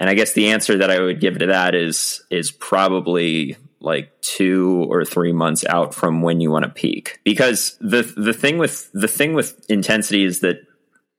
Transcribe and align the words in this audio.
and 0.00 0.08
I 0.08 0.14
guess 0.14 0.32
the 0.32 0.50
answer 0.50 0.78
that 0.78 0.90
I 0.90 0.98
would 0.98 1.20
give 1.20 1.38
to 1.38 1.46
that 1.46 1.74
is 1.74 2.24
is 2.30 2.50
probably 2.50 3.56
like 3.80 4.18
two 4.22 4.86
or 4.90 5.04
three 5.04 5.32
months 5.32 5.64
out 5.66 5.94
from 5.94 6.22
when 6.22 6.40
you 6.40 6.50
want 6.50 6.64
to 6.64 6.70
peak. 6.70 7.20
Because 7.22 7.76
the 7.80 8.02
the 8.16 8.32
thing 8.32 8.56
with 8.56 8.90
the 8.92 9.08
thing 9.08 9.34
with 9.34 9.64
intensity 9.70 10.24
is 10.24 10.40
that 10.40 10.62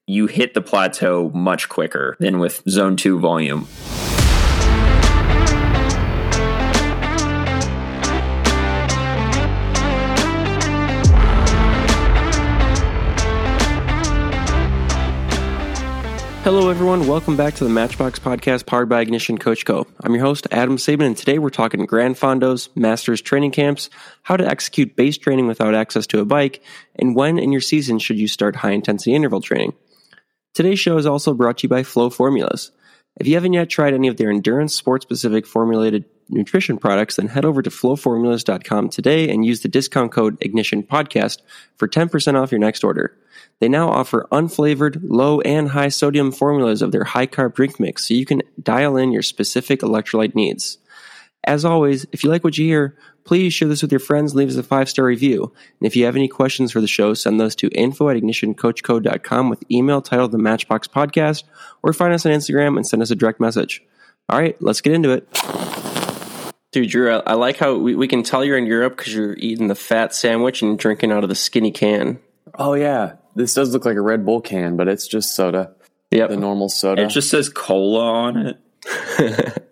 you 0.07 0.25
hit 0.25 0.55
the 0.55 0.61
plateau 0.61 1.29
much 1.29 1.69
quicker 1.69 2.17
than 2.19 2.39
with 2.39 2.63
zone 2.67 2.97
two 2.97 3.19
volume. 3.19 3.67
Hello, 16.43 16.69
everyone. 16.69 17.05
Welcome 17.05 17.37
back 17.37 17.53
to 17.55 17.63
the 17.63 17.69
Matchbox 17.69 18.17
Podcast 18.17 18.65
powered 18.65 18.89
by 18.89 19.01
Ignition 19.01 19.37
Coach 19.37 19.63
Co. 19.63 19.85
I'm 20.03 20.15
your 20.15 20.25
host, 20.25 20.47
Adam 20.49 20.77
Saban, 20.77 21.05
and 21.05 21.15
today 21.15 21.37
we're 21.37 21.51
talking 21.51 21.85
Grand 21.85 22.15
Fondos, 22.15 22.75
Masters 22.75 23.21
training 23.21 23.51
camps, 23.51 23.91
how 24.23 24.37
to 24.37 24.47
execute 24.47 24.95
base 24.95 25.19
training 25.19 25.45
without 25.45 25.75
access 25.75 26.07
to 26.07 26.19
a 26.19 26.25
bike, 26.25 26.63
and 26.95 27.15
when 27.15 27.37
in 27.37 27.51
your 27.51 27.61
season 27.61 27.99
should 27.99 28.17
you 28.17 28.27
start 28.27 28.55
high 28.55 28.71
intensity 28.71 29.13
interval 29.13 29.39
training. 29.39 29.73
Today's 30.55 30.79
show 30.79 30.97
is 30.97 31.05
also 31.05 31.35
brought 31.35 31.59
to 31.59 31.65
you 31.65 31.69
by 31.69 31.83
Flow 31.83 32.09
Formulas. 32.09 32.71
If 33.17 33.27
you 33.27 33.35
haven't 33.35 33.53
yet 33.53 33.69
tried 33.69 33.93
any 33.93 34.07
of 34.07 34.17
their 34.17 34.31
endurance 34.31 34.73
sport 34.73 35.03
specific 35.03 35.45
formulated 35.45 36.05
nutrition 36.31 36.77
products, 36.77 37.15
then 37.15 37.27
head 37.27 37.45
over 37.45 37.61
to 37.61 37.69
flowformulas.com 37.69 38.89
today 38.89 39.29
and 39.29 39.45
use 39.45 39.61
the 39.61 39.69
discount 39.69 40.11
code 40.11 40.37
Ignition 40.41 40.83
Podcast 40.83 41.41
for 41.77 41.87
10% 41.87 42.41
off 42.41 42.51
your 42.51 42.59
next 42.59 42.83
order. 42.83 43.17
They 43.59 43.69
now 43.69 43.89
offer 43.89 44.27
unflavored, 44.31 44.99
low 45.03 45.41
and 45.41 45.69
high 45.69 45.89
sodium 45.89 46.31
formulas 46.31 46.81
of 46.81 46.91
their 46.91 47.03
high 47.03 47.27
carb 47.27 47.53
drink 47.53 47.79
mix 47.79 48.07
so 48.07 48.13
you 48.13 48.25
can 48.25 48.41
dial 48.61 48.97
in 48.97 49.11
your 49.11 49.21
specific 49.21 49.81
electrolyte 49.81 50.35
needs. 50.35 50.77
As 51.43 51.65
always, 51.65 52.05
if 52.11 52.23
you 52.23 52.29
like 52.29 52.43
what 52.43 52.57
you 52.57 52.65
hear, 52.65 52.97
please 53.23 53.53
share 53.53 53.67
this 53.67 53.81
with 53.81 53.91
your 53.91 53.99
friends, 53.99 54.35
leave 54.35 54.49
us 54.49 54.55
a 54.55 54.63
five 54.63 54.89
star 54.89 55.05
review. 55.05 55.43
And 55.79 55.87
if 55.87 55.95
you 55.95 56.05
have 56.05 56.15
any 56.15 56.27
questions 56.27 56.71
for 56.71 56.81
the 56.81 56.87
show, 56.87 57.13
send 57.13 57.39
those 57.39 57.55
to 57.57 57.69
info 57.69 58.09
at 58.09 58.17
ignitioncoachco.com 58.17 59.49
with 59.49 59.63
email 59.71 60.01
titled 60.01 60.31
the 60.31 60.37
Matchbox 60.37 60.87
Podcast, 60.87 61.43
or 61.83 61.93
find 61.93 62.13
us 62.13 62.25
on 62.25 62.31
Instagram 62.31 62.77
and 62.77 62.85
send 62.85 63.01
us 63.01 63.11
a 63.11 63.15
direct 63.15 63.39
message. 63.39 63.83
All 64.29 64.39
right, 64.39 64.55
let's 64.61 64.81
get 64.81 64.93
into 64.93 65.11
it. 65.11 66.00
Dude, 66.71 66.89
Drew, 66.89 67.11
uh, 67.11 67.21
I 67.25 67.33
like 67.33 67.57
how 67.57 67.75
we, 67.75 67.95
we 67.95 68.07
can 68.07 68.23
tell 68.23 68.45
you're 68.45 68.57
in 68.57 68.65
Europe 68.65 68.97
because 68.97 69.13
you're 69.13 69.35
eating 69.35 69.67
the 69.67 69.75
fat 69.75 70.15
sandwich 70.15 70.61
and 70.61 70.79
drinking 70.79 71.11
out 71.11 71.23
of 71.23 71.29
the 71.29 71.35
skinny 71.35 71.71
can. 71.71 72.19
Oh 72.55 72.73
yeah, 72.73 73.15
this 73.35 73.53
does 73.53 73.73
look 73.73 73.85
like 73.85 73.97
a 73.97 74.01
Red 74.01 74.25
Bull 74.25 74.41
can, 74.41 74.77
but 74.77 74.87
it's 74.87 75.07
just 75.07 75.35
soda. 75.35 75.73
Yep. 76.11 76.29
The 76.29 76.37
normal 76.37 76.69
soda. 76.69 77.03
It 77.03 77.09
just 77.09 77.29
says 77.29 77.49
cola 77.49 77.99
on 77.99 78.37
it. 78.37 78.57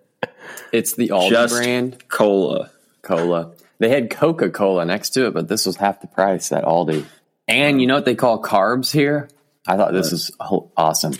it's 0.72 0.94
the 0.94 1.09
Aldi 1.09 1.30
Just 1.30 1.55
brand 1.55 2.08
cola. 2.08 2.70
cola. 3.02 3.53
They 3.80 3.89
had 3.89 4.09
Coca 4.09 4.50
Cola 4.50 4.86
next 4.86 5.11
to 5.11 5.27
it, 5.27 5.33
but 5.33 5.47
this 5.47 5.66
was 5.66 5.77
half 5.77 6.02
the 6.02 6.08
price 6.08 6.52
at 6.52 6.66
Aldi. 6.66 7.05
And 7.47 7.80
you 7.80 7.88
know 7.88 7.95
what 7.95 8.05
they 8.05 8.16
call 8.16 8.42
carbs 8.42 8.92
here? 8.92 9.30
I 9.66 9.77
thought 9.77 9.94
this 9.94 10.11
was 10.11 10.31
awesome. 10.39 11.14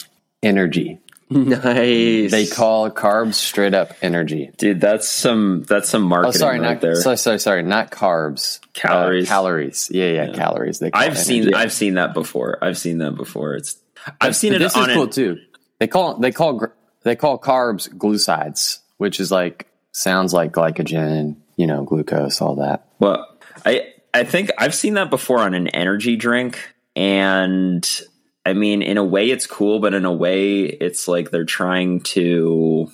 Energy. 0.44 1.00
Nice. 1.30 2.32
They 2.32 2.48
call 2.48 2.90
carbs 2.90 3.36
straight 3.36 3.74
up 3.74 3.94
energy. 4.02 4.52
Dude, 4.58 4.82
that's 4.82 5.08
some 5.08 5.64
that's 5.64 5.90
some 5.90 6.06
Oh, 6.06 6.08
marketing 6.08 6.40
sorry, 6.40 6.60
right 6.60 6.74
not 6.74 6.82
there. 6.82 6.96
sorry, 6.96 7.18
sorry, 7.18 7.40
sorry, 7.40 7.64
not 7.64 7.92
carbs. 7.92 8.60
Calories. 8.74 9.26
Uh, 9.26 9.28
calories. 9.30 9.92
Yeah, 9.94 10.10
yeah, 10.10 10.32
calories. 10.34 10.80
They 10.80 10.92
call 10.92 11.02
I've 11.02 11.14
it 11.14 11.18
seen. 11.18 11.54
I've 11.54 11.74
seen 11.74 11.96
that 11.96 12.14
before. 12.14 12.58
I've 12.64 12.78
seen 12.78 12.98
that 13.00 13.16
before. 13.16 13.56
It's 13.56 13.78
I've 14.20 14.36
seen 14.36 14.54
But 14.54 14.62
it 14.62 14.64
this 14.66 14.76
is 14.76 14.88
cool 14.94 15.04
it. 15.04 15.12
too. 15.12 15.38
They 15.80 15.88
call 15.88 16.16
they 16.18 16.32
call 16.32 16.68
they 17.04 17.16
call 17.16 17.38
carbs 17.40 17.96
glucides, 17.96 18.80
which 18.98 19.20
is 19.20 19.32
like 19.32 19.68
sounds 19.92 20.34
like 20.34 20.52
glycogen, 20.52 21.36
you 21.56 21.68
know, 21.68 21.84
glucose, 21.84 22.42
all 22.42 22.56
that. 22.56 22.86
Well, 23.00 23.28
I 23.66 23.94
I 24.14 24.24
think 24.24 24.52
I've 24.58 24.74
seen 24.76 24.96
that 24.96 25.10
before 25.10 25.40
on 25.40 25.54
an 25.54 25.68
energy 25.68 26.16
drink, 26.16 26.58
and 26.96 27.88
I 28.46 28.54
mean, 28.54 28.82
in 28.82 28.98
a 28.98 29.04
way, 29.04 29.30
it's 29.30 29.48
cool, 29.48 29.80
but 29.80 29.94
in 29.94 30.06
a 30.06 30.14
way, 30.14 30.64
it's 30.64 31.08
like 31.08 31.32
they're 31.32 31.46
trying 31.46 32.02
to. 32.02 32.92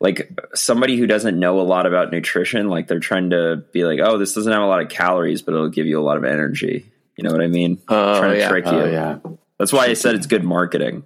Like 0.00 0.38
somebody 0.54 0.96
who 0.96 1.08
doesn't 1.08 1.40
know 1.40 1.60
a 1.60 1.62
lot 1.62 1.84
about 1.84 2.12
nutrition, 2.12 2.68
like 2.68 2.86
they're 2.86 3.00
trying 3.00 3.30
to 3.30 3.64
be 3.72 3.84
like, 3.84 3.98
"Oh, 4.00 4.16
this 4.16 4.32
doesn't 4.32 4.52
have 4.52 4.62
a 4.62 4.66
lot 4.66 4.80
of 4.80 4.88
calories, 4.88 5.42
but 5.42 5.54
it'll 5.54 5.70
give 5.70 5.86
you 5.86 5.98
a 5.98 6.02
lot 6.02 6.16
of 6.16 6.24
energy." 6.24 6.88
You 7.16 7.24
know 7.24 7.32
what 7.32 7.40
I 7.40 7.48
mean? 7.48 7.82
Oh, 7.88 8.18
trying 8.20 8.32
to 8.34 8.38
yeah. 8.38 8.48
trick 8.48 8.64
you. 8.66 8.70
Oh 8.70 8.84
yeah. 8.86 9.18
That's 9.58 9.72
why 9.72 9.86
I 9.86 9.94
said 9.94 10.14
it's 10.14 10.28
good 10.28 10.44
marketing. 10.44 11.04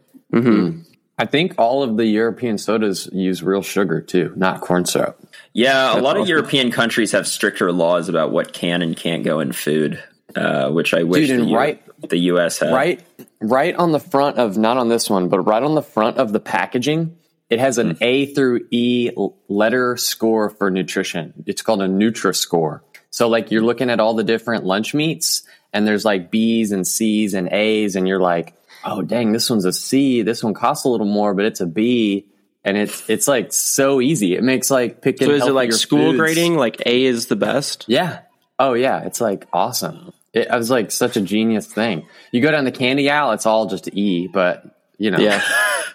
I 1.19 1.25
think 1.25 1.55
all 1.57 1.83
of 1.83 1.97
the 1.97 2.05
European 2.05 2.59
sodas 2.59 3.09
use 3.13 3.43
real 3.43 3.63
sugar 3.63 4.03
too, 4.03 4.33
not 4.37 4.61
corn 4.61 4.85
syrup. 4.85 5.19
Yeah, 5.55 5.99
a 5.99 6.01
lot 6.01 6.19
of. 6.19 6.29
European 6.29 6.71
countries 6.71 7.13
have 7.13 7.27
stricter 7.27 7.73
laws 7.73 8.11
about 8.11 8.33
what 8.33 8.53
can 8.53 8.83
and 8.83 8.95
can't 8.95 9.25
go 9.25 9.41
in 9.41 9.53
food, 9.53 10.03
uh, 10.37 10.71
which 10.71 10.93
I 10.93 11.05
wish 11.05 11.29
Dude, 11.29 11.39
the, 11.39 11.43
and 11.43 11.51
U- 11.51 11.57
right- 11.57 11.83
the 12.09 12.19
U.S. 12.19 12.59
had. 12.59 12.73
Right 12.73 13.03
right 13.43 13.75
on 13.75 13.93
the 13.93 14.01
front 14.01 14.39
of 14.39 14.57
not 14.57 14.77
on 14.77 14.89
this 14.89 15.11
one, 15.11 15.29
but 15.29 15.41
right 15.41 15.63
on 15.63 15.75
the 15.75 15.83
front 15.83 16.19
of 16.19 16.33
the 16.33 16.41
packaging, 16.41 17.17
it 17.51 17.59
has 17.59 17.79
an 17.79 17.99
A 18.01 18.27
through 18.27 18.67
E 18.71 19.11
letter 19.49 19.97
score 19.97 20.51
for 20.51 20.71
nutrition. 20.71 21.35
It's 21.47 21.63
called 21.63 21.83
a 21.83 21.89
Nutri 21.89 22.35
score. 22.35 22.83
So 23.11 23.29
like 23.29 23.51
you're 23.51 23.63
looking 23.63 23.91
at 23.91 24.01
all 24.01 24.15
the 24.15 24.25
different 24.25 24.65
lunch 24.65 24.95
meats 24.95 25.43
and 25.73 25.87
there's 25.87 26.05
like 26.05 26.31
B's 26.31 26.73
and 26.73 26.87
C's 26.87 27.35
and 27.35 27.49
A's 27.53 27.97
and 27.97 28.09
you're 28.09 28.21
like, 28.21 28.55
"Oh, 28.85 29.03
dang, 29.03 29.33
this 29.33 29.51
one's 29.51 29.65
a 29.67 29.73
C. 29.73 30.23
This 30.23 30.43
one 30.43 30.55
costs 30.55 30.85
a 30.85 30.89
little 30.89 31.07
more, 31.07 31.35
but 31.35 31.45
it's 31.45 31.61
a 31.61 31.67
B." 31.67 32.27
And 32.65 32.77
it's 32.77 33.11
it's 33.11 33.27
like 33.27 33.53
so 33.53 34.01
easy. 34.01 34.35
It 34.35 34.43
makes 34.45 34.71
like 34.71 35.03
picking 35.03 35.27
so 35.29 35.35
is 35.35 35.47
it 35.47 35.53
like 35.53 35.73
school 35.73 36.13
foods- 36.13 36.19
grading? 36.19 36.57
Like 36.57 36.81
A 36.87 37.05
is 37.05 37.27
the 37.27 37.37
best? 37.37 37.85
yeah. 37.89 38.21
Oh 38.59 38.75
yeah, 38.75 39.01
it's 39.03 39.21
like 39.21 39.49
awesome. 39.53 40.13
It, 40.33 40.49
it 40.49 40.51
was 40.51 40.71
like 40.71 40.91
such 40.91 41.17
a 41.17 41.21
genius 41.21 41.67
thing. 41.67 42.07
You 42.31 42.41
go 42.41 42.51
down 42.51 42.65
the 42.65 42.73
candy 42.73 43.11
aisle, 43.11 43.33
it's 43.33 43.47
all 43.47 43.67
just 43.67 43.89
E, 43.95 44.29
but 44.29 44.65
you 44.99 45.11
know, 45.11 45.19
Yeah. 45.19 45.43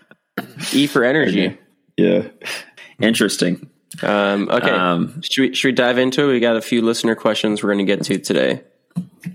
e 0.74 0.88
for 0.88 1.04
energy. 1.04 1.58
Yeah. 1.98 2.28
Interesting. 3.00 3.70
Um, 4.04 4.50
okay. 4.50 4.70
Um, 4.70 5.22
should, 5.22 5.42
we, 5.42 5.56
should 5.56 5.68
we 5.70 5.72
dive 5.72 5.98
into 5.98 6.30
it? 6.30 6.34
We 6.34 6.40
got 6.40 6.56
a 6.56 6.62
few 6.62 6.82
listener 6.82 7.16
questions 7.16 7.64
we're 7.64 7.74
going 7.74 7.86
to 7.86 7.96
get 7.96 8.04
to 8.06 8.20
today. 8.20 8.62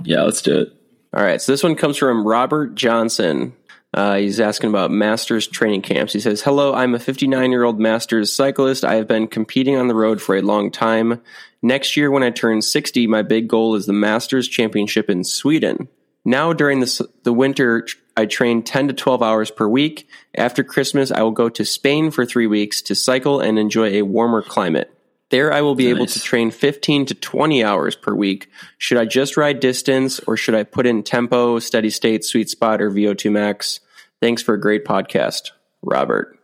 Yeah, 0.04 0.22
let's 0.22 0.42
do 0.42 0.60
it. 0.60 0.68
All 1.14 1.22
right. 1.22 1.40
So 1.40 1.52
this 1.52 1.62
one 1.62 1.74
comes 1.74 1.96
from 1.96 2.26
Robert 2.26 2.74
Johnson. 2.74 3.54
Uh, 3.94 4.16
he's 4.16 4.41
asking 4.41 4.70
about 4.70 4.91
Masters 4.91 5.47
training 5.47 5.82
camps. 5.82 6.12
He 6.12 6.20
says, 6.20 6.42
Hello, 6.42 6.75
I'm 6.75 6.94
a 6.94 6.98
59 6.98 7.50
year 7.50 7.64
old 7.64 7.78
Masters 7.78 8.32
cyclist. 8.32 8.84
I 8.84 8.94
have 8.94 9.06
been 9.06 9.26
competing 9.26 9.76
on 9.76 9.88
the 9.88 9.94
road 9.94 10.22
for 10.22 10.34
a 10.34 10.42
long 10.42 10.70
time. 10.70 11.20
Next 11.60 11.97
year, 11.97 12.10
when 12.10 12.22
I 12.22 12.31
turn 12.31 12.62
60, 12.62 13.06
my 13.06 13.22
big 13.22 13.48
goal 13.48 13.75
is 13.75 13.86
the 13.86 13.92
Masters 13.92 14.48
Championship 14.48 15.10
in 15.10 15.25
Sweden. 15.25 15.88
Now, 16.25 16.52
during 16.52 16.81
the, 16.81 17.08
the 17.25 17.32
winter, 17.32 17.86
I 18.16 18.26
train 18.26 18.62
10 18.62 18.88
to 18.88 18.94
12 18.94 19.22
hours 19.22 19.50
per 19.50 19.69
week. 19.69 20.08
After 20.36 20.64
Christmas, 20.64 21.10
I 21.10 21.22
will 21.22 21.32
go 21.32 21.48
to 21.48 21.64
Spain 21.64 22.10
for 22.10 22.25
three 22.25 22.47
weeks 22.47 22.81
to 22.82 22.94
cycle 22.94 23.41
and 23.41 23.58
enjoy 23.58 23.91
a 23.91 24.02
warmer 24.02 24.42
climate. 24.42 24.92
There, 25.32 25.53
I 25.53 25.62
will 25.62 25.75
be 25.75 25.88
able 25.88 26.06
to 26.06 26.20
train 26.20 26.50
15 26.53 27.06
to 27.06 27.15
20 27.15 27.65
hours 27.65 27.97
per 27.97 28.15
week. 28.15 28.48
Should 28.78 28.98
I 28.98 29.06
just 29.06 29.37
ride 29.37 29.59
distance 29.60 30.20
or 30.20 30.37
should 30.37 30.54
I 30.54 30.62
put 30.62 30.87
in 30.87 31.03
tempo, 31.03 31.59
steady 31.59 31.91
state, 31.91 32.25
sweet 32.25 32.48
spot, 32.50 32.81
or 32.81 32.91
VO2 32.91 33.32
max? 33.32 33.81
Thanks 34.20 34.43
for 34.43 34.53
a 34.54 34.60
great 34.60 34.84
podcast, 34.84 35.50
Robert. 35.82 36.38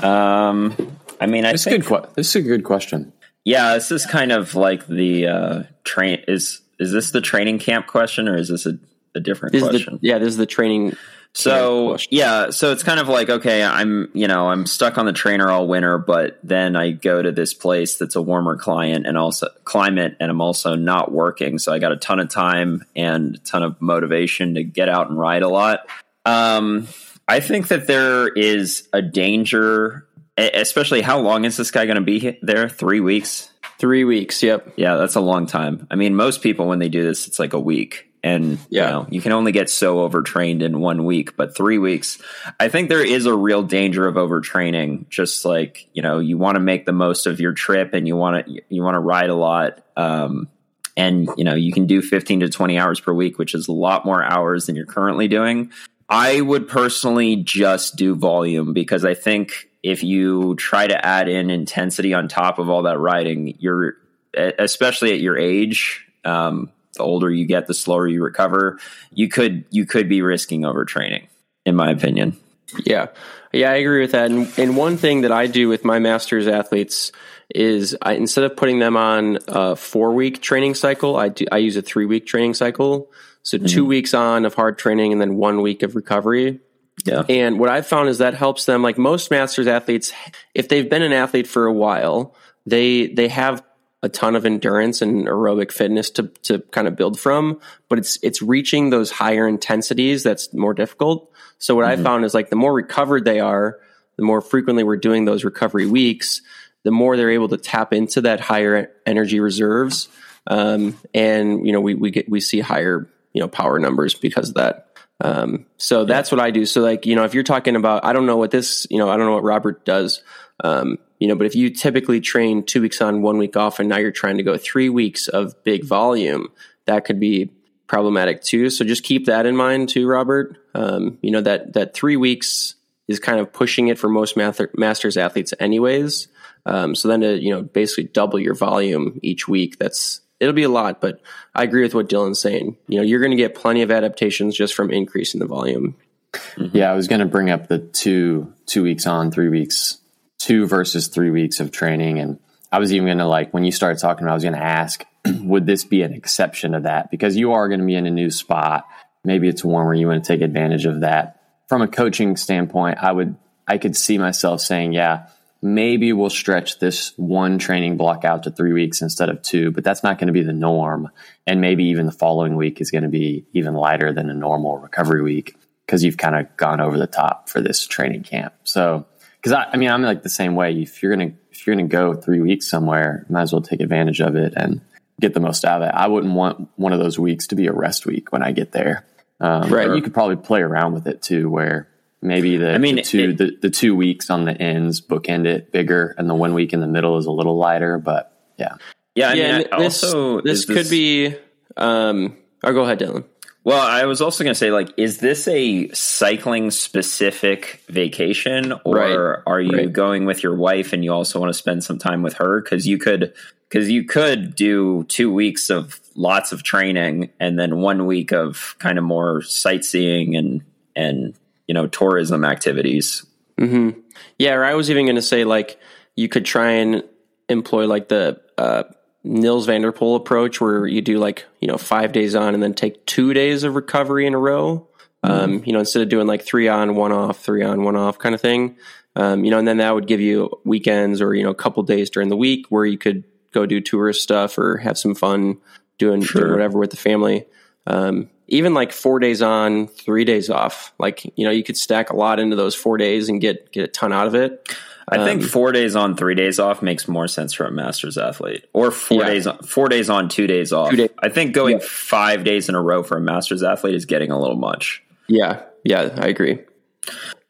Um, 0.00 0.74
I 1.20 1.26
mean, 1.26 1.44
I 1.44 1.52
This 1.52 1.62
is 1.62 1.66
a 1.66 1.70
think, 1.70 1.86
good. 1.86 2.02
Que- 2.02 2.10
this 2.16 2.28
is 2.30 2.44
a 2.44 2.48
good 2.48 2.64
question. 2.64 3.12
yeah, 3.44 3.74
this 3.74 3.90
is 3.90 4.06
kind 4.06 4.32
of 4.32 4.54
like 4.54 4.86
the 4.86 5.26
uh, 5.26 5.62
train. 5.84 6.22
Is 6.28 6.60
is 6.78 6.92
this 6.92 7.10
the 7.10 7.20
training 7.20 7.58
camp 7.58 7.86
question 7.86 8.26
or 8.28 8.36
is 8.36 8.48
this 8.48 8.66
a, 8.66 8.78
a 9.14 9.20
different 9.20 9.52
This 9.52 9.62
question? 9.62 9.98
the, 10.00 10.08
yeah, 10.08 10.18
this 10.18 10.28
is 10.28 10.36
the 10.36 10.46
training. 10.46 10.96
So 11.32 11.96
yeah, 12.10 12.50
so 12.50 12.72
it's 12.72 12.82
kind 12.82 12.98
of 12.98 13.08
like 13.08 13.30
okay, 13.30 13.62
I'm 13.62 14.10
you 14.14 14.26
know 14.26 14.48
I'm 14.48 14.66
stuck 14.66 14.98
on 14.98 15.06
the 15.06 15.12
trainer 15.12 15.48
all 15.48 15.68
winter, 15.68 15.96
but 15.96 16.38
then 16.42 16.74
I 16.74 16.90
go 16.90 17.22
to 17.22 17.30
this 17.30 17.54
place 17.54 17.96
that's 17.96 18.16
a 18.16 18.22
warmer 18.22 18.56
client 18.56 19.06
and 19.06 19.16
also 19.16 19.48
climate, 19.64 20.16
and 20.18 20.30
I'm 20.30 20.40
also 20.40 20.74
not 20.74 21.12
working, 21.12 21.58
so 21.58 21.72
I 21.72 21.78
got 21.78 21.92
a 21.92 21.96
ton 21.96 22.18
of 22.18 22.28
time 22.30 22.84
and 22.96 23.36
a 23.36 23.38
ton 23.38 23.62
of 23.62 23.80
motivation 23.80 24.54
to 24.54 24.64
get 24.64 24.88
out 24.88 25.08
and 25.08 25.18
ride 25.18 25.42
a 25.42 25.48
lot. 25.48 25.86
Um, 26.24 26.88
I 27.28 27.38
think 27.38 27.68
that 27.68 27.86
there 27.86 28.26
is 28.26 28.88
a 28.92 29.00
danger, 29.00 30.08
especially 30.36 31.00
how 31.00 31.20
long 31.20 31.44
is 31.44 31.56
this 31.56 31.70
guy 31.70 31.86
going 31.86 31.94
to 31.94 32.02
be 32.02 32.38
there? 32.42 32.68
Three 32.68 33.00
weeks. 33.00 33.50
Three 33.78 34.02
weeks. 34.02 34.42
Yep. 34.42 34.74
Yeah, 34.76 34.96
that's 34.96 35.14
a 35.14 35.20
long 35.20 35.46
time. 35.46 35.86
I 35.90 35.94
mean, 35.94 36.16
most 36.16 36.42
people 36.42 36.66
when 36.66 36.80
they 36.80 36.88
do 36.88 37.04
this, 37.04 37.28
it's 37.28 37.38
like 37.38 37.52
a 37.52 37.60
week, 37.60 38.09
and 38.22 38.58
Yeah. 38.68 38.86
you 38.86 38.92
know, 38.92 39.06
you 39.10 39.20
can 39.20 39.32
only 39.32 39.52
get 39.52 39.70
so 39.70 40.00
overtrained 40.00 40.62
in 40.62 40.80
one 40.80 41.04
week. 41.04 41.36
But 41.36 41.56
three 41.56 41.78
weeks, 41.78 42.18
I 42.58 42.68
think 42.68 42.88
there 42.88 43.04
is 43.04 43.26
a 43.26 43.34
real 43.34 43.62
danger 43.62 44.06
of 44.06 44.16
overtraining. 44.16 45.08
Just 45.08 45.44
like 45.44 45.88
you 45.92 46.02
know, 46.02 46.18
you 46.18 46.38
want 46.38 46.56
to 46.56 46.60
make 46.60 46.86
the 46.86 46.92
most 46.92 47.26
of 47.26 47.40
your 47.40 47.52
trip, 47.52 47.94
and 47.94 48.06
you 48.06 48.16
want 48.16 48.46
to 48.46 48.60
you 48.68 48.82
want 48.82 48.94
to 48.94 49.00
ride 49.00 49.30
a 49.30 49.34
lot. 49.34 49.82
Um, 49.96 50.48
and 50.96 51.28
you 51.36 51.44
know, 51.44 51.54
you 51.54 51.72
can 51.72 51.86
do 51.86 52.02
fifteen 52.02 52.40
to 52.40 52.48
twenty 52.48 52.78
hours 52.78 53.00
per 53.00 53.12
week, 53.12 53.38
which 53.38 53.54
is 53.54 53.68
a 53.68 53.72
lot 53.72 54.04
more 54.04 54.22
hours 54.22 54.66
than 54.66 54.76
you're 54.76 54.86
currently 54.86 55.28
doing. 55.28 55.70
I 56.08 56.40
would 56.40 56.68
personally 56.68 57.36
just 57.36 57.96
do 57.96 58.16
volume 58.16 58.72
because 58.72 59.04
I 59.04 59.14
think 59.14 59.68
if 59.82 60.02
you 60.02 60.56
try 60.56 60.86
to 60.86 61.06
add 61.06 61.28
in 61.28 61.50
intensity 61.50 62.12
on 62.12 62.26
top 62.28 62.58
of 62.58 62.68
all 62.68 62.82
that 62.82 62.98
riding, 62.98 63.54
you're 63.60 63.94
especially 64.34 65.12
at 65.12 65.20
your 65.20 65.38
age. 65.38 66.04
Um, 66.24 66.70
the 67.00 67.06
older 67.06 67.30
you 67.30 67.46
get, 67.46 67.66
the 67.66 67.74
slower 67.74 68.06
you 68.06 68.22
recover. 68.22 68.78
You 69.10 69.28
could 69.28 69.64
you 69.70 69.86
could 69.86 70.08
be 70.08 70.20
risking 70.20 70.62
overtraining, 70.62 71.28
in 71.64 71.74
my 71.74 71.90
opinion. 71.90 72.36
Yeah, 72.84 73.08
yeah, 73.52 73.70
I 73.70 73.76
agree 73.76 74.02
with 74.02 74.12
that. 74.12 74.30
And, 74.30 74.52
and 74.58 74.76
one 74.76 74.96
thing 74.96 75.22
that 75.22 75.32
I 75.32 75.46
do 75.46 75.68
with 75.68 75.84
my 75.84 75.98
masters 75.98 76.46
athletes 76.46 77.10
is 77.52 77.96
I, 78.00 78.12
instead 78.12 78.44
of 78.44 78.56
putting 78.56 78.78
them 78.78 78.96
on 78.96 79.38
a 79.48 79.74
four 79.74 80.12
week 80.12 80.40
training 80.40 80.74
cycle, 80.74 81.16
I 81.16 81.30
do 81.30 81.46
I 81.50 81.58
use 81.58 81.76
a 81.76 81.82
three 81.82 82.06
week 82.06 82.26
training 82.26 82.54
cycle. 82.54 83.10
So 83.42 83.56
mm-hmm. 83.56 83.66
two 83.66 83.86
weeks 83.86 84.12
on 84.12 84.44
of 84.44 84.54
hard 84.54 84.78
training 84.78 85.12
and 85.12 85.20
then 85.20 85.36
one 85.36 85.62
week 85.62 85.82
of 85.82 85.96
recovery. 85.96 86.60
Yeah. 87.06 87.22
And 87.30 87.58
what 87.58 87.70
I've 87.70 87.86
found 87.86 88.10
is 88.10 88.18
that 88.18 88.34
helps 88.34 88.66
them. 88.66 88.82
Like 88.82 88.98
most 88.98 89.30
masters 89.30 89.66
athletes, 89.66 90.12
if 90.54 90.68
they've 90.68 90.88
been 90.88 91.02
an 91.02 91.14
athlete 91.14 91.46
for 91.46 91.64
a 91.64 91.72
while, 91.72 92.36
they 92.66 93.06
they 93.06 93.28
have 93.28 93.64
a 94.02 94.08
ton 94.08 94.34
of 94.34 94.46
endurance 94.46 95.02
and 95.02 95.26
aerobic 95.26 95.72
fitness 95.72 96.10
to 96.10 96.28
to 96.42 96.60
kind 96.70 96.88
of 96.88 96.96
build 96.96 97.18
from, 97.18 97.60
but 97.88 97.98
it's 97.98 98.18
it's 98.22 98.40
reaching 98.40 98.90
those 98.90 99.10
higher 99.10 99.46
intensities 99.46 100.22
that's 100.22 100.52
more 100.54 100.74
difficult. 100.74 101.30
So 101.58 101.74
what 101.74 101.86
mm-hmm. 101.86 102.00
I 102.00 102.04
found 102.04 102.24
is 102.24 102.34
like 102.34 102.50
the 102.50 102.56
more 102.56 102.72
recovered 102.72 103.24
they 103.24 103.40
are, 103.40 103.78
the 104.16 104.22
more 104.22 104.40
frequently 104.40 104.84
we're 104.84 104.96
doing 104.96 105.24
those 105.24 105.44
recovery 105.44 105.86
weeks, 105.86 106.40
the 106.82 106.90
more 106.90 107.16
they're 107.16 107.30
able 107.30 107.48
to 107.48 107.58
tap 107.58 107.92
into 107.92 108.22
that 108.22 108.40
higher 108.40 108.90
energy 109.04 109.40
reserves. 109.40 110.08
Um, 110.46 110.96
and 111.12 111.66
you 111.66 111.72
know, 111.72 111.80
we 111.80 111.94
we 111.94 112.10
get 112.10 112.28
we 112.28 112.40
see 112.40 112.60
higher 112.60 113.08
you 113.32 113.40
know 113.40 113.48
power 113.48 113.78
numbers 113.78 114.14
because 114.14 114.48
of 114.50 114.54
that. 114.54 114.86
Um, 115.22 115.66
so 115.76 116.06
that's 116.06 116.32
what 116.32 116.40
I 116.40 116.50
do. 116.50 116.64
So 116.64 116.80
like, 116.80 117.04
you 117.04 117.14
know, 117.14 117.24
if 117.24 117.34
you're 117.34 117.42
talking 117.42 117.76
about, 117.76 118.06
I 118.06 118.14
don't 118.14 118.24
know 118.24 118.38
what 118.38 118.50
this, 118.50 118.86
you 118.88 118.96
know, 118.96 119.10
I 119.10 119.18
don't 119.18 119.26
know 119.26 119.34
what 119.34 119.42
Robert 119.42 119.84
does, 119.84 120.22
um, 120.62 120.98
you 121.18 121.28
know, 121.28 121.34
but 121.34 121.46
if 121.46 121.54
you 121.54 121.70
typically 121.70 122.20
train 122.20 122.64
two 122.64 122.80
weeks 122.82 123.00
on, 123.00 123.22
one 123.22 123.38
week 123.38 123.56
off, 123.56 123.78
and 123.78 123.88
now 123.88 123.98
you're 123.98 124.10
trying 124.10 124.38
to 124.38 124.42
go 124.42 124.56
three 124.56 124.88
weeks 124.88 125.28
of 125.28 125.62
big 125.64 125.84
volume, 125.84 126.48
that 126.86 127.04
could 127.04 127.20
be 127.20 127.50
problematic 127.86 128.42
too. 128.42 128.70
So 128.70 128.84
just 128.84 129.02
keep 129.02 129.26
that 129.26 129.46
in 129.46 129.56
mind 129.56 129.88
too, 129.88 130.06
Robert. 130.06 130.56
Um, 130.74 131.18
you 131.22 131.30
know, 131.30 131.40
that, 131.40 131.72
that 131.74 131.94
three 131.94 132.16
weeks 132.16 132.74
is 133.08 133.18
kind 133.18 133.40
of 133.40 133.52
pushing 133.52 133.88
it 133.88 133.98
for 133.98 134.08
most 134.08 134.36
math- 134.36 134.74
masters 134.74 135.16
athletes 135.16 135.52
anyways. 135.58 136.28
Um, 136.66 136.94
so 136.94 137.08
then 137.08 137.20
to, 137.22 137.38
you 137.38 137.50
know, 137.50 137.62
basically 137.62 138.04
double 138.04 138.38
your 138.38 138.54
volume 138.54 139.18
each 139.22 139.48
week, 139.48 139.78
that's, 139.78 140.20
it'll 140.38 140.54
be 140.54 140.62
a 140.62 140.68
lot, 140.68 141.00
but 141.00 141.20
I 141.54 141.64
agree 141.64 141.82
with 141.82 141.94
what 141.94 142.08
Dylan's 142.08 142.40
saying. 142.40 142.76
You 142.86 142.98
know, 142.98 143.04
you're 143.04 143.20
going 143.20 143.32
to 143.32 143.36
get 143.36 143.54
plenty 143.54 143.82
of 143.82 143.90
adaptations 143.90 144.56
just 144.56 144.74
from 144.74 144.90
increasing 144.90 145.40
the 145.40 145.46
volume. 145.46 145.96
Mm-hmm. 146.32 146.76
Yeah, 146.76 146.92
I 146.92 146.94
was 146.94 147.08
going 147.08 147.20
to 147.20 147.26
bring 147.26 147.50
up 147.50 147.66
the 147.66 147.78
two 147.78 148.52
two 148.66 148.84
weeks 148.84 149.06
on, 149.06 149.32
three 149.32 149.48
weeks, 149.48 149.98
two 150.40 150.66
versus 150.66 151.06
three 151.06 151.30
weeks 151.30 151.60
of 151.60 151.70
training, 151.70 152.18
and 152.18 152.40
I 152.72 152.80
was 152.80 152.92
even 152.92 153.06
going 153.06 153.18
to 153.18 153.26
like 153.26 153.52
when 153.52 153.64
you 153.64 153.70
started 153.70 154.00
talking, 154.00 154.26
I 154.26 154.34
was 154.34 154.42
going 154.42 154.54
to 154.54 154.64
ask, 154.64 155.04
would 155.42 155.66
this 155.66 155.84
be 155.84 156.02
an 156.02 156.14
exception 156.14 156.72
to 156.72 156.80
that? 156.80 157.10
Because 157.10 157.36
you 157.36 157.52
are 157.52 157.68
going 157.68 157.80
to 157.80 157.86
be 157.86 157.94
in 157.94 158.06
a 158.06 158.10
new 158.10 158.30
spot. 158.30 158.86
Maybe 159.22 159.48
it's 159.48 159.62
warmer. 159.62 159.94
You 159.94 160.08
want 160.08 160.24
to 160.24 160.32
take 160.32 160.40
advantage 160.40 160.86
of 160.86 161.02
that. 161.02 161.42
From 161.68 161.82
a 161.82 161.88
coaching 161.88 162.36
standpoint, 162.36 162.98
I 162.98 163.12
would 163.12 163.36
I 163.68 163.78
could 163.78 163.96
see 163.96 164.18
myself 164.18 164.60
saying, 164.60 164.94
yeah, 164.94 165.28
maybe 165.62 166.12
we'll 166.12 166.30
stretch 166.30 166.78
this 166.78 167.12
one 167.16 167.58
training 167.58 167.96
block 167.96 168.24
out 168.24 168.44
to 168.44 168.50
three 168.50 168.72
weeks 168.72 169.02
instead 169.02 169.28
of 169.28 169.42
two, 169.42 169.70
but 169.70 169.84
that's 169.84 170.02
not 170.02 170.18
going 170.18 170.26
to 170.26 170.32
be 170.32 170.42
the 170.42 170.52
norm. 170.52 171.10
And 171.46 171.60
maybe 171.60 171.84
even 171.84 172.06
the 172.06 172.12
following 172.12 172.56
week 172.56 172.80
is 172.80 172.90
going 172.90 173.04
to 173.04 173.08
be 173.08 173.46
even 173.52 173.74
lighter 173.74 174.12
than 174.12 174.30
a 174.30 174.34
normal 174.34 174.78
recovery 174.78 175.22
week 175.22 175.54
because 175.86 176.02
you've 176.02 176.16
kind 176.16 176.34
of 176.34 176.56
gone 176.56 176.80
over 176.80 176.98
the 176.98 177.06
top 177.06 177.48
for 177.48 177.60
this 177.60 177.86
training 177.86 178.22
camp. 178.22 178.54
So, 178.64 179.06
because 179.40 179.52
I, 179.52 179.70
I 179.72 179.76
mean, 179.76 179.90
I'm 179.90 180.02
like 180.02 180.22
the 180.22 180.28
same 180.28 180.54
way. 180.54 180.72
If 180.80 181.02
you're 181.02 181.14
gonna 181.14 181.32
if 181.50 181.66
you're 181.66 181.76
gonna 181.76 181.88
go 181.88 182.14
three 182.14 182.40
weeks 182.40 182.68
somewhere, 182.68 183.26
might 183.28 183.42
as 183.42 183.52
well 183.52 183.62
take 183.62 183.80
advantage 183.80 184.20
of 184.20 184.36
it 184.36 184.54
and 184.56 184.80
get 185.20 185.34
the 185.34 185.40
most 185.40 185.64
out 185.64 185.82
of 185.82 185.88
it. 185.88 185.94
I 185.94 186.08
wouldn't 186.08 186.34
want 186.34 186.68
one 186.76 186.92
of 186.92 186.98
those 186.98 187.18
weeks 187.18 187.48
to 187.48 187.54
be 187.54 187.66
a 187.66 187.72
rest 187.72 188.06
week 188.06 188.32
when 188.32 188.42
I 188.42 188.52
get 188.52 188.72
there. 188.72 189.06
Um, 189.40 189.70
right. 189.70 189.94
You 189.94 190.02
could 190.02 190.14
probably 190.14 190.36
play 190.36 190.60
around 190.60 190.92
with 190.92 191.06
it 191.06 191.22
too, 191.22 191.48
where 191.48 191.90
Maybe 192.22 192.58
the, 192.58 192.74
I 192.74 192.78
mean, 192.78 192.96
the 192.96 193.02
two 193.02 193.30
it, 193.30 193.38
the, 193.38 193.56
the 193.62 193.70
two 193.70 193.96
weeks 193.96 194.28
on 194.28 194.44
the 194.44 194.52
ends 194.52 195.00
bookend 195.00 195.46
it 195.46 195.72
bigger, 195.72 196.14
and 196.18 196.28
the 196.28 196.34
one 196.34 196.52
week 196.52 196.74
in 196.74 196.80
the 196.80 196.86
middle 196.86 197.16
is 197.16 197.24
a 197.24 197.30
little 197.30 197.56
lighter. 197.56 197.96
But 197.96 198.30
yeah, 198.58 198.74
yeah. 199.14 199.30
I 199.30 199.32
yeah. 199.34 199.58
Mean, 199.58 199.66
this, 199.78 200.04
also, 200.04 200.40
this 200.42 200.66
could 200.66 200.76
this, 200.76 200.90
be. 200.90 201.34
Um, 201.78 202.36
or 202.62 202.70
oh, 202.70 202.74
go 202.74 202.82
ahead, 202.82 202.98
Dylan. 202.98 203.24
Well, 203.62 203.80
I 203.80 204.06
was 204.06 204.22
also 204.22 204.42
going 204.42 204.54
to 204.54 204.58
say, 204.58 204.70
like, 204.70 204.92
is 204.96 205.18
this 205.18 205.46
a 205.46 205.90
cycling 205.90 206.70
specific 206.70 207.82
vacation, 207.88 208.72
or 208.84 208.94
right. 208.94 209.42
are 209.46 209.60
you 209.60 209.76
right. 209.76 209.92
going 209.92 210.24
with 210.24 210.42
your 210.42 210.56
wife 210.56 210.92
and 210.94 211.04
you 211.04 211.12
also 211.12 211.38
want 211.38 211.50
to 211.50 211.58
spend 211.58 211.84
some 211.84 211.98
time 211.98 212.22
with 212.22 212.34
her? 212.34 212.62
Because 212.62 212.86
you 212.86 212.96
could, 212.96 213.34
because 213.68 213.90
you 213.90 214.04
could 214.04 214.54
do 214.54 215.04
two 215.04 215.30
weeks 215.32 215.68
of 215.68 216.00
lots 216.14 216.52
of 216.52 216.62
training 216.62 217.30
and 217.38 217.58
then 217.58 217.78
one 217.78 218.06
week 218.06 218.32
of 218.32 218.76
kind 218.78 218.98
of 218.98 219.04
more 219.04 219.42
sightseeing 219.42 220.36
and 220.36 220.62
and 220.96 221.34
you 221.66 221.74
know 221.74 221.86
tourism 221.86 222.44
activities. 222.44 223.26
Mm-hmm. 223.58 224.00
Yeah, 224.38 224.54
or 224.54 224.64
I 224.64 224.74
was 224.74 224.90
even 224.90 225.04
going 225.04 225.16
to 225.16 225.22
say 225.22 225.44
like 225.44 225.78
you 226.16 226.28
could 226.28 226.46
try 226.46 226.72
and 226.72 227.04
employ 227.50 227.86
like 227.86 228.08
the 228.08 228.40
uh, 228.56 228.84
Nils 229.22 229.66
van 229.66 229.82
der 229.82 229.92
Poel 229.92 230.16
approach, 230.16 230.60
where 230.60 230.86
you 230.86 231.02
do 231.02 231.18
like 231.18 231.46
you 231.60 231.68
know 231.68 231.76
five 231.76 232.12
days 232.12 232.34
on 232.34 232.54
and 232.54 232.62
then 232.62 232.74
take 232.74 233.04
two 233.06 233.34
days 233.34 233.64
of 233.64 233.74
recovery 233.74 234.26
in 234.26 234.34
a 234.34 234.38
row. 234.38 234.86
Mm-hmm. 235.24 235.44
Um, 235.56 235.64
you 235.64 235.72
know, 235.72 235.80
instead 235.80 236.02
of 236.02 236.08
doing 236.08 236.26
like 236.26 236.42
three 236.42 236.68
on, 236.68 236.94
one 236.94 237.12
off, 237.12 237.40
three 237.40 237.62
on, 237.62 237.84
one 237.84 237.96
off 237.96 238.18
kind 238.18 238.34
of 238.34 238.40
thing. 238.40 238.76
Um, 239.16 239.44
you 239.44 239.50
know, 239.50 239.58
and 239.58 239.68
then 239.68 239.78
that 239.78 239.94
would 239.94 240.06
give 240.06 240.20
you 240.20 240.50
weekends 240.64 241.20
or 241.20 241.34
you 241.34 241.42
know 241.42 241.50
a 241.50 241.54
couple 241.54 241.82
days 241.82 242.10
during 242.10 242.28
the 242.28 242.36
week 242.36 242.66
where 242.68 242.86
you 242.86 242.96
could 242.96 243.24
go 243.52 243.66
do 243.66 243.80
tourist 243.80 244.22
stuff 244.22 244.56
or 244.56 244.78
have 244.78 244.96
some 244.96 245.14
fun 245.14 245.58
doing, 245.98 246.22
sure. 246.22 246.42
doing 246.42 246.52
whatever 246.52 246.78
with 246.78 246.90
the 246.90 246.96
family. 246.96 247.46
Um, 247.86 248.30
even 248.48 248.74
like 248.74 248.92
four 248.92 249.18
days 249.18 249.42
on, 249.42 249.88
three 249.88 250.24
days 250.24 250.50
off. 250.50 250.92
Like 250.98 251.24
you 251.36 251.44
know, 251.44 251.50
you 251.50 251.62
could 251.62 251.76
stack 251.76 252.10
a 252.10 252.16
lot 252.16 252.40
into 252.40 252.56
those 252.56 252.74
four 252.74 252.96
days 252.96 253.28
and 253.28 253.40
get 253.40 253.72
get 253.72 253.84
a 253.84 253.88
ton 253.88 254.12
out 254.12 254.26
of 254.26 254.34
it. 254.34 254.68
I 255.10 255.18
um, 255.18 255.24
think 255.24 255.42
four 255.42 255.72
days 255.72 255.96
on, 255.96 256.16
three 256.16 256.34
days 256.34 256.58
off 256.58 256.82
makes 256.82 257.08
more 257.08 257.26
sense 257.26 257.52
for 257.52 257.66
a 257.66 257.70
masters 257.70 258.16
athlete, 258.16 258.66
or 258.72 258.90
four 258.90 259.22
yeah. 259.22 259.28
days 259.28 259.46
on, 259.46 259.58
four 259.58 259.88
days 259.88 260.08
on, 260.08 260.28
two 260.28 260.46
days 260.46 260.72
off. 260.72 260.90
Two 260.90 260.96
days. 260.96 261.10
I 261.18 261.28
think 261.28 261.52
going 261.52 261.78
yeah. 261.78 261.86
five 261.86 262.44
days 262.44 262.68
in 262.68 262.74
a 262.74 262.80
row 262.80 263.02
for 263.02 263.16
a 263.16 263.20
masters 263.20 263.62
athlete 263.62 263.94
is 263.94 264.04
getting 264.04 264.30
a 264.30 264.40
little 264.40 264.56
much. 264.56 265.02
Yeah, 265.26 265.62
yeah, 265.84 266.14
I 266.16 266.28
agree. 266.28 266.60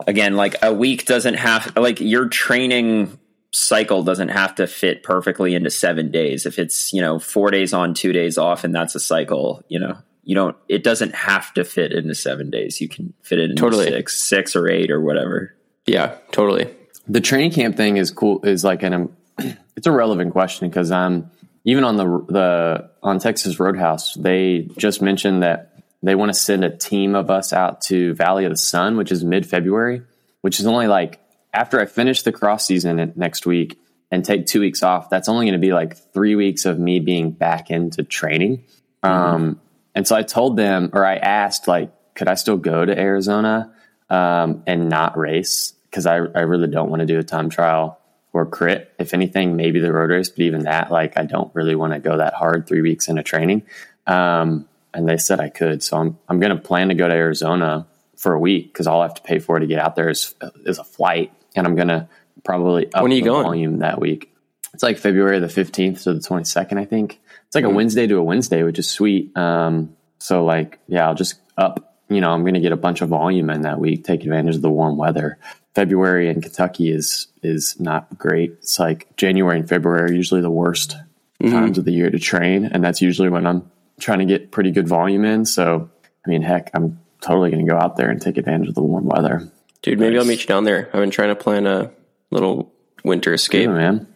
Again, 0.07 0.37
like 0.37 0.57
a 0.63 0.73
week 0.73 1.05
doesn't 1.05 1.35
have 1.35 1.77
like 1.77 2.01
your 2.01 2.29
training 2.29 3.19
cycle 3.53 4.03
doesn't 4.03 4.29
have 4.29 4.55
to 4.55 4.67
fit 4.67 5.03
perfectly 5.03 5.55
into 5.55 5.71
seven 5.71 6.11
days. 6.11 6.47
If 6.47 6.59
it's 6.59 6.93
you 6.93 7.03
know 7.03 7.19
four 7.19 7.51
days 7.51 7.75
on, 7.75 7.93
two 7.93 8.13
days 8.13 8.39
off, 8.39 8.65
and 8.65 8.75
that's 8.75 8.95
a 8.95 9.01
cycle, 9.01 9.63
you 9.69 9.79
know 9.79 9.99
you 10.23 10.35
don't 10.35 10.57
it 10.69 10.85
doesn't 10.85 11.15
have 11.15 11.53
to 11.55 11.65
fit 11.65 11.93
into 11.93 12.15
seven 12.15 12.51
days 12.51 12.81
you 12.81 12.89
can 12.89 13.13
fit 13.23 13.39
it 13.39 13.51
into 13.51 13.61
totally. 13.61 13.87
six 13.87 14.23
six 14.23 14.55
or 14.55 14.69
eight 14.69 14.91
or 14.91 15.01
whatever 15.01 15.55
yeah 15.87 16.15
totally 16.31 16.69
the 17.09 17.21
training 17.21 17.51
camp 17.51 17.77
thing 17.77 17.97
is 17.97 18.11
cool 18.11 18.45
is 18.45 18.65
like 18.65 18.83
an 18.83 19.15
it's 19.77 19.87
a 19.87 19.93
relevant 19.93 20.33
question 20.33 20.69
because 20.69 20.91
um 20.91 21.31
even 21.65 21.85
on 21.85 21.97
the 21.97 22.05
the 22.29 22.91
on 23.03 23.19
texas 23.19 23.59
roadhouse 23.59 24.15
they 24.15 24.69
just 24.77 25.03
mentioned 25.03 25.43
that 25.43 25.83
they 26.03 26.15
want 26.15 26.33
to 26.33 26.39
send 26.39 26.65
a 26.65 26.75
team 26.75 27.15
of 27.15 27.31
us 27.31 27.53
out 27.53 27.81
to 27.83 28.15
valley 28.15 28.45
of 28.45 28.51
the 28.51 28.57
sun 28.57 28.97
which 28.97 29.13
is 29.13 29.25
mid-february 29.25 30.03
which 30.41 30.61
is 30.61 30.67
only 30.67 30.87
like 30.87 31.21
after 31.53 31.81
i 31.81 31.87
finish 31.87 32.23
the 32.23 32.33
cross 32.33 32.67
season 32.67 33.13
next 33.17 33.47
week 33.47 33.79
and 34.11 34.25
take 34.25 34.47
two 34.47 34.61
weeks 34.61 34.83
off 34.83 35.11
that's 35.11 35.29
only 35.29 35.47
going 35.47 35.61
to 35.61 35.65
be 35.65 35.73
like 35.73 35.97
three 36.13 36.35
weeks 36.35 36.65
of 36.65 36.79
me 36.79 37.01
being 37.01 37.31
back 37.31 37.71
into 37.71 38.03
training 38.03 38.65
mm-hmm. 39.03 39.07
um 39.07 39.61
and 39.95 40.07
so 40.07 40.17
I 40.17 40.23
told 40.23 40.57
them, 40.57 40.91
or 40.93 41.05
I 41.05 41.17
asked, 41.17 41.69
like, 41.69 41.91
could 42.15 42.29
I 42.29 42.35
still 42.35 42.57
go 42.57 42.85
to 42.85 42.99
Arizona 42.99 43.73
um, 44.09 44.63
and 44.67 44.89
not 44.89 45.17
race? 45.17 45.75
Because 45.91 46.07
I, 46.07 46.15
I 46.15 46.43
really 46.43 46.69
don't 46.69 46.91
want 46.91 47.01
to 47.01 47.07
do 47.07 47.19
a 47.19 47.23
time 47.25 47.51
trial 47.51 47.99
or 48.33 48.47
crit. 48.47 48.93
If 48.99 49.13
anything, 49.13 49.57
maybe 49.57 49.81
the 49.81 49.93
road 49.93 50.11
race, 50.11 50.29
but 50.29 50.41
even 50.41 50.65
that, 50.65 50.91
like, 50.91 51.19
I 51.19 51.25
don't 51.25 51.53
really 51.55 51.75
want 51.75 51.93
to 51.95 51.99
go 51.99 52.19
that 52.19 52.35
hard 52.35 52.67
three 52.67 52.81
weeks 52.81 53.09
into 53.09 53.23
training. 53.23 53.63
Um, 54.07 54.69
and 54.95 55.09
they 55.09 55.17
said 55.17 55.41
I 55.41 55.49
could. 55.49 55.83
So 55.83 55.97
I'm, 55.97 56.19
I'm 56.29 56.41
going 56.41 56.55
to 56.55 56.63
plan 56.63 56.89
to 56.89 56.95
go 56.95 57.09
to 57.09 57.15
Arizona 57.15 57.87
for 58.17 58.35
a 58.35 58.39
week 58.39 58.73
because 58.73 58.87
all 58.87 59.01
I 59.01 59.05
have 59.05 59.15
to 59.15 59.23
pay 59.23 59.39
for 59.39 59.59
to 59.59 59.67
get 59.67 59.79
out 59.79 59.97
there 59.97 60.09
is, 60.09 60.35
is 60.65 60.79
a 60.79 60.85
flight. 60.85 61.33
And 61.57 61.67
I'm 61.67 61.75
going 61.75 61.89
to 61.89 62.09
probably 62.45 62.93
up 62.93 63.03
when 63.03 63.13
are 63.13 63.15
you 63.15 63.23
the 63.23 63.31
going? 63.31 63.43
volume 63.45 63.79
that 63.79 64.01
week. 64.01 64.33
It's 64.73 64.83
like 64.83 64.99
February 64.99 65.41
the 65.41 65.47
15th 65.47 66.05
to 66.05 66.15
the 66.15 66.21
22nd, 66.21 66.79
I 66.79 66.85
think 66.85 67.21
it's 67.47 67.55
like 67.57 67.65
a 67.65 67.67
mm-hmm. 67.67 67.77
Wednesday 67.77 68.07
to 68.07 68.17
a 68.19 68.23
Wednesday, 68.23 68.63
which 68.63 68.79
is 68.79 68.89
sweet. 68.89 69.37
Um, 69.37 69.97
so 70.19 70.45
like, 70.45 70.79
yeah, 70.87 71.09
I'll 71.09 71.17
just 71.17 71.35
up, 71.57 71.97
you 72.09 72.21
know, 72.21 72.31
I'm 72.31 72.43
going 72.43 72.55
to 72.55 72.61
get 72.61 72.73
a 72.73 72.77
bunch 72.77 73.01
of 73.01 73.09
volume 73.09 73.51
in 73.51 73.63
that 73.63 73.81
week, 73.81 74.05
take 74.05 74.23
advantage 74.23 74.55
of 74.55 74.63
the 74.63 74.71
warm 74.71 74.97
weather. 74.97 75.39
February 75.75 76.29
in 76.29 76.41
Kentucky 76.41 76.91
is, 76.91 77.29
is 77.43 77.79
not 77.79 78.19
great. 78.19 78.53
It's 78.59 78.79
like 78.79 79.17
January 79.17 79.59
and 79.59 79.69
February 79.69 80.11
are 80.11 80.13
usually 80.13 80.41
the 80.41 80.51
worst 80.51 80.97
mm-hmm. 81.41 81.53
times 81.53 81.79
of 81.79 81.85
the 81.85 81.93
year 81.93 82.11
to 82.11 82.19
train. 82.19 82.65
And 82.65 82.83
that's 82.83 83.01
usually 83.01 83.29
when 83.29 83.47
I'm 83.47 83.71
trying 84.01 84.19
to 84.21 84.25
get 84.25 84.51
pretty 84.51 84.73
good 84.73 84.89
volume 84.89 85.25
in. 85.25 85.45
So, 85.45 85.91
I 86.27 86.29
mean, 86.29 86.43
heck, 86.43 86.71
I'm 86.75 87.01
totally 87.21 87.51
going 87.51 87.65
to 87.65 87.71
go 87.71 87.79
out 87.79 87.97
there 87.97 88.11
and 88.11 88.21
take 88.21 88.37
advantage 88.37 88.69
of 88.69 88.75
the 88.75 88.83
warm 88.83 89.07
weather. 89.07 89.51
Dude, 89.83 89.99
maybe. 89.99 90.19
I'll 90.19 90.25
meet 90.25 90.41
you 90.41 90.47
down 90.47 90.65
there. 90.65 90.89
I've 90.89 91.01
been 91.01 91.11
trying 91.11 91.31
to 91.31 91.37
plan 91.37 91.67
a 91.67 91.91
little 92.31 92.73
winter 93.05 93.33
escape. 93.33 93.69
Yeah, 93.69 93.75
man. 93.75 94.07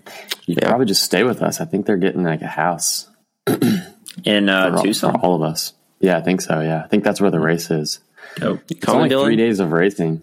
You 0.46 0.56
yeah. 0.60 0.68
probably 0.68 0.86
just 0.86 1.02
stay 1.02 1.22
with 1.22 1.42
us. 1.42 1.60
I 1.60 1.64
think 1.64 1.86
they're 1.86 1.96
getting 1.96 2.22
like 2.22 2.42
a 2.42 2.46
house 2.46 3.08
in 4.24 4.48
uh, 4.48 4.76
for 4.76 4.82
Tucson. 4.82 5.12
For 5.12 5.20
all 5.20 5.34
of 5.34 5.42
us. 5.42 5.72
Yeah, 6.00 6.18
I 6.18 6.20
think 6.20 6.42
so. 6.42 6.60
Yeah, 6.60 6.82
I 6.84 6.88
think 6.88 7.04
that's 7.04 7.20
where 7.20 7.30
the 7.30 7.40
race 7.40 7.70
is. 7.70 8.00
Dope. 8.36 8.60
It's 8.68 8.88
only 8.88 9.08
Dylan? 9.08 9.24
three 9.24 9.36
days 9.36 9.60
of 9.60 9.72
racing. 9.72 10.22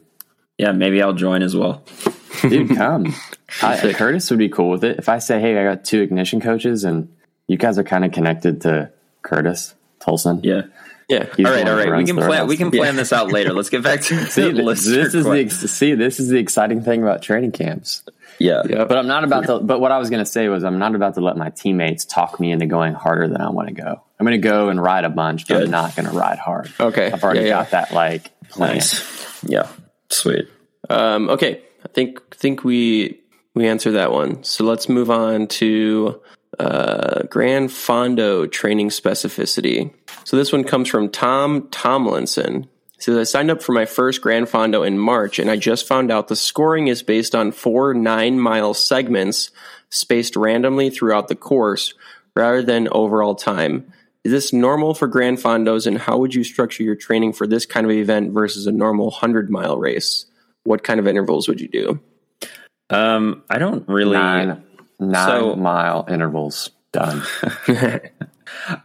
Yeah, 0.62 0.74
maybe 0.74 1.02
I'll 1.02 1.14
join 1.14 1.42
as 1.42 1.56
well. 1.56 1.82
Dude, 2.44 2.76
come. 2.76 3.16
I, 3.64 3.94
Curtis 3.94 4.30
would 4.30 4.38
be 4.38 4.48
cool 4.48 4.70
with 4.70 4.84
it. 4.84 5.00
If 5.00 5.10
I 5.10 5.18
say, 5.18 5.42
hey, 5.42 5.58
I 5.58 5.64
got 5.64 5.84
two 5.84 6.02
ignition 6.02 6.40
coaches 6.40 6.84
and 6.84 7.12
you 7.48 7.58
guys 7.58 7.80
are 7.80 7.84
kind 7.84 8.06
of 8.06 8.12
connected 8.12 8.62
to 8.62 8.92
Curtis 9.24 9.74
Tolson. 10.00 10.42
Yeah. 10.44 10.66
Yeah. 11.10 11.26
He's 11.36 11.48
all 11.48 11.52
right. 11.52 11.68
All 11.68 11.76
right. 11.76 11.98
We 11.98 12.06
can 12.06 12.16
plan. 12.16 12.46
We 12.46 12.58
can 12.58 12.70
plan 12.70 12.94
yeah. 12.94 13.02
this 13.02 13.12
out 13.12 13.32
later. 13.32 13.54
Let's 13.54 13.72
get 13.72 13.82
back 13.82 14.02
to 14.02 14.26
see, 14.30 14.52
this, 14.52 14.86
this 14.86 15.16
is 15.16 15.26
the 15.26 15.68
see. 15.68 15.96
This 15.96 16.20
is 16.20 16.30
the 16.30 16.38
exciting 16.38 16.84
thing 16.84 17.02
about 17.02 17.24
training 17.24 17.54
camps. 17.54 18.04
Yeah. 18.38 18.62
yeah. 18.70 18.86
But 18.86 19.00
I'm 19.00 19.08
not 19.08 19.24
about 19.24 19.48
to. 19.48 19.62
But 19.62 19.82
what 19.82 19.92
I 19.92 19.98
was 19.98 20.12
going 20.12 20.24
to 20.24 20.30
say 20.30 20.48
was, 20.48 20.64
I'm 20.64 20.78
not 20.78 20.94
about 20.94 21.16
to 21.16 21.22
let 21.22 21.38
my 21.38 21.50
teammates 21.50 22.06
talk 22.06 22.40
me 22.40 22.52
into 22.52 22.68
going 22.68 22.94
harder 22.94 23.28
than 23.28 23.42
I 23.42 23.50
want 23.50 23.70
to 23.70 23.74
go. 23.74 24.04
I'm 24.20 24.28
going 24.28 24.40
to 24.40 24.48
go 24.48 24.70
and 24.70 24.80
ride 24.80 25.06
a 25.06 25.10
bunch, 25.10 25.48
but 25.48 25.56
Good. 25.56 25.64
I'm 25.64 25.72
not 25.72 25.96
going 25.96 26.08
to 26.08 26.16
ride 26.16 26.38
hard. 26.38 26.72
Okay. 26.80 27.12
I've 27.12 27.24
already 27.24 27.42
yeah, 27.42 27.50
got 27.50 27.72
that 27.72 27.92
like 27.94 28.32
plan. 28.50 28.76
Nice. 28.76 29.44
Yeah. 29.44 29.68
Sweet. 30.12 30.48
Um, 30.90 31.30
okay. 31.30 31.62
I 31.84 31.88
think 31.90 32.36
think 32.36 32.64
we 32.64 33.20
we 33.54 33.68
answered 33.68 33.94
that 33.94 34.12
one. 34.12 34.44
So 34.44 34.64
let's 34.64 34.88
move 34.88 35.10
on 35.10 35.48
to 35.48 36.22
uh, 36.60 37.24
Gran 37.24 37.68
Fondo 37.68 38.50
training 38.50 38.90
specificity. 38.90 39.94
So 40.24 40.38
this 40.38 40.52
one 40.52 40.64
comes 40.64 40.90
from 40.90 41.10
Tom 41.10 41.68
Tomlinson. 41.72 42.68
Says, 43.00 43.18
I 43.18 43.24
signed 43.24 43.50
up 43.50 43.64
for 43.64 43.72
my 43.72 43.86
first 43.86 44.22
Gran 44.22 44.46
Fondo 44.46 44.86
in 44.86 45.00
March, 45.00 45.40
and 45.40 45.50
I 45.50 45.58
just 45.58 45.88
found 45.88 46.12
out 46.12 46.28
the 46.28 46.36
scoring 46.36 46.88
is 46.88 47.02
based 47.02 47.34
on 47.34 47.52
four 47.52 47.96
nine 47.96 48.40
mile 48.40 48.76
segments 48.76 49.50
spaced 49.90 50.36
randomly 50.36 50.92
throughout 50.92 51.28
the 51.28 51.36
course 51.36 51.96
rather 52.36 52.62
than 52.62 52.88
overall 52.92 53.34
time. 53.34 53.92
Is 54.24 54.32
this 54.32 54.54
normal 54.54 54.94
for 54.94 55.08
Grand 55.08 55.40
Fondos, 55.40 55.88
and 55.88 55.98
how 55.98 56.18
would 56.18 56.36
you 56.36 56.44
structure 56.44 56.84
your 56.84 56.96
training 56.96 57.34
for 57.34 57.48
this 57.48 57.66
kind 57.66 57.86
of 57.86 57.92
event 57.92 58.34
versus 58.34 58.68
a 58.68 58.72
normal 58.72 59.08
100 59.08 59.50
mile 59.50 59.78
race? 59.78 60.26
What 60.64 60.84
kind 60.84 61.00
of 61.00 61.08
intervals 61.08 61.48
would 61.48 61.60
you 61.60 61.68
do? 61.68 62.00
Um, 62.92 63.44
I 63.50 63.58
don't 63.58 63.88
really. 63.88 64.18
Nine, 64.18 64.64
nine 65.00 65.28
so, 65.28 65.56
mile 65.56 66.06
intervals. 66.08 66.70
Done. 66.92 67.24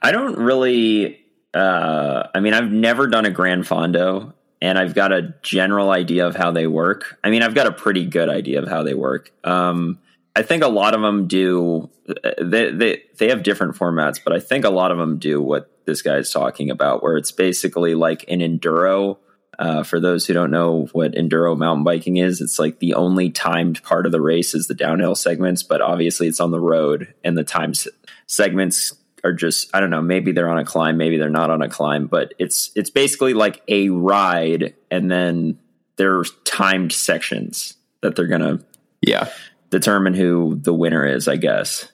I 0.03 0.13
don't 0.13 0.39
really. 0.39 1.21
Uh, 1.53 2.29
I 2.35 2.41
mean, 2.41 2.55
I've 2.55 2.71
never 2.71 3.07
done 3.07 3.27
a 3.27 3.31
Grand 3.31 3.65
Fondo, 3.65 4.33
and 4.63 4.79
I've 4.79 4.95
got 4.95 5.13
a 5.13 5.35
general 5.43 5.91
idea 5.91 6.27
of 6.27 6.35
how 6.35 6.51
they 6.51 6.67
work. 6.67 7.19
I 7.23 7.31
mean, 7.31 7.43
I've 7.43 7.55
got 7.55 7.67
a 7.67 7.73
pretty 7.73 8.07
good 8.07 8.31
idea 8.31 8.63
of 8.63 8.69
how 8.69 8.85
they 8.85 8.95
work. 8.95 9.33
Um, 9.45 9.99
I 10.37 10.43
think 10.43 10.63
a 10.63 10.69
lot 10.69 10.95
of 10.95 11.01
them 11.01 11.27
do. 11.27 11.91
They, 12.41 12.71
they 12.71 13.03
they 13.19 13.29
have 13.31 13.43
different 13.43 13.75
formats, 13.75 14.21
but 14.23 14.33
I 14.33 14.39
think 14.39 14.65
a 14.65 14.71
lot 14.71 14.93
of 14.93 14.99
them 14.99 15.19
do 15.19 15.41
what 15.41 15.71
this 15.87 16.03
guy 16.03 16.17
is 16.17 16.31
talking 16.31 16.71
about, 16.71 17.03
where 17.03 17.17
it's 17.17 17.33
basically 17.33 17.95
like 17.95 18.25
an 18.29 18.41
enduro 18.41 19.17
uh, 19.59 19.83
for 19.83 19.99
those 19.99 20.27
who 20.27 20.35
don't 20.35 20.51
know 20.51 20.89
what 20.93 21.13
enduro 21.13 21.57
mountain 21.57 21.85
biking 21.85 22.19
is, 22.19 22.41
it's 22.41 22.59
like 22.59 22.79
the 22.79 22.95
only 22.95 23.31
timed 23.31 23.83
part 23.83 24.07
of 24.07 24.13
the 24.13 24.21
race 24.21 24.55
is 24.55 24.67
the 24.67 24.75
downhill 24.75 25.15
segments, 25.15 25.63
but 25.63 25.81
obviously 25.81 26.29
it's 26.29 26.41
on 26.41 26.51
the 26.51 26.61
road 26.61 27.15
and 27.25 27.37
the 27.37 27.45
time 27.45 27.73
segments 28.27 28.93
are 29.25 29.33
just 29.33 29.75
I 29.75 29.81
don't 29.81 29.91
know, 29.91 30.03
maybe 30.03 30.33
they're 30.33 30.51
on 30.51 30.59
a 30.59 30.65
climb, 30.65 30.99
maybe 30.99 31.17
they're 31.17 31.31
not 31.31 31.51
on 31.51 31.63
a 31.63 31.69
climb, 31.69 32.07
but 32.07 32.35
it's 32.39 32.71
it's 32.77 32.91
basically 32.91 33.33
like 33.33 33.63
a 33.69 33.89
ride 33.89 34.75
and 34.91 35.11
then 35.11 35.59
there's 35.97 36.33
timed 36.45 36.93
sections 36.93 37.75
that 38.03 38.15
they're 38.15 38.27
gonna 38.27 38.61
yeah 39.01 39.31
determine 39.71 40.15
who 40.15 40.59
the 40.61 40.75
winner 40.75 41.07
is, 41.07 41.29
I 41.29 41.37
guess. 41.37 41.91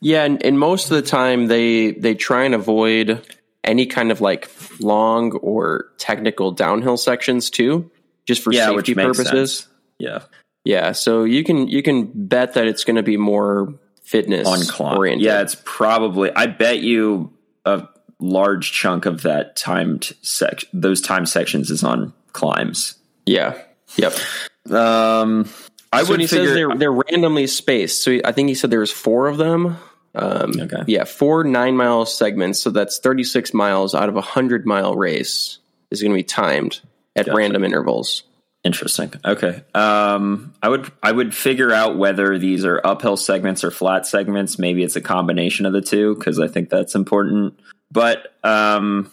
Yeah, 0.00 0.24
and, 0.24 0.42
and 0.44 0.58
most 0.58 0.90
of 0.90 0.96
the 0.96 1.08
time 1.08 1.46
they 1.46 1.92
they 1.92 2.14
try 2.14 2.44
and 2.44 2.54
avoid 2.54 3.26
any 3.64 3.86
kind 3.86 4.12
of 4.12 4.20
like 4.20 4.50
long 4.80 5.32
or 5.32 5.86
technical 5.98 6.52
downhill 6.52 6.96
sections 6.96 7.50
too, 7.50 7.90
just 8.24 8.42
for 8.42 8.52
yeah, 8.52 8.66
safety 8.66 8.94
purposes. 8.94 9.58
Sense. 9.58 9.68
Yeah. 9.98 10.22
Yeah. 10.64 10.92
So 10.92 11.24
you 11.24 11.44
can 11.44 11.68
you 11.68 11.82
can 11.82 12.10
bet 12.14 12.54
that 12.54 12.66
it's 12.66 12.84
going 12.84 12.96
to 12.96 13.02
be 13.02 13.16
more 13.16 13.74
fitness 14.02 14.46
on 14.46 14.60
climb. 14.60 14.96
oriented. 14.96 15.24
Yeah, 15.24 15.42
it's 15.42 15.56
probably. 15.64 16.30
I 16.34 16.46
bet 16.46 16.80
you 16.80 17.32
a 17.64 17.88
large 18.20 18.72
chunk 18.72 19.06
of 19.06 19.22
that 19.22 19.56
timed 19.56 20.12
sec 20.22 20.64
those 20.72 21.00
time 21.00 21.26
sections 21.26 21.70
is 21.70 21.82
on 21.82 22.12
climbs. 22.32 22.96
Yeah. 23.26 23.60
Yep. 23.96 24.14
Um, 24.70 25.48
I 25.92 26.02
so 26.02 26.10
would. 26.10 26.20
He 26.20 26.26
figure, 26.26 26.46
says 26.46 26.54
they're 26.54 26.74
they're 26.76 26.92
randomly 26.92 27.46
spaced. 27.46 28.02
So 28.02 28.18
I 28.24 28.32
think 28.32 28.48
he 28.48 28.54
said 28.54 28.70
there 28.70 28.80
was 28.80 28.92
four 28.92 29.28
of 29.28 29.36
them. 29.36 29.78
Um, 30.14 30.52
okay. 30.58 30.82
Yeah, 30.86 31.04
four 31.04 31.44
nine 31.44 31.76
mile 31.76 32.06
segments. 32.06 32.60
So 32.60 32.70
that's 32.70 32.98
36 32.98 33.52
miles 33.52 33.94
out 33.94 34.08
of 34.08 34.14
a 34.14 34.24
100 34.24 34.64
mile 34.64 34.94
race 34.94 35.58
is 35.90 36.00
going 36.00 36.12
to 36.12 36.16
be 36.16 36.24
timed 36.24 36.80
at 37.14 37.26
gotcha. 37.26 37.36
random 37.36 37.64
intervals. 37.64 38.22
Interesting. 38.64 39.12
Okay. 39.24 39.62
Um, 39.74 40.54
I 40.60 40.68
would 40.68 40.90
I 41.02 41.12
would 41.12 41.34
figure 41.34 41.72
out 41.72 41.96
whether 41.96 42.36
these 42.36 42.64
are 42.64 42.80
uphill 42.82 43.16
segments 43.16 43.62
or 43.62 43.70
flat 43.70 44.06
segments. 44.06 44.58
Maybe 44.58 44.82
it's 44.82 44.96
a 44.96 45.00
combination 45.00 45.66
of 45.66 45.72
the 45.72 45.82
two 45.82 46.16
because 46.16 46.40
I 46.40 46.48
think 46.48 46.70
that's 46.70 46.96
important. 46.96 47.60
But 47.92 48.34
um, 48.42 49.12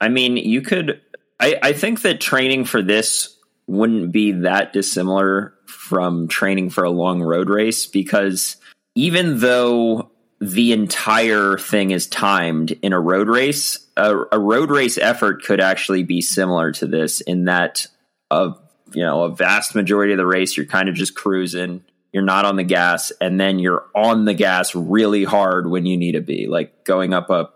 I 0.00 0.08
mean, 0.08 0.38
you 0.38 0.62
could. 0.62 1.02
I, 1.38 1.58
I 1.62 1.72
think 1.74 2.02
that 2.02 2.22
training 2.22 2.64
for 2.64 2.80
this 2.80 3.36
wouldn't 3.66 4.12
be 4.12 4.32
that 4.32 4.72
dissimilar 4.72 5.52
from 5.86 6.28
training 6.28 6.70
for 6.70 6.84
a 6.84 6.90
long 6.90 7.22
road 7.22 7.48
race 7.48 7.86
because 7.86 8.56
even 8.94 9.38
though 9.38 10.10
the 10.40 10.72
entire 10.72 11.56
thing 11.58 11.90
is 11.90 12.06
timed 12.06 12.72
in 12.82 12.92
a 12.92 13.00
road 13.00 13.28
race. 13.28 13.78
A, 13.96 14.14
a, 14.32 14.38
road 14.38 14.70
race 14.70 14.98
effort 14.98 15.42
could 15.42 15.60
actually 15.60 16.02
be 16.02 16.20
similar 16.20 16.72
to 16.72 16.86
this 16.86 17.22
in 17.22 17.46
that 17.46 17.86
a 18.30 18.52
you 18.92 19.02
know 19.02 19.22
a 19.22 19.34
vast 19.34 19.74
majority 19.74 20.12
of 20.12 20.18
the 20.18 20.26
race 20.26 20.56
you're 20.56 20.66
kind 20.66 20.88
of 20.88 20.94
just 20.94 21.14
cruising, 21.14 21.82
you're 22.12 22.22
not 22.22 22.44
on 22.44 22.56
the 22.56 22.64
gas, 22.64 23.12
and 23.20 23.40
then 23.40 23.58
you're 23.58 23.86
on 23.94 24.26
the 24.26 24.34
gas 24.34 24.74
really 24.74 25.24
hard 25.24 25.70
when 25.70 25.86
you 25.86 25.96
need 25.96 26.12
to 26.12 26.20
be, 26.20 26.46
like 26.46 26.84
going 26.84 27.14
up 27.14 27.30
a 27.30 27.50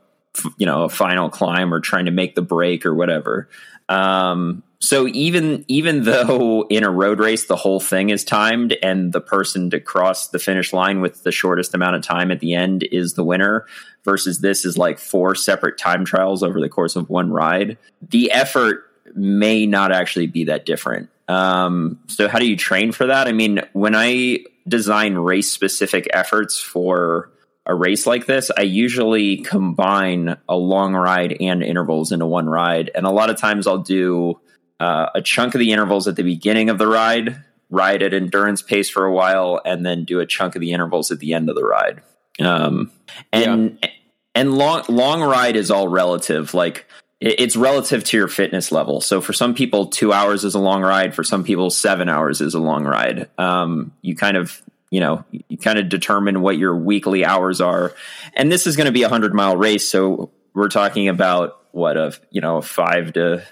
you 0.56 0.64
know 0.64 0.84
a 0.84 0.88
final 0.88 1.28
climb 1.28 1.74
or 1.74 1.80
trying 1.80 2.06
to 2.06 2.10
make 2.10 2.34
the 2.34 2.42
break 2.42 2.86
or 2.86 2.94
whatever. 2.94 3.48
Um, 3.88 4.62
so 4.80 5.06
even 5.08 5.64
even 5.68 6.04
though 6.04 6.66
in 6.70 6.84
a 6.84 6.90
road 6.90 7.20
race 7.20 7.46
the 7.46 7.56
whole 7.56 7.80
thing 7.80 8.10
is 8.10 8.24
timed 8.24 8.76
and 8.82 9.12
the 9.12 9.20
person 9.20 9.70
to 9.70 9.80
cross 9.80 10.28
the 10.28 10.38
finish 10.38 10.72
line 10.72 11.00
with 11.00 11.22
the 11.22 11.32
shortest 11.32 11.74
amount 11.74 11.96
of 11.96 12.02
time 12.02 12.30
at 12.30 12.40
the 12.40 12.54
end 12.54 12.82
is 12.90 13.14
the 13.14 13.24
winner 13.24 13.66
versus 14.04 14.40
this 14.40 14.64
is 14.64 14.78
like 14.78 14.98
four 14.98 15.34
separate 15.34 15.78
time 15.78 16.04
trials 16.04 16.42
over 16.42 16.60
the 16.60 16.68
course 16.68 16.96
of 16.96 17.10
one 17.10 17.30
ride, 17.30 17.78
the 18.08 18.30
effort 18.32 18.84
may 19.14 19.66
not 19.66 19.92
actually 19.92 20.26
be 20.26 20.44
that 20.44 20.64
different. 20.64 21.08
Um, 21.28 22.00
so 22.08 22.28
how 22.28 22.38
do 22.38 22.46
you 22.46 22.56
train 22.56 22.92
for 22.92 23.06
that? 23.06 23.28
I 23.28 23.32
mean, 23.32 23.62
when 23.72 23.94
I 23.94 24.40
design 24.66 25.14
race 25.14 25.50
specific 25.50 26.08
efforts 26.12 26.58
for 26.58 27.30
a 27.66 27.74
race 27.74 28.06
like 28.06 28.26
this, 28.26 28.50
I 28.56 28.62
usually 28.62 29.38
combine 29.38 30.36
a 30.48 30.56
long 30.56 30.94
ride 30.94 31.36
and 31.40 31.62
intervals 31.62 32.10
into 32.10 32.26
one 32.26 32.48
ride. 32.48 32.90
And 32.94 33.06
a 33.06 33.10
lot 33.10 33.30
of 33.30 33.36
times 33.36 33.66
I'll 33.66 33.78
do 33.78 34.40
uh, 34.80 35.10
a 35.14 35.20
chunk 35.20 35.54
of 35.54 35.58
the 35.58 35.72
intervals 35.72 36.08
at 36.08 36.16
the 36.16 36.22
beginning 36.22 36.70
of 36.70 36.78
the 36.78 36.86
ride, 36.86 37.44
ride 37.68 38.02
at 38.02 38.14
endurance 38.14 38.62
pace 38.62 38.88
for 38.88 39.04
a 39.04 39.12
while, 39.12 39.60
and 39.64 39.84
then 39.84 40.04
do 40.04 40.20
a 40.20 40.26
chunk 40.26 40.56
of 40.56 40.60
the 40.60 40.72
intervals 40.72 41.10
at 41.10 41.20
the 41.20 41.34
end 41.34 41.50
of 41.50 41.54
the 41.54 41.64
ride. 41.64 42.00
Um, 42.40 42.90
and 43.32 43.78
yeah. 43.82 43.90
and 44.34 44.54
long 44.54 44.84
long 44.88 45.20
ride 45.20 45.56
is 45.56 45.70
all 45.70 45.86
relative. 45.86 46.54
Like 46.54 46.86
it's 47.20 47.54
relative 47.56 48.02
to 48.04 48.16
your 48.16 48.28
fitness 48.28 48.72
level. 48.72 49.02
So 49.02 49.20
for 49.20 49.34
some 49.34 49.54
people, 49.54 49.88
two 49.88 50.12
hours 50.12 50.44
is 50.44 50.54
a 50.54 50.58
long 50.58 50.80
ride. 50.80 51.14
For 51.14 51.22
some 51.22 51.44
people, 51.44 51.68
seven 51.68 52.08
hours 52.08 52.40
is 52.40 52.54
a 52.54 52.60
long 52.60 52.84
ride. 52.84 53.28
Um, 53.36 53.92
you 54.00 54.16
kind 54.16 54.38
of 54.38 54.62
you 54.90 55.00
know 55.00 55.24
you 55.30 55.58
kind 55.58 55.78
of 55.78 55.90
determine 55.90 56.40
what 56.40 56.56
your 56.56 56.74
weekly 56.74 57.26
hours 57.26 57.60
are, 57.60 57.92
and 58.32 58.50
this 58.50 58.66
is 58.66 58.76
going 58.76 58.86
to 58.86 58.92
be 58.92 59.02
a 59.02 59.10
hundred 59.10 59.34
mile 59.34 59.58
race. 59.58 59.86
So 59.86 60.30
we're 60.54 60.68
talking 60.68 61.08
about 61.08 61.58
what 61.72 61.98
a 61.98 62.18
you 62.30 62.40
know 62.40 62.62
five 62.62 63.12
to 63.12 63.44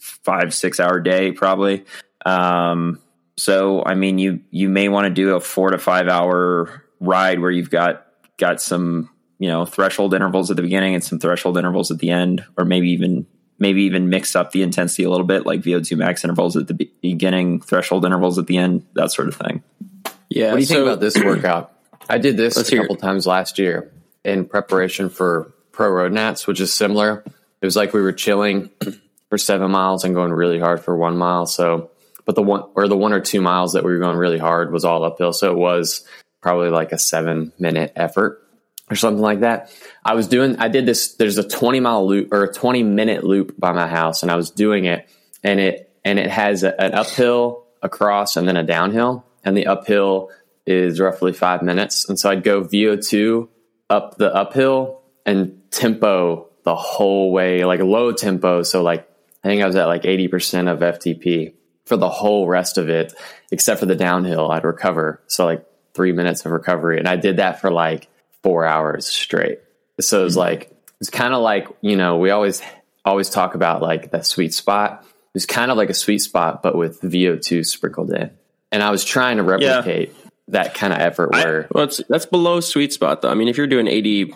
five 0.00 0.54
six 0.54 0.80
hour 0.80 1.00
day 1.00 1.32
probably. 1.32 1.84
Um, 2.24 3.00
so 3.36 3.82
I 3.84 3.94
mean, 3.94 4.18
you 4.18 4.40
you 4.50 4.68
may 4.68 4.88
want 4.88 5.06
to 5.06 5.10
do 5.10 5.36
a 5.36 5.40
four 5.40 5.70
to 5.70 5.78
five 5.78 6.08
hour 6.08 6.82
ride 7.00 7.40
where 7.40 7.50
you've 7.50 7.70
got 7.70 8.06
got 8.38 8.60
some 8.60 9.10
you 9.38 9.48
know 9.48 9.64
threshold 9.64 10.14
intervals 10.14 10.50
at 10.50 10.56
the 10.56 10.62
beginning 10.62 10.94
and 10.94 11.04
some 11.04 11.18
threshold 11.18 11.58
intervals 11.58 11.90
at 11.90 11.98
the 11.98 12.10
end, 12.10 12.44
or 12.56 12.64
maybe 12.64 12.90
even 12.90 13.26
maybe 13.58 13.82
even 13.82 14.08
mix 14.08 14.36
up 14.36 14.52
the 14.52 14.62
intensity 14.62 15.04
a 15.04 15.10
little 15.10 15.26
bit, 15.26 15.46
like 15.46 15.60
VO2 15.60 15.96
max 15.96 16.24
intervals 16.24 16.56
at 16.56 16.66
the 16.66 16.90
beginning, 17.00 17.60
threshold 17.60 18.04
intervals 18.04 18.38
at 18.38 18.46
the 18.46 18.58
end, 18.58 18.84
that 18.94 19.10
sort 19.12 19.28
of 19.28 19.34
thing. 19.34 19.62
Yeah. 20.28 20.50
What 20.50 20.56
do 20.56 20.60
you 20.60 20.66
so, 20.66 20.74
think 20.74 20.86
about 20.86 21.00
this 21.00 21.16
workout? 21.16 21.72
I 22.08 22.18
did 22.18 22.36
this 22.36 22.56
a 22.56 22.76
couple 22.76 22.96
times 22.96 23.26
last 23.26 23.58
year 23.58 23.90
in 24.24 24.44
preparation 24.44 25.08
for 25.08 25.52
Pro 25.72 25.88
Road 25.88 26.12
Nats, 26.12 26.46
which 26.46 26.60
is 26.60 26.72
similar. 26.72 27.24
It 27.60 27.64
was 27.64 27.76
like 27.76 27.92
we 27.92 28.02
were 28.02 28.12
chilling 28.12 28.70
for 29.28 29.38
seven 29.38 29.70
miles 29.70 30.04
and 30.04 30.14
going 30.14 30.32
really 30.32 30.58
hard 30.58 30.80
for 30.84 30.96
one 30.96 31.16
mile. 31.16 31.46
So 31.46 31.90
but 32.26 32.34
the 32.34 32.42
one 32.42 32.64
or 32.74 32.88
the 32.88 32.96
one 32.96 33.12
or 33.12 33.20
two 33.20 33.40
miles 33.40 33.72
that 33.72 33.84
we 33.84 33.92
were 33.92 33.98
going 33.98 34.18
really 34.18 34.38
hard 34.38 34.72
was 34.72 34.84
all 34.84 35.04
uphill. 35.04 35.32
So 35.32 35.52
it 35.52 35.56
was 35.56 36.06
probably 36.42 36.68
like 36.68 36.92
a 36.92 36.98
seven 36.98 37.52
minute 37.58 37.92
effort 37.96 38.42
or 38.90 38.96
something 38.96 39.22
like 39.22 39.40
that. 39.40 39.72
I 40.04 40.14
was 40.14 40.28
doing, 40.28 40.56
I 40.58 40.68
did 40.68 40.86
this, 40.86 41.14
there's 41.14 41.38
a 41.38 41.48
20 41.48 41.80
mile 41.80 42.06
loop 42.06 42.32
or 42.32 42.44
a 42.44 42.52
20 42.52 42.82
minute 42.82 43.24
loop 43.24 43.58
by 43.58 43.72
my 43.72 43.88
house 43.88 44.22
and 44.22 44.30
I 44.30 44.36
was 44.36 44.50
doing 44.50 44.84
it 44.84 45.08
and 45.42 45.58
it, 45.60 45.90
and 46.04 46.18
it 46.18 46.30
has 46.30 46.62
a, 46.62 46.80
an 46.80 46.94
uphill, 46.94 47.64
across, 47.82 48.36
and 48.36 48.46
then 48.46 48.56
a 48.56 48.62
downhill. 48.62 49.24
And 49.44 49.56
the 49.56 49.66
uphill 49.66 50.30
is 50.66 51.00
roughly 51.00 51.32
five 51.32 51.62
minutes. 51.62 52.08
And 52.08 52.18
so 52.18 52.30
I'd 52.30 52.44
go 52.44 52.62
VO2 52.62 53.48
up 53.90 54.16
the 54.16 54.32
uphill 54.32 55.02
and 55.24 55.62
tempo 55.70 56.48
the 56.64 56.76
whole 56.76 57.32
way, 57.32 57.64
like 57.64 57.80
low 57.80 58.12
tempo. 58.12 58.62
So 58.62 58.82
like, 58.82 59.08
I 59.46 59.48
think 59.48 59.62
I 59.62 59.66
was 59.66 59.76
at 59.76 59.86
like 59.86 60.02
80% 60.02 60.68
of 60.68 60.80
FTP 60.80 61.54
for 61.84 61.96
the 61.96 62.08
whole 62.08 62.48
rest 62.48 62.78
of 62.78 62.88
it, 62.88 63.14
except 63.52 63.78
for 63.78 63.86
the 63.86 63.94
downhill, 63.94 64.50
I'd 64.50 64.64
recover. 64.64 65.22
So 65.28 65.44
like 65.44 65.64
three 65.94 66.10
minutes 66.10 66.44
of 66.44 66.50
recovery. 66.50 66.98
And 66.98 67.06
I 67.06 67.14
did 67.14 67.36
that 67.36 67.60
for 67.60 67.70
like 67.70 68.08
four 68.42 68.66
hours 68.66 69.06
straight. 69.06 69.60
So 70.00 70.20
it 70.20 70.24
was 70.24 70.36
like, 70.36 70.72
it's 71.00 71.10
kind 71.10 71.32
of 71.32 71.42
like, 71.42 71.68
you 71.80 71.94
know, 71.94 72.16
we 72.16 72.30
always, 72.30 72.60
always 73.04 73.30
talk 73.30 73.54
about 73.54 73.82
like 73.82 74.10
that 74.10 74.26
sweet 74.26 74.52
spot. 74.52 75.06
It's 75.32 75.46
kind 75.46 75.70
of 75.70 75.76
like 75.76 75.90
a 75.90 75.94
sweet 75.94 76.18
spot, 76.18 76.60
but 76.60 76.76
with 76.76 77.00
VO2 77.02 77.64
sprinkled 77.64 78.12
in. 78.12 78.32
And 78.72 78.82
I 78.82 78.90
was 78.90 79.04
trying 79.04 79.36
to 79.36 79.44
replicate 79.44 80.08
yeah. 80.08 80.25
That 80.48 80.74
kind 80.74 80.92
of 80.92 80.98
effort 81.00 81.32
where. 81.32 81.64
I, 81.64 81.66
well, 81.72 81.84
it's, 81.84 82.00
that's 82.08 82.26
below 82.26 82.60
sweet 82.60 82.92
spot 82.92 83.22
though. 83.22 83.30
I 83.30 83.34
mean, 83.34 83.48
if 83.48 83.56
you're 83.56 83.66
doing 83.66 83.86
80% 83.86 84.34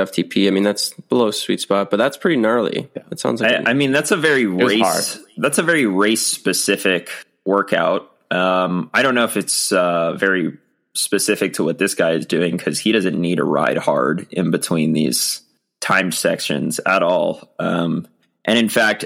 of 0.00 0.10
FTP, 0.10 0.46
I 0.46 0.50
mean, 0.50 0.62
that's 0.62 0.90
below 1.08 1.30
sweet 1.30 1.60
spot, 1.60 1.90
but 1.90 1.96
that's 1.96 2.16
pretty 2.16 2.36
gnarly. 2.36 2.88
Yeah. 2.96 3.02
It 3.10 3.20
sounds 3.20 3.40
like. 3.40 3.66
I, 3.66 3.70
I 3.70 3.74
mean, 3.74 3.92
that's 3.92 4.10
a 4.10 4.16
very 4.16 4.46
race, 4.46 5.18
that's 5.36 5.58
a 5.58 5.62
very 5.62 5.86
race 5.86 6.24
specific 6.24 7.10
workout. 7.44 8.10
Um, 8.30 8.90
I 8.94 9.02
don't 9.02 9.14
know 9.14 9.24
if 9.24 9.36
it's 9.36 9.72
uh, 9.72 10.14
very 10.14 10.58
specific 10.94 11.54
to 11.54 11.64
what 11.64 11.78
this 11.78 11.94
guy 11.94 12.12
is 12.12 12.26
doing 12.26 12.56
because 12.56 12.78
he 12.78 12.92
doesn't 12.92 13.18
need 13.18 13.36
to 13.36 13.44
ride 13.44 13.78
hard 13.78 14.26
in 14.30 14.50
between 14.50 14.92
these 14.92 15.42
time 15.80 16.12
sections 16.12 16.80
at 16.86 17.02
all. 17.02 17.52
Um, 17.58 18.06
and 18.44 18.58
in 18.58 18.68
fact, 18.68 19.04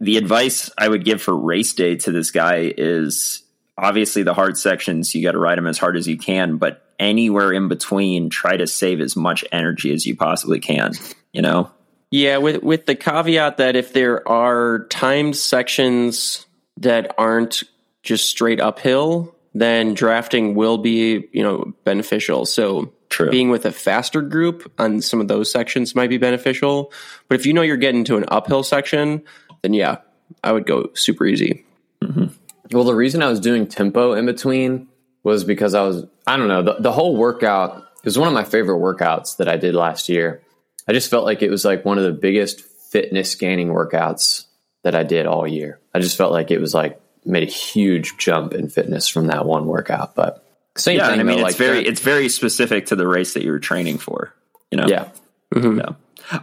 the 0.00 0.16
advice 0.16 0.70
I 0.76 0.88
would 0.88 1.04
give 1.04 1.22
for 1.22 1.34
race 1.34 1.74
day 1.74 1.96
to 1.96 2.12
this 2.12 2.30
guy 2.30 2.72
is 2.76 3.42
obviously 3.78 4.22
the 4.22 4.34
hard 4.34 4.56
sections, 4.56 5.14
you 5.14 5.22
got 5.22 5.32
to 5.32 5.38
ride 5.38 5.58
them 5.58 5.66
as 5.66 5.78
hard 5.78 5.96
as 5.96 6.06
you 6.06 6.16
can, 6.16 6.56
but 6.56 6.86
anywhere 6.98 7.52
in 7.52 7.68
between, 7.68 8.30
try 8.30 8.56
to 8.56 8.66
save 8.66 9.00
as 9.00 9.16
much 9.16 9.44
energy 9.52 9.92
as 9.92 10.06
you 10.06 10.16
possibly 10.16 10.60
can, 10.60 10.92
you 11.32 11.42
know? 11.42 11.70
Yeah, 12.10 12.38
with 12.38 12.62
with 12.62 12.86
the 12.86 12.94
caveat 12.94 13.56
that 13.56 13.76
if 13.76 13.92
there 13.92 14.26
are 14.28 14.86
timed 14.90 15.36
sections 15.36 16.46
that 16.78 17.14
aren't 17.18 17.64
just 18.02 18.30
straight 18.30 18.60
uphill, 18.60 19.34
then 19.54 19.94
drafting 19.94 20.54
will 20.54 20.78
be, 20.78 21.28
you 21.32 21.42
know, 21.42 21.74
beneficial. 21.84 22.46
So 22.46 22.92
True. 23.08 23.30
being 23.30 23.50
with 23.50 23.66
a 23.66 23.72
faster 23.72 24.22
group 24.22 24.72
on 24.78 25.00
some 25.00 25.20
of 25.20 25.28
those 25.28 25.50
sections 25.50 25.94
might 25.94 26.10
be 26.10 26.18
beneficial. 26.18 26.92
But 27.28 27.40
if 27.40 27.46
you 27.46 27.52
know 27.52 27.62
you're 27.62 27.76
getting 27.76 28.04
to 28.04 28.16
an 28.16 28.24
uphill 28.28 28.62
section, 28.62 29.24
then 29.62 29.74
yeah, 29.74 29.98
I 30.44 30.52
would 30.52 30.66
go 30.66 30.90
super 30.94 31.26
easy. 31.26 31.64
Mm-hmm. 32.02 32.26
Well, 32.72 32.84
the 32.84 32.94
reason 32.94 33.22
I 33.22 33.28
was 33.28 33.40
doing 33.40 33.66
tempo 33.66 34.12
in 34.12 34.26
between 34.26 34.88
was 35.22 35.44
because 35.44 35.74
I 35.74 35.82
was, 35.82 36.04
I 36.26 36.36
don't 36.36 36.48
know, 36.48 36.62
the, 36.62 36.76
the 36.80 36.92
whole 36.92 37.16
workout 37.16 37.84
is 38.04 38.18
one 38.18 38.28
of 38.28 38.34
my 38.34 38.44
favorite 38.44 38.78
workouts 38.78 39.38
that 39.38 39.48
I 39.48 39.56
did 39.56 39.74
last 39.74 40.08
year. 40.08 40.42
I 40.88 40.92
just 40.92 41.10
felt 41.10 41.24
like 41.24 41.42
it 41.42 41.50
was 41.50 41.64
like 41.64 41.84
one 41.84 41.98
of 41.98 42.04
the 42.04 42.12
biggest 42.12 42.60
fitness 42.60 43.34
gaining 43.34 43.68
workouts 43.68 44.44
that 44.84 44.94
I 44.94 45.02
did 45.02 45.26
all 45.26 45.46
year. 45.46 45.80
I 45.92 45.98
just 45.98 46.16
felt 46.16 46.32
like 46.32 46.50
it 46.50 46.60
was 46.60 46.72
like 46.72 47.00
made 47.24 47.42
a 47.42 47.50
huge 47.50 48.16
jump 48.18 48.54
in 48.54 48.68
fitness 48.68 49.08
from 49.08 49.26
that 49.26 49.44
one 49.44 49.66
workout. 49.66 50.14
But 50.14 50.44
same 50.76 50.98
yeah, 50.98 51.10
thing. 51.10 51.20
I 51.20 51.22
mean, 51.24 51.38
though, 51.38 51.46
it's 51.46 51.58
like 51.58 51.68
very 51.68 51.86
it's 51.86 52.00
very 52.00 52.28
specific 52.28 52.86
to 52.86 52.96
the 52.96 53.06
race 53.06 53.34
that 53.34 53.42
you're 53.42 53.58
training 53.58 53.98
for. 53.98 54.32
You 54.70 54.78
know. 54.78 54.86
Yeah. 54.86 55.08
Mm-hmm. 55.54 55.78
Yeah. 55.78 55.88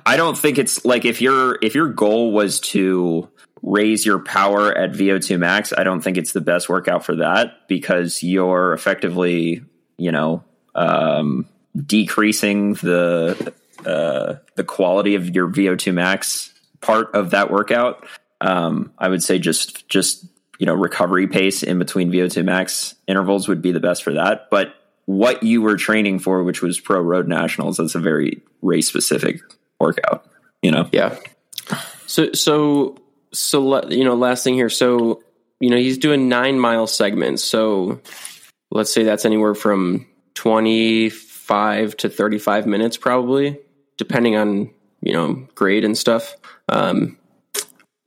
I 0.05 0.17
don't 0.17 0.37
think 0.37 0.57
it's 0.57 0.85
like 0.85 1.05
if 1.05 1.21
your 1.21 1.57
if 1.61 1.75
your 1.75 1.89
goal 1.89 2.31
was 2.31 2.59
to 2.61 3.29
raise 3.61 4.05
your 4.05 4.19
power 4.19 4.77
at 4.77 4.91
VO2 4.91 5.39
max, 5.39 5.73
I 5.75 5.83
don't 5.83 6.01
think 6.01 6.17
it's 6.17 6.33
the 6.33 6.41
best 6.41 6.69
workout 6.69 7.05
for 7.05 7.15
that 7.15 7.67
because 7.67 8.21
you're 8.21 8.73
effectively, 8.73 9.63
you 9.97 10.11
know, 10.11 10.43
um, 10.75 11.47
decreasing 11.75 12.73
the 12.75 13.53
uh, 13.85 14.35
the 14.55 14.63
quality 14.63 15.15
of 15.15 15.33
your 15.33 15.47
VO2 15.47 15.93
max 15.93 16.53
part 16.81 17.13
of 17.15 17.31
that 17.31 17.51
workout. 17.51 18.05
Um, 18.41 18.91
I 18.97 19.09
would 19.09 19.23
say 19.23 19.39
just 19.39 19.87
just 19.87 20.25
you 20.59 20.65
know 20.65 20.73
recovery 20.73 21.27
pace 21.27 21.63
in 21.63 21.79
between 21.79 22.11
VO2 22.11 22.43
max 22.43 22.95
intervals 23.07 23.47
would 23.47 23.61
be 23.61 23.71
the 23.71 23.79
best 23.79 24.03
for 24.03 24.13
that. 24.13 24.49
But 24.49 24.75
what 25.05 25.43
you 25.43 25.61
were 25.61 25.75
training 25.75 26.19
for, 26.19 26.43
which 26.43 26.61
was 26.61 26.79
pro 26.79 27.01
road 27.01 27.27
nationals, 27.27 27.77
that's 27.77 27.95
a 27.95 27.99
very 27.99 28.41
race 28.61 28.87
specific 28.87 29.41
workout. 29.83 30.25
You 30.61 30.71
know, 30.71 30.89
yeah. 30.91 31.17
So 32.07 32.33
so 32.33 32.97
so 33.33 33.61
let, 33.61 33.91
you 33.91 34.03
know, 34.03 34.15
last 34.15 34.43
thing 34.43 34.55
here. 34.55 34.69
So 34.69 35.21
you 35.59 35.69
know, 35.69 35.77
he's 35.77 35.97
doing 35.97 36.29
nine 36.29 36.59
mile 36.59 36.87
segments. 36.87 37.43
So 37.43 38.01
let's 38.71 38.93
say 38.93 39.03
that's 39.03 39.25
anywhere 39.25 39.55
from 39.55 40.07
twenty 40.33 41.09
five 41.09 41.95
to 41.97 42.09
thirty 42.09 42.39
five 42.39 42.65
minutes, 42.65 42.97
probably, 42.97 43.59
depending 43.97 44.35
on 44.35 44.71
you 45.01 45.13
know 45.13 45.47
grade 45.55 45.85
and 45.85 45.97
stuff. 45.97 46.35
Um, 46.69 47.17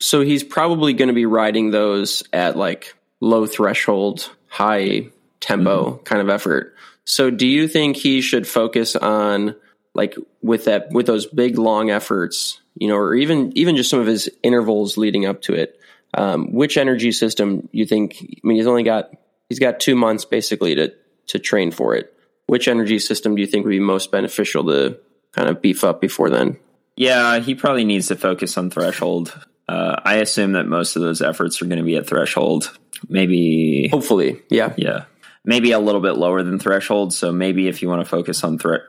so 0.01 0.23
he's 0.23 0.45
probably 0.45 0.93
going 0.93 1.09
to 1.09 1.15
be 1.15 1.27
riding 1.27 1.71
those 1.71 2.23
at 2.33 2.57
like 2.57 2.95
low 3.21 3.47
threshold, 3.47 4.31
high 4.49 5.09
tempo 5.41 5.93
mm-hmm. 5.93 6.03
kind 6.05 6.21
of 6.21 6.29
effort. 6.29 6.75
So 7.05 7.31
do 7.31 7.47
you 7.47 7.69
think 7.69 7.97
he 7.97 8.21
should 8.21 8.47
focus 8.47 8.97
on 8.97 9.55
like 9.97 10.15
with 10.43 10.67
that 10.67 10.91
with 10.93 11.07
those 11.07 11.27
big 11.27 11.59
long 11.59 11.91
efforts, 11.91 12.61
you 12.75 12.89
know, 12.89 12.97
or 12.97 13.15
even 13.15 13.57
even 13.57 13.77
just 13.77 13.91
some 13.91 13.99
of 13.99 14.07
his 14.07 14.31
intervals 14.43 14.97
leading 14.97 15.27
up 15.27 15.43
to 15.43 15.55
it? 15.55 15.81
Um, 16.15 16.53
which 16.53 16.77
energy 16.77 17.13
system 17.13 17.69
you 17.73 17.87
think? 17.87 18.17
I 18.21 18.47
mean, 18.47 18.59
he's 18.59 18.67
only 18.67 18.85
got 18.85 19.11
he's 19.49 19.59
got 19.59 19.81
two 19.81 19.97
months 19.97 20.25
basically 20.25 20.75
to 20.77 20.93
to 21.29 21.39
train 21.39 21.71
for 21.73 21.95
it. 21.95 22.13
Which 22.47 22.69
energy 22.69 23.01
system 23.01 23.35
do 23.35 23.41
you 23.41 23.47
think 23.49 23.65
would 23.65 23.73
be 23.73 23.81
most 23.81 24.13
beneficial 24.13 24.65
to 24.67 24.99
kind 25.33 25.49
of 25.49 25.61
beef 25.61 25.83
up 25.83 26.01
before 26.01 26.31
then? 26.31 26.59
Yeah, 26.97 27.41
he 27.41 27.55
probably 27.55 27.85
needs 27.85 28.09
to 28.09 28.17
focus 28.17 28.57
on 28.57 28.71
threshold. 28.71 29.37
Uh, 29.69 30.01
I 30.05 30.17
assume 30.17 30.53
that 30.53 30.67
most 30.67 30.95
of 30.95 31.03
those 31.03 31.21
efforts 31.21 31.61
are 31.61 31.67
going 31.67 31.79
to 31.79 31.85
be 31.85 31.97
at 31.97 32.07
threshold. 32.07 32.77
Maybe, 33.09 33.89
hopefully, 33.89 34.41
yeah, 34.49 34.73
yeah, 34.77 35.05
maybe 35.45 35.73
a 35.73 35.79
little 35.79 36.01
bit 36.01 36.17
lower 36.17 36.43
than 36.43 36.59
threshold. 36.59 37.13
So 37.13 37.33
maybe 37.33 37.69
if 37.69 37.83
you 37.83 37.89
want 37.89 38.03
to 38.03 38.09
focus 38.09 38.45
on 38.45 38.59
thre- 38.59 38.87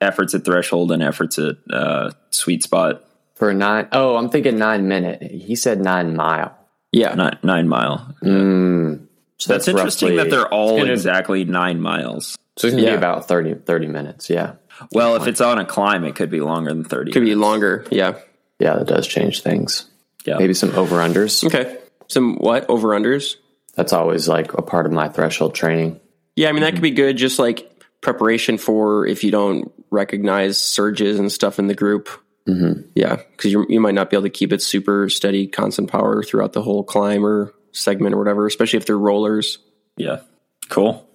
efforts 0.00 0.34
at 0.34 0.44
threshold 0.44 0.92
and 0.92 1.02
efforts 1.02 1.38
at 1.38 1.56
uh, 1.72 2.10
sweet 2.30 2.62
spot 2.62 3.04
for 3.34 3.52
nine. 3.54 3.88
Oh, 3.92 4.16
I'm 4.16 4.30
thinking 4.30 4.58
nine 4.58 4.88
minute. 4.88 5.22
He 5.22 5.56
said 5.56 5.80
nine 5.80 6.16
mile. 6.16 6.56
Yeah, 6.92 7.14
nine, 7.14 7.38
nine 7.42 7.68
mile. 7.68 8.14
Mm, 8.22 9.06
so 9.38 9.52
that's, 9.52 9.66
that's 9.66 9.68
interesting 9.68 10.16
roughly, 10.16 10.24
that 10.24 10.30
they're 10.30 10.48
all 10.48 10.78
gonna, 10.78 10.92
exactly 10.92 11.44
nine 11.44 11.80
miles. 11.80 12.36
So 12.56 12.66
it's 12.66 12.74
going 12.74 12.84
to 12.84 12.90
yeah. 12.90 12.96
be 12.96 12.98
about 12.98 13.28
30, 13.28 13.54
30 13.54 13.86
minutes. 13.86 14.28
Yeah. 14.28 14.54
Well, 14.92 15.14
if 15.16 15.28
it's 15.28 15.40
on 15.40 15.58
a 15.58 15.64
climb, 15.64 16.04
it 16.04 16.16
could 16.16 16.30
be 16.30 16.40
longer 16.40 16.70
than 16.70 16.84
30 16.84 17.12
Could 17.12 17.22
minutes. 17.22 17.36
be 17.36 17.40
longer. 17.40 17.86
Yeah. 17.90 18.18
Yeah, 18.58 18.74
that 18.74 18.88
does 18.88 19.06
change 19.06 19.42
things. 19.42 19.86
Yeah. 20.24 20.38
Maybe 20.38 20.54
some 20.54 20.74
over 20.74 20.96
unders. 20.96 21.44
Okay. 21.44 21.78
Some 22.08 22.36
what? 22.36 22.68
Over 22.68 22.88
unders? 22.88 23.36
That's 23.74 23.92
always 23.92 24.28
like 24.28 24.54
a 24.54 24.62
part 24.62 24.86
of 24.86 24.92
my 24.92 25.08
threshold 25.08 25.54
training. 25.54 26.00
Yeah, 26.34 26.48
I 26.48 26.52
mean, 26.52 26.62
that 26.62 26.72
could 26.72 26.82
be 26.82 26.90
good. 26.90 27.16
Just 27.16 27.38
like 27.38 27.70
preparation 28.00 28.58
for 28.58 29.06
if 29.06 29.22
you 29.22 29.30
don't 29.30 29.72
recognize 29.90 30.58
surges 30.60 31.18
and 31.18 31.30
stuff 31.30 31.58
in 31.58 31.66
the 31.66 31.74
group. 31.74 32.08
Mm-hmm. 32.46 32.88
Yeah, 32.94 33.16
because 33.16 33.52
you, 33.52 33.66
you 33.68 33.80
might 33.80 33.94
not 33.94 34.10
be 34.10 34.16
able 34.16 34.24
to 34.24 34.30
keep 34.30 34.52
it 34.52 34.62
super 34.62 35.08
steady, 35.10 35.46
constant 35.46 35.90
power 35.90 36.22
throughout 36.22 36.54
the 36.54 36.62
whole 36.62 36.82
climb 36.82 37.24
or 37.24 37.52
segment 37.72 38.14
or 38.14 38.18
whatever, 38.18 38.46
especially 38.46 38.78
if 38.78 38.86
they're 38.86 38.98
rollers. 38.98 39.58
Yeah. 39.96 40.20
Cool. 40.68 41.06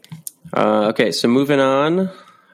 Uh, 0.56 0.90
okay, 0.90 1.12
so 1.12 1.28
moving 1.28 1.60
on. 1.60 2.10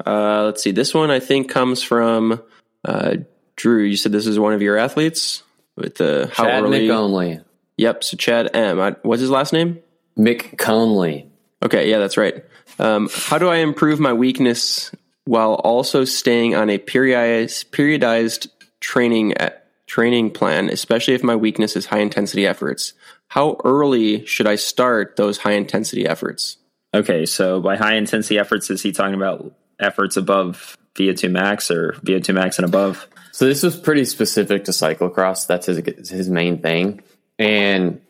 Uh, 0.05 0.43
let's 0.45 0.63
see. 0.63 0.71
This 0.71 0.93
one 0.93 1.11
I 1.11 1.19
think 1.19 1.49
comes 1.49 1.83
from 1.83 2.41
uh, 2.85 3.17
Drew. 3.55 3.83
You 3.83 3.97
said 3.97 4.13
this 4.13 4.27
is 4.27 4.39
one 4.39 4.53
of 4.53 4.61
your 4.61 4.77
athletes 4.77 5.43
with 5.75 5.95
the 5.95 6.31
how 6.33 6.45
Chad 6.45 6.63
early. 6.63 6.87
McConley. 6.87 7.43
Yep. 7.77 8.03
So 8.03 8.17
Chad 8.17 8.55
M. 8.55 8.79
I, 8.79 8.95
what's 9.01 9.21
his 9.21 9.29
last 9.29 9.51
name? 9.51 9.79
McConley. 10.17 11.27
Okay. 11.63 11.89
Yeah, 11.89 11.99
that's 11.99 12.15
right. 12.15 12.45
Um, 12.77 13.09
how 13.11 13.37
do 13.37 13.49
I 13.49 13.57
improve 13.57 13.99
my 13.99 14.13
weakness 14.13 14.91
while 15.29 15.53
also 15.63 16.05
staying 16.05 16.55
on 16.55 16.71
a 16.71 16.79
periodized, 16.79 17.69
periodized 17.69 18.47
training 18.79 19.37
at, 19.37 19.53
uh, 19.53 19.55
training 19.85 20.31
plan, 20.31 20.69
especially 20.69 21.13
if 21.13 21.23
my 21.23 21.35
weakness 21.35 21.75
is 21.75 21.85
high 21.85 21.99
intensity 21.99 22.47
efforts? 22.47 22.93
How 23.27 23.57
early 23.63 24.25
should 24.25 24.47
I 24.47 24.55
start 24.55 25.17
those 25.17 25.37
high 25.37 25.51
intensity 25.51 26.07
efforts? 26.07 26.57
Okay, 26.95 27.27
so 27.27 27.61
by 27.61 27.77
high 27.77 27.93
intensity 27.93 28.39
efforts, 28.39 28.71
is 28.71 28.81
he 28.81 28.91
talking 28.91 29.13
about 29.13 29.53
efforts 29.79 30.17
above 30.17 30.75
VO2 30.95 31.29
max 31.29 31.69
or 31.69 31.93
VO2 32.03 32.33
max 32.33 32.57
and 32.57 32.65
above? 32.65 33.07
So 33.31 33.45
this 33.45 33.61
was 33.61 33.77
pretty 33.77 34.05
specific 34.05 34.65
to 34.65 34.71
cyclocross. 34.71 35.45
That's 35.45 35.67
his 35.67 35.77
his 36.09 36.27
main 36.27 36.59
thing. 36.59 37.03
And 37.37 38.01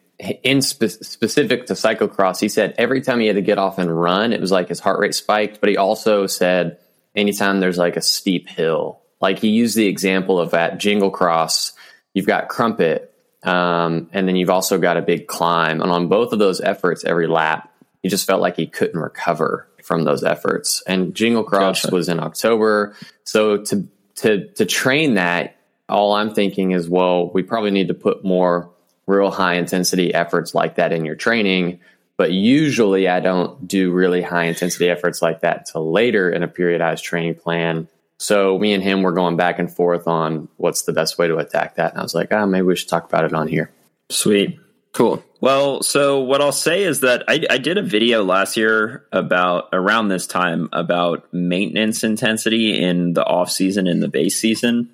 in 0.43 0.61
spe- 0.61 1.03
specific 1.03 1.65
to 1.65 1.73
cyclocross, 1.73 2.39
he 2.39 2.47
said 2.47 2.75
every 2.77 3.01
time 3.01 3.19
he 3.19 3.27
had 3.27 3.35
to 3.35 3.41
get 3.41 3.57
off 3.57 3.77
and 3.77 3.89
run, 4.01 4.31
it 4.31 4.39
was 4.39 4.51
like 4.51 4.69
his 4.69 4.79
heart 4.79 4.99
rate 4.99 5.15
spiked. 5.15 5.59
But 5.59 5.69
he 5.69 5.75
also 5.75 6.25
said 6.25 6.77
anytime 7.15 7.59
there's 7.59 7.77
like 7.77 7.97
a 7.97 8.01
steep 8.01 8.49
hill, 8.49 9.01
like 9.21 9.39
he 9.39 9.49
used 9.49 9.75
the 9.75 9.87
example 9.87 10.39
of 10.39 10.53
at 10.53 10.79
Jingle 10.79 11.11
Cross, 11.11 11.73
you've 12.13 12.27
got 12.27 12.49
Krumpit, 12.49 13.07
um, 13.43 14.09
and 14.11 14.27
then 14.27 14.35
you've 14.35 14.49
also 14.49 14.77
got 14.77 14.97
a 14.97 15.01
big 15.01 15.27
climb. 15.27 15.81
And 15.81 15.91
on 15.91 16.07
both 16.07 16.33
of 16.33 16.39
those 16.39 16.61
efforts, 16.61 17.03
every 17.03 17.27
lap, 17.27 17.71
he 18.01 18.09
just 18.09 18.27
felt 18.27 18.41
like 18.41 18.55
he 18.55 18.67
couldn't 18.67 18.99
recover 18.99 19.67
from 19.83 20.03
those 20.03 20.23
efforts. 20.23 20.83
And 20.87 21.13
Jingle 21.15 21.43
Cross 21.43 21.83
gotcha. 21.83 21.95
was 21.95 22.09
in 22.09 22.19
October, 22.19 22.95
so 23.23 23.57
to 23.57 23.87
to 24.17 24.47
to 24.53 24.65
train 24.65 25.15
that, 25.15 25.57
all 25.87 26.13
I'm 26.13 26.33
thinking 26.33 26.71
is, 26.71 26.89
well, 26.89 27.29
we 27.31 27.43
probably 27.43 27.71
need 27.71 27.87
to 27.87 27.93
put 27.93 28.23
more 28.23 28.69
real 29.07 29.31
high 29.31 29.55
intensity 29.55 30.13
efforts 30.13 30.53
like 30.53 30.75
that 30.75 30.91
in 30.93 31.03
your 31.03 31.15
training. 31.15 31.79
But 32.19 32.33
usually 32.33 33.07
I 33.07 33.21
don't 33.21 33.65
do 33.65 33.93
really 33.93 34.21
high 34.21 34.43
intensity 34.43 34.89
efforts 34.89 35.21
like 35.21 35.39
that 35.39 35.59
until 35.59 35.89
later 35.89 36.29
in 36.29 36.43
a 36.43 36.49
periodized 36.49 37.01
training 37.01 37.35
plan. 37.35 37.87
So 38.17 38.59
me 38.59 38.73
and 38.73 38.83
him 38.83 39.03
were 39.03 39.13
going 39.13 39.37
back 39.37 39.57
and 39.57 39.73
forth 39.73 40.05
on 40.05 40.49
what's 40.57 40.81
the 40.81 40.91
best 40.91 41.17
way 41.17 41.29
to 41.29 41.37
attack 41.37 41.75
that. 41.75 41.91
And 41.91 42.01
I 42.01 42.03
was 42.03 42.13
like, 42.13 42.27
ah, 42.31 42.39
oh, 42.39 42.45
maybe 42.45 42.63
we 42.63 42.75
should 42.75 42.89
talk 42.89 43.05
about 43.05 43.23
it 43.23 43.33
on 43.33 43.47
here. 43.47 43.71
Sweet. 44.09 44.59
Cool. 44.91 45.23
Well, 45.39 45.81
so 45.81 46.19
what 46.19 46.41
I'll 46.41 46.51
say 46.51 46.83
is 46.83 46.99
that 46.99 47.23
I, 47.29 47.41
I, 47.49 47.57
did 47.57 47.77
a 47.77 47.81
video 47.81 48.21
last 48.25 48.57
year 48.57 49.05
about 49.13 49.69
around 49.71 50.09
this 50.09 50.27
time 50.27 50.67
about 50.73 51.33
maintenance 51.33 52.03
intensity 52.03 52.83
in 52.83 53.13
the 53.13 53.25
off 53.25 53.49
season 53.49 53.87
and 53.87 54.03
the 54.03 54.09
base 54.09 54.37
season. 54.37 54.89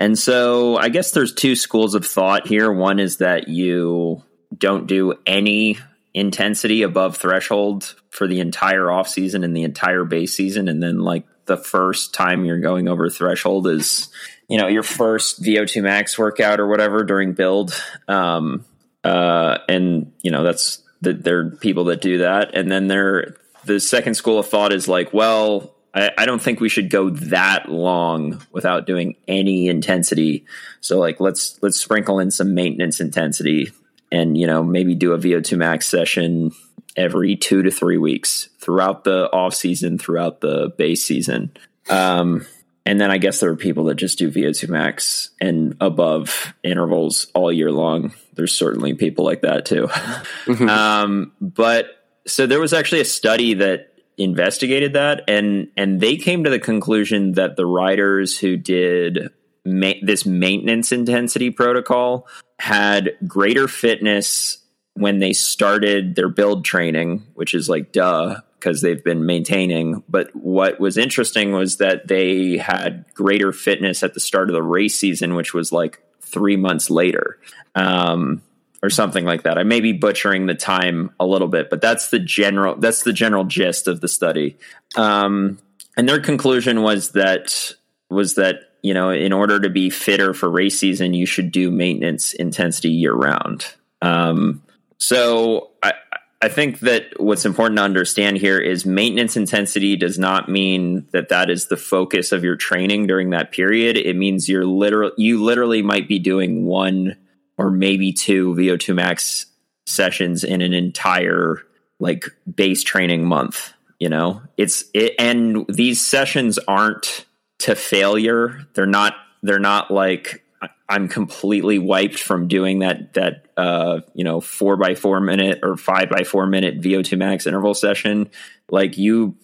And 0.00 0.18
so 0.18 0.76
I 0.78 0.88
guess 0.88 1.12
there's 1.12 1.32
two 1.32 1.54
schools 1.54 1.94
of 1.94 2.04
thought 2.04 2.48
here. 2.48 2.72
One 2.72 2.98
is 2.98 3.18
that 3.18 3.46
you 3.46 4.24
don't 4.58 4.88
do 4.88 5.14
any 5.28 5.78
intensity 6.14 6.82
above 6.82 7.16
threshold 7.16 7.94
for 8.10 8.26
the 8.26 8.40
entire 8.40 8.90
off 8.90 9.08
season 9.08 9.44
and 9.44 9.56
the 9.56 9.62
entire 9.62 10.04
base 10.04 10.34
season. 10.34 10.68
And 10.68 10.82
then 10.82 11.00
like 11.00 11.24
the 11.46 11.56
first 11.56 12.14
time 12.14 12.44
you're 12.44 12.60
going 12.60 12.88
over 12.88 13.08
threshold 13.08 13.66
is, 13.68 14.08
you 14.48 14.58
know, 14.58 14.66
your 14.66 14.82
first 14.82 15.42
VO2 15.42 15.82
max 15.82 16.18
workout 16.18 16.60
or 16.60 16.66
whatever 16.66 17.04
during 17.04 17.32
build. 17.32 17.72
Um, 18.08 18.64
uh, 19.04 19.58
and 19.68 20.12
you 20.22 20.30
know, 20.30 20.42
that's 20.42 20.82
that 21.02 21.24
there 21.24 21.38
are 21.40 21.50
people 21.50 21.84
that 21.84 22.00
do 22.00 22.18
that. 22.18 22.54
And 22.54 22.70
then 22.70 22.88
there, 22.88 23.36
the 23.64 23.80
second 23.80 24.14
school 24.14 24.38
of 24.38 24.48
thought 24.48 24.72
is 24.72 24.88
like, 24.88 25.14
well, 25.14 25.74
I, 25.94 26.10
I, 26.18 26.26
don't 26.26 26.42
think 26.42 26.60
we 26.60 26.68
should 26.68 26.90
go 26.90 27.10
that 27.10 27.70
long 27.70 28.42
without 28.52 28.86
doing 28.86 29.16
any 29.26 29.68
intensity. 29.68 30.44
So 30.80 30.98
like 30.98 31.20
let's 31.20 31.58
let's 31.62 31.80
sprinkle 31.80 32.18
in 32.18 32.30
some 32.30 32.54
maintenance 32.54 33.00
intensity 33.00 33.72
and 34.12 34.36
you 34.36 34.46
know 34.46 34.62
maybe 34.62 34.94
do 34.94 35.12
a 35.12 35.18
VO2 35.18 35.56
max 35.56 35.86
session 35.86 36.52
every 36.96 37.36
two 37.36 37.62
to 37.62 37.70
three 37.70 37.98
weeks 37.98 38.48
throughout 38.58 39.04
the 39.04 39.30
off 39.32 39.54
season, 39.54 39.98
throughout 39.98 40.40
the 40.40 40.72
base 40.76 41.04
season. 41.04 41.52
Um, 41.88 42.46
and 42.86 43.00
then 43.00 43.10
I 43.10 43.18
guess 43.18 43.40
there 43.40 43.50
are 43.50 43.56
people 43.56 43.84
that 43.84 43.96
just 43.96 44.18
do 44.18 44.30
VO2 44.30 44.68
max 44.68 45.30
and 45.40 45.76
above 45.80 46.54
intervals 46.62 47.28
all 47.34 47.52
year 47.52 47.70
long. 47.70 48.12
There's 48.34 48.54
certainly 48.54 48.94
people 48.94 49.24
like 49.24 49.42
that 49.42 49.66
too. 49.66 49.86
Mm-hmm. 49.86 50.68
um, 50.68 51.32
but 51.40 51.86
so 52.26 52.46
there 52.46 52.60
was 52.60 52.72
actually 52.72 53.00
a 53.00 53.06
study 53.06 53.54
that 53.54 53.88
investigated 54.18 54.92
that 54.92 55.24
and 55.28 55.68
and 55.78 55.98
they 55.98 56.16
came 56.16 56.44
to 56.44 56.50
the 56.50 56.58
conclusion 56.58 57.32
that 57.32 57.56
the 57.56 57.64
riders 57.64 58.38
who 58.38 58.54
did 58.54 59.30
ma- 59.64 59.92
this 60.02 60.26
maintenance 60.26 60.92
intensity 60.92 61.50
protocol 61.50 62.26
had 62.58 63.16
greater 63.26 63.68
fitness 63.68 64.58
when 64.94 65.18
they 65.18 65.32
started 65.32 66.14
their 66.14 66.28
build 66.28 66.64
training 66.64 67.24
which 67.34 67.54
is 67.54 67.68
like 67.68 67.92
duh 67.92 68.36
because 68.58 68.82
they've 68.82 69.04
been 69.04 69.24
maintaining 69.24 70.02
but 70.08 70.34
what 70.34 70.78
was 70.78 70.98
interesting 70.98 71.52
was 71.52 71.78
that 71.78 72.08
they 72.08 72.58
had 72.58 73.04
greater 73.14 73.52
fitness 73.52 74.02
at 74.02 74.14
the 74.14 74.20
start 74.20 74.50
of 74.50 74.54
the 74.54 74.62
race 74.62 74.98
season 74.98 75.34
which 75.34 75.54
was 75.54 75.72
like 75.72 76.02
3 76.20 76.56
months 76.56 76.90
later 76.90 77.38
um, 77.74 78.42
or 78.82 78.90
something 78.90 79.24
like 79.24 79.42
that. 79.42 79.58
I 79.58 79.62
may 79.62 79.80
be 79.80 79.92
butchering 79.92 80.46
the 80.46 80.54
time 80.54 81.10
a 81.20 81.26
little 81.26 81.48
bit, 81.48 81.70
but 81.70 81.80
that's 81.80 82.10
the 82.10 82.18
general 82.18 82.76
that's 82.76 83.02
the 83.02 83.12
general 83.12 83.44
gist 83.44 83.88
of 83.88 84.00
the 84.00 84.08
study. 84.08 84.56
Um, 84.96 85.58
and 85.96 86.08
their 86.08 86.20
conclusion 86.20 86.82
was 86.82 87.12
that 87.12 87.74
was 88.08 88.34
that 88.34 88.69
you 88.82 88.94
know 88.94 89.10
in 89.10 89.32
order 89.32 89.60
to 89.60 89.70
be 89.70 89.90
fitter 89.90 90.34
for 90.34 90.50
race 90.50 90.78
season, 90.78 91.14
you 91.14 91.26
should 91.26 91.52
do 91.52 91.70
maintenance 91.70 92.32
intensity 92.32 92.90
year 92.90 93.14
round. 93.14 93.66
Um, 94.02 94.62
so 94.98 95.70
I, 95.82 95.94
I 96.42 96.48
think 96.48 96.80
that 96.80 97.20
what's 97.20 97.44
important 97.44 97.76
to 97.78 97.82
understand 97.82 98.38
here 98.38 98.58
is 98.58 98.86
maintenance 98.86 99.36
intensity 99.36 99.96
does 99.96 100.18
not 100.18 100.48
mean 100.48 101.06
that 101.12 101.28
that 101.28 101.50
is 101.50 101.66
the 101.66 101.76
focus 101.76 102.32
of 102.32 102.44
your 102.44 102.56
training 102.56 103.06
during 103.06 103.30
that 103.30 103.52
period. 103.52 103.98
It 103.98 104.16
means 104.16 104.48
you're 104.48 104.64
literal 104.64 105.12
you 105.18 105.42
literally 105.42 105.82
might 105.82 106.08
be 106.08 106.18
doing 106.18 106.64
one 106.64 107.16
or 107.58 107.70
maybe 107.70 108.12
two 108.12 108.54
VO2 108.54 108.94
max 108.94 109.46
sessions 109.86 110.42
in 110.42 110.62
an 110.62 110.72
entire 110.72 111.62
like 111.98 112.24
base 112.52 112.82
training 112.82 113.24
month. 113.24 113.74
You 113.98 114.08
know, 114.08 114.40
it's 114.56 114.84
it, 114.94 115.14
and 115.18 115.66
these 115.68 116.00
sessions 116.00 116.58
aren't 116.66 117.26
to 117.60 117.74
failure. 117.74 118.66
They're 118.74 118.86
not. 118.86 119.14
They're 119.42 119.58
not 119.58 119.90
like 119.90 120.44
I'm 120.90 121.06
completely 121.06 121.78
wiped 121.78 122.18
from 122.18 122.48
doing 122.48 122.80
that 122.80 123.14
that 123.14 123.46
uh, 123.56 124.00
you 124.14 124.24
know 124.24 124.40
four 124.40 124.76
by 124.76 124.96
four 124.96 125.20
minute 125.20 125.60
or 125.62 125.76
five 125.76 126.10
by 126.10 126.24
four 126.24 126.46
minute 126.46 126.80
VO2 126.80 127.16
max 127.16 127.46
interval 127.46 127.74
session. 127.74 128.28
Like 128.68 128.98
you, 128.98 129.36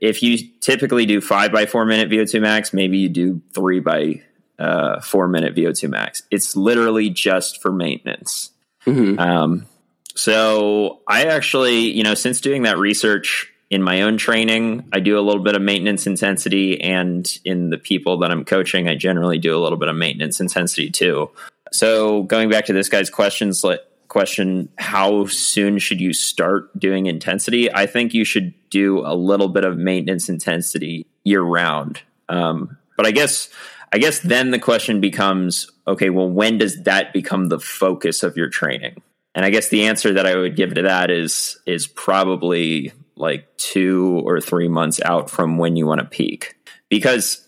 if 0.00 0.22
you 0.22 0.38
typically 0.60 1.04
do 1.04 1.20
five 1.20 1.52
by 1.52 1.66
four 1.66 1.84
minute 1.84 2.10
VO2 2.10 2.40
max, 2.40 2.72
maybe 2.72 2.98
you 2.98 3.08
do 3.08 3.42
three 3.52 3.80
by 3.80 4.22
uh, 4.58 5.00
four 5.00 5.28
minute 5.28 5.54
VO2 5.54 5.90
max. 5.90 6.22
It's 6.30 6.54
literally 6.54 7.10
just 7.10 7.60
for 7.60 7.72
maintenance. 7.72 8.50
Mm-hmm. 8.86 9.18
Um, 9.18 9.66
so 10.14 11.00
I 11.08 11.24
actually, 11.24 11.92
you 11.92 12.04
know, 12.04 12.14
since 12.14 12.40
doing 12.40 12.62
that 12.62 12.78
research 12.78 13.52
in 13.74 13.82
my 13.82 14.02
own 14.02 14.16
training, 14.16 14.88
I 14.92 15.00
do 15.00 15.18
a 15.18 15.20
little 15.20 15.42
bit 15.42 15.56
of 15.56 15.62
maintenance 15.62 16.06
intensity, 16.06 16.80
and 16.80 17.28
in 17.44 17.70
the 17.70 17.76
people 17.76 18.18
that 18.18 18.30
I'm 18.30 18.44
coaching, 18.44 18.88
I 18.88 18.94
generally 18.94 19.36
do 19.36 19.56
a 19.56 19.58
little 19.58 19.78
bit 19.78 19.88
of 19.88 19.96
maintenance 19.96 20.38
intensity 20.38 20.90
too. 20.90 21.28
So 21.72 22.22
going 22.22 22.48
back 22.48 22.66
to 22.66 22.72
this 22.72 22.88
guy's 22.88 23.10
questions, 23.10 23.64
question, 24.06 24.68
how 24.78 25.26
soon 25.26 25.80
should 25.80 26.00
you 26.00 26.12
start 26.12 26.78
doing 26.78 27.06
intensity? 27.06 27.72
I 27.72 27.86
think 27.86 28.14
you 28.14 28.24
should 28.24 28.54
do 28.70 29.00
a 29.04 29.12
little 29.12 29.48
bit 29.48 29.64
of 29.64 29.76
maintenance 29.76 30.28
intensity 30.28 31.08
year 31.24 31.42
round. 31.42 32.00
Um, 32.28 32.78
but 32.96 33.06
I 33.06 33.10
guess 33.10 33.48
I 33.92 33.98
guess 33.98 34.20
then 34.20 34.52
the 34.52 34.60
question 34.60 35.00
becomes 35.00 35.68
okay, 35.88 36.10
well, 36.10 36.30
when 36.30 36.58
does 36.58 36.84
that 36.84 37.12
become 37.12 37.48
the 37.48 37.58
focus 37.58 38.22
of 38.22 38.36
your 38.36 38.48
training? 38.48 39.02
And 39.34 39.44
I 39.44 39.50
guess 39.50 39.68
the 39.68 39.86
answer 39.86 40.12
that 40.12 40.26
I 40.26 40.36
would 40.36 40.54
give 40.54 40.74
to 40.74 40.82
that 40.82 41.10
is 41.10 41.58
is 41.66 41.88
probably 41.88 42.92
like 43.16 43.46
two 43.56 44.22
or 44.24 44.40
three 44.40 44.68
months 44.68 45.00
out 45.04 45.30
from 45.30 45.58
when 45.58 45.76
you 45.76 45.86
want 45.86 46.00
to 46.00 46.06
peak. 46.06 46.56
Because 46.88 47.46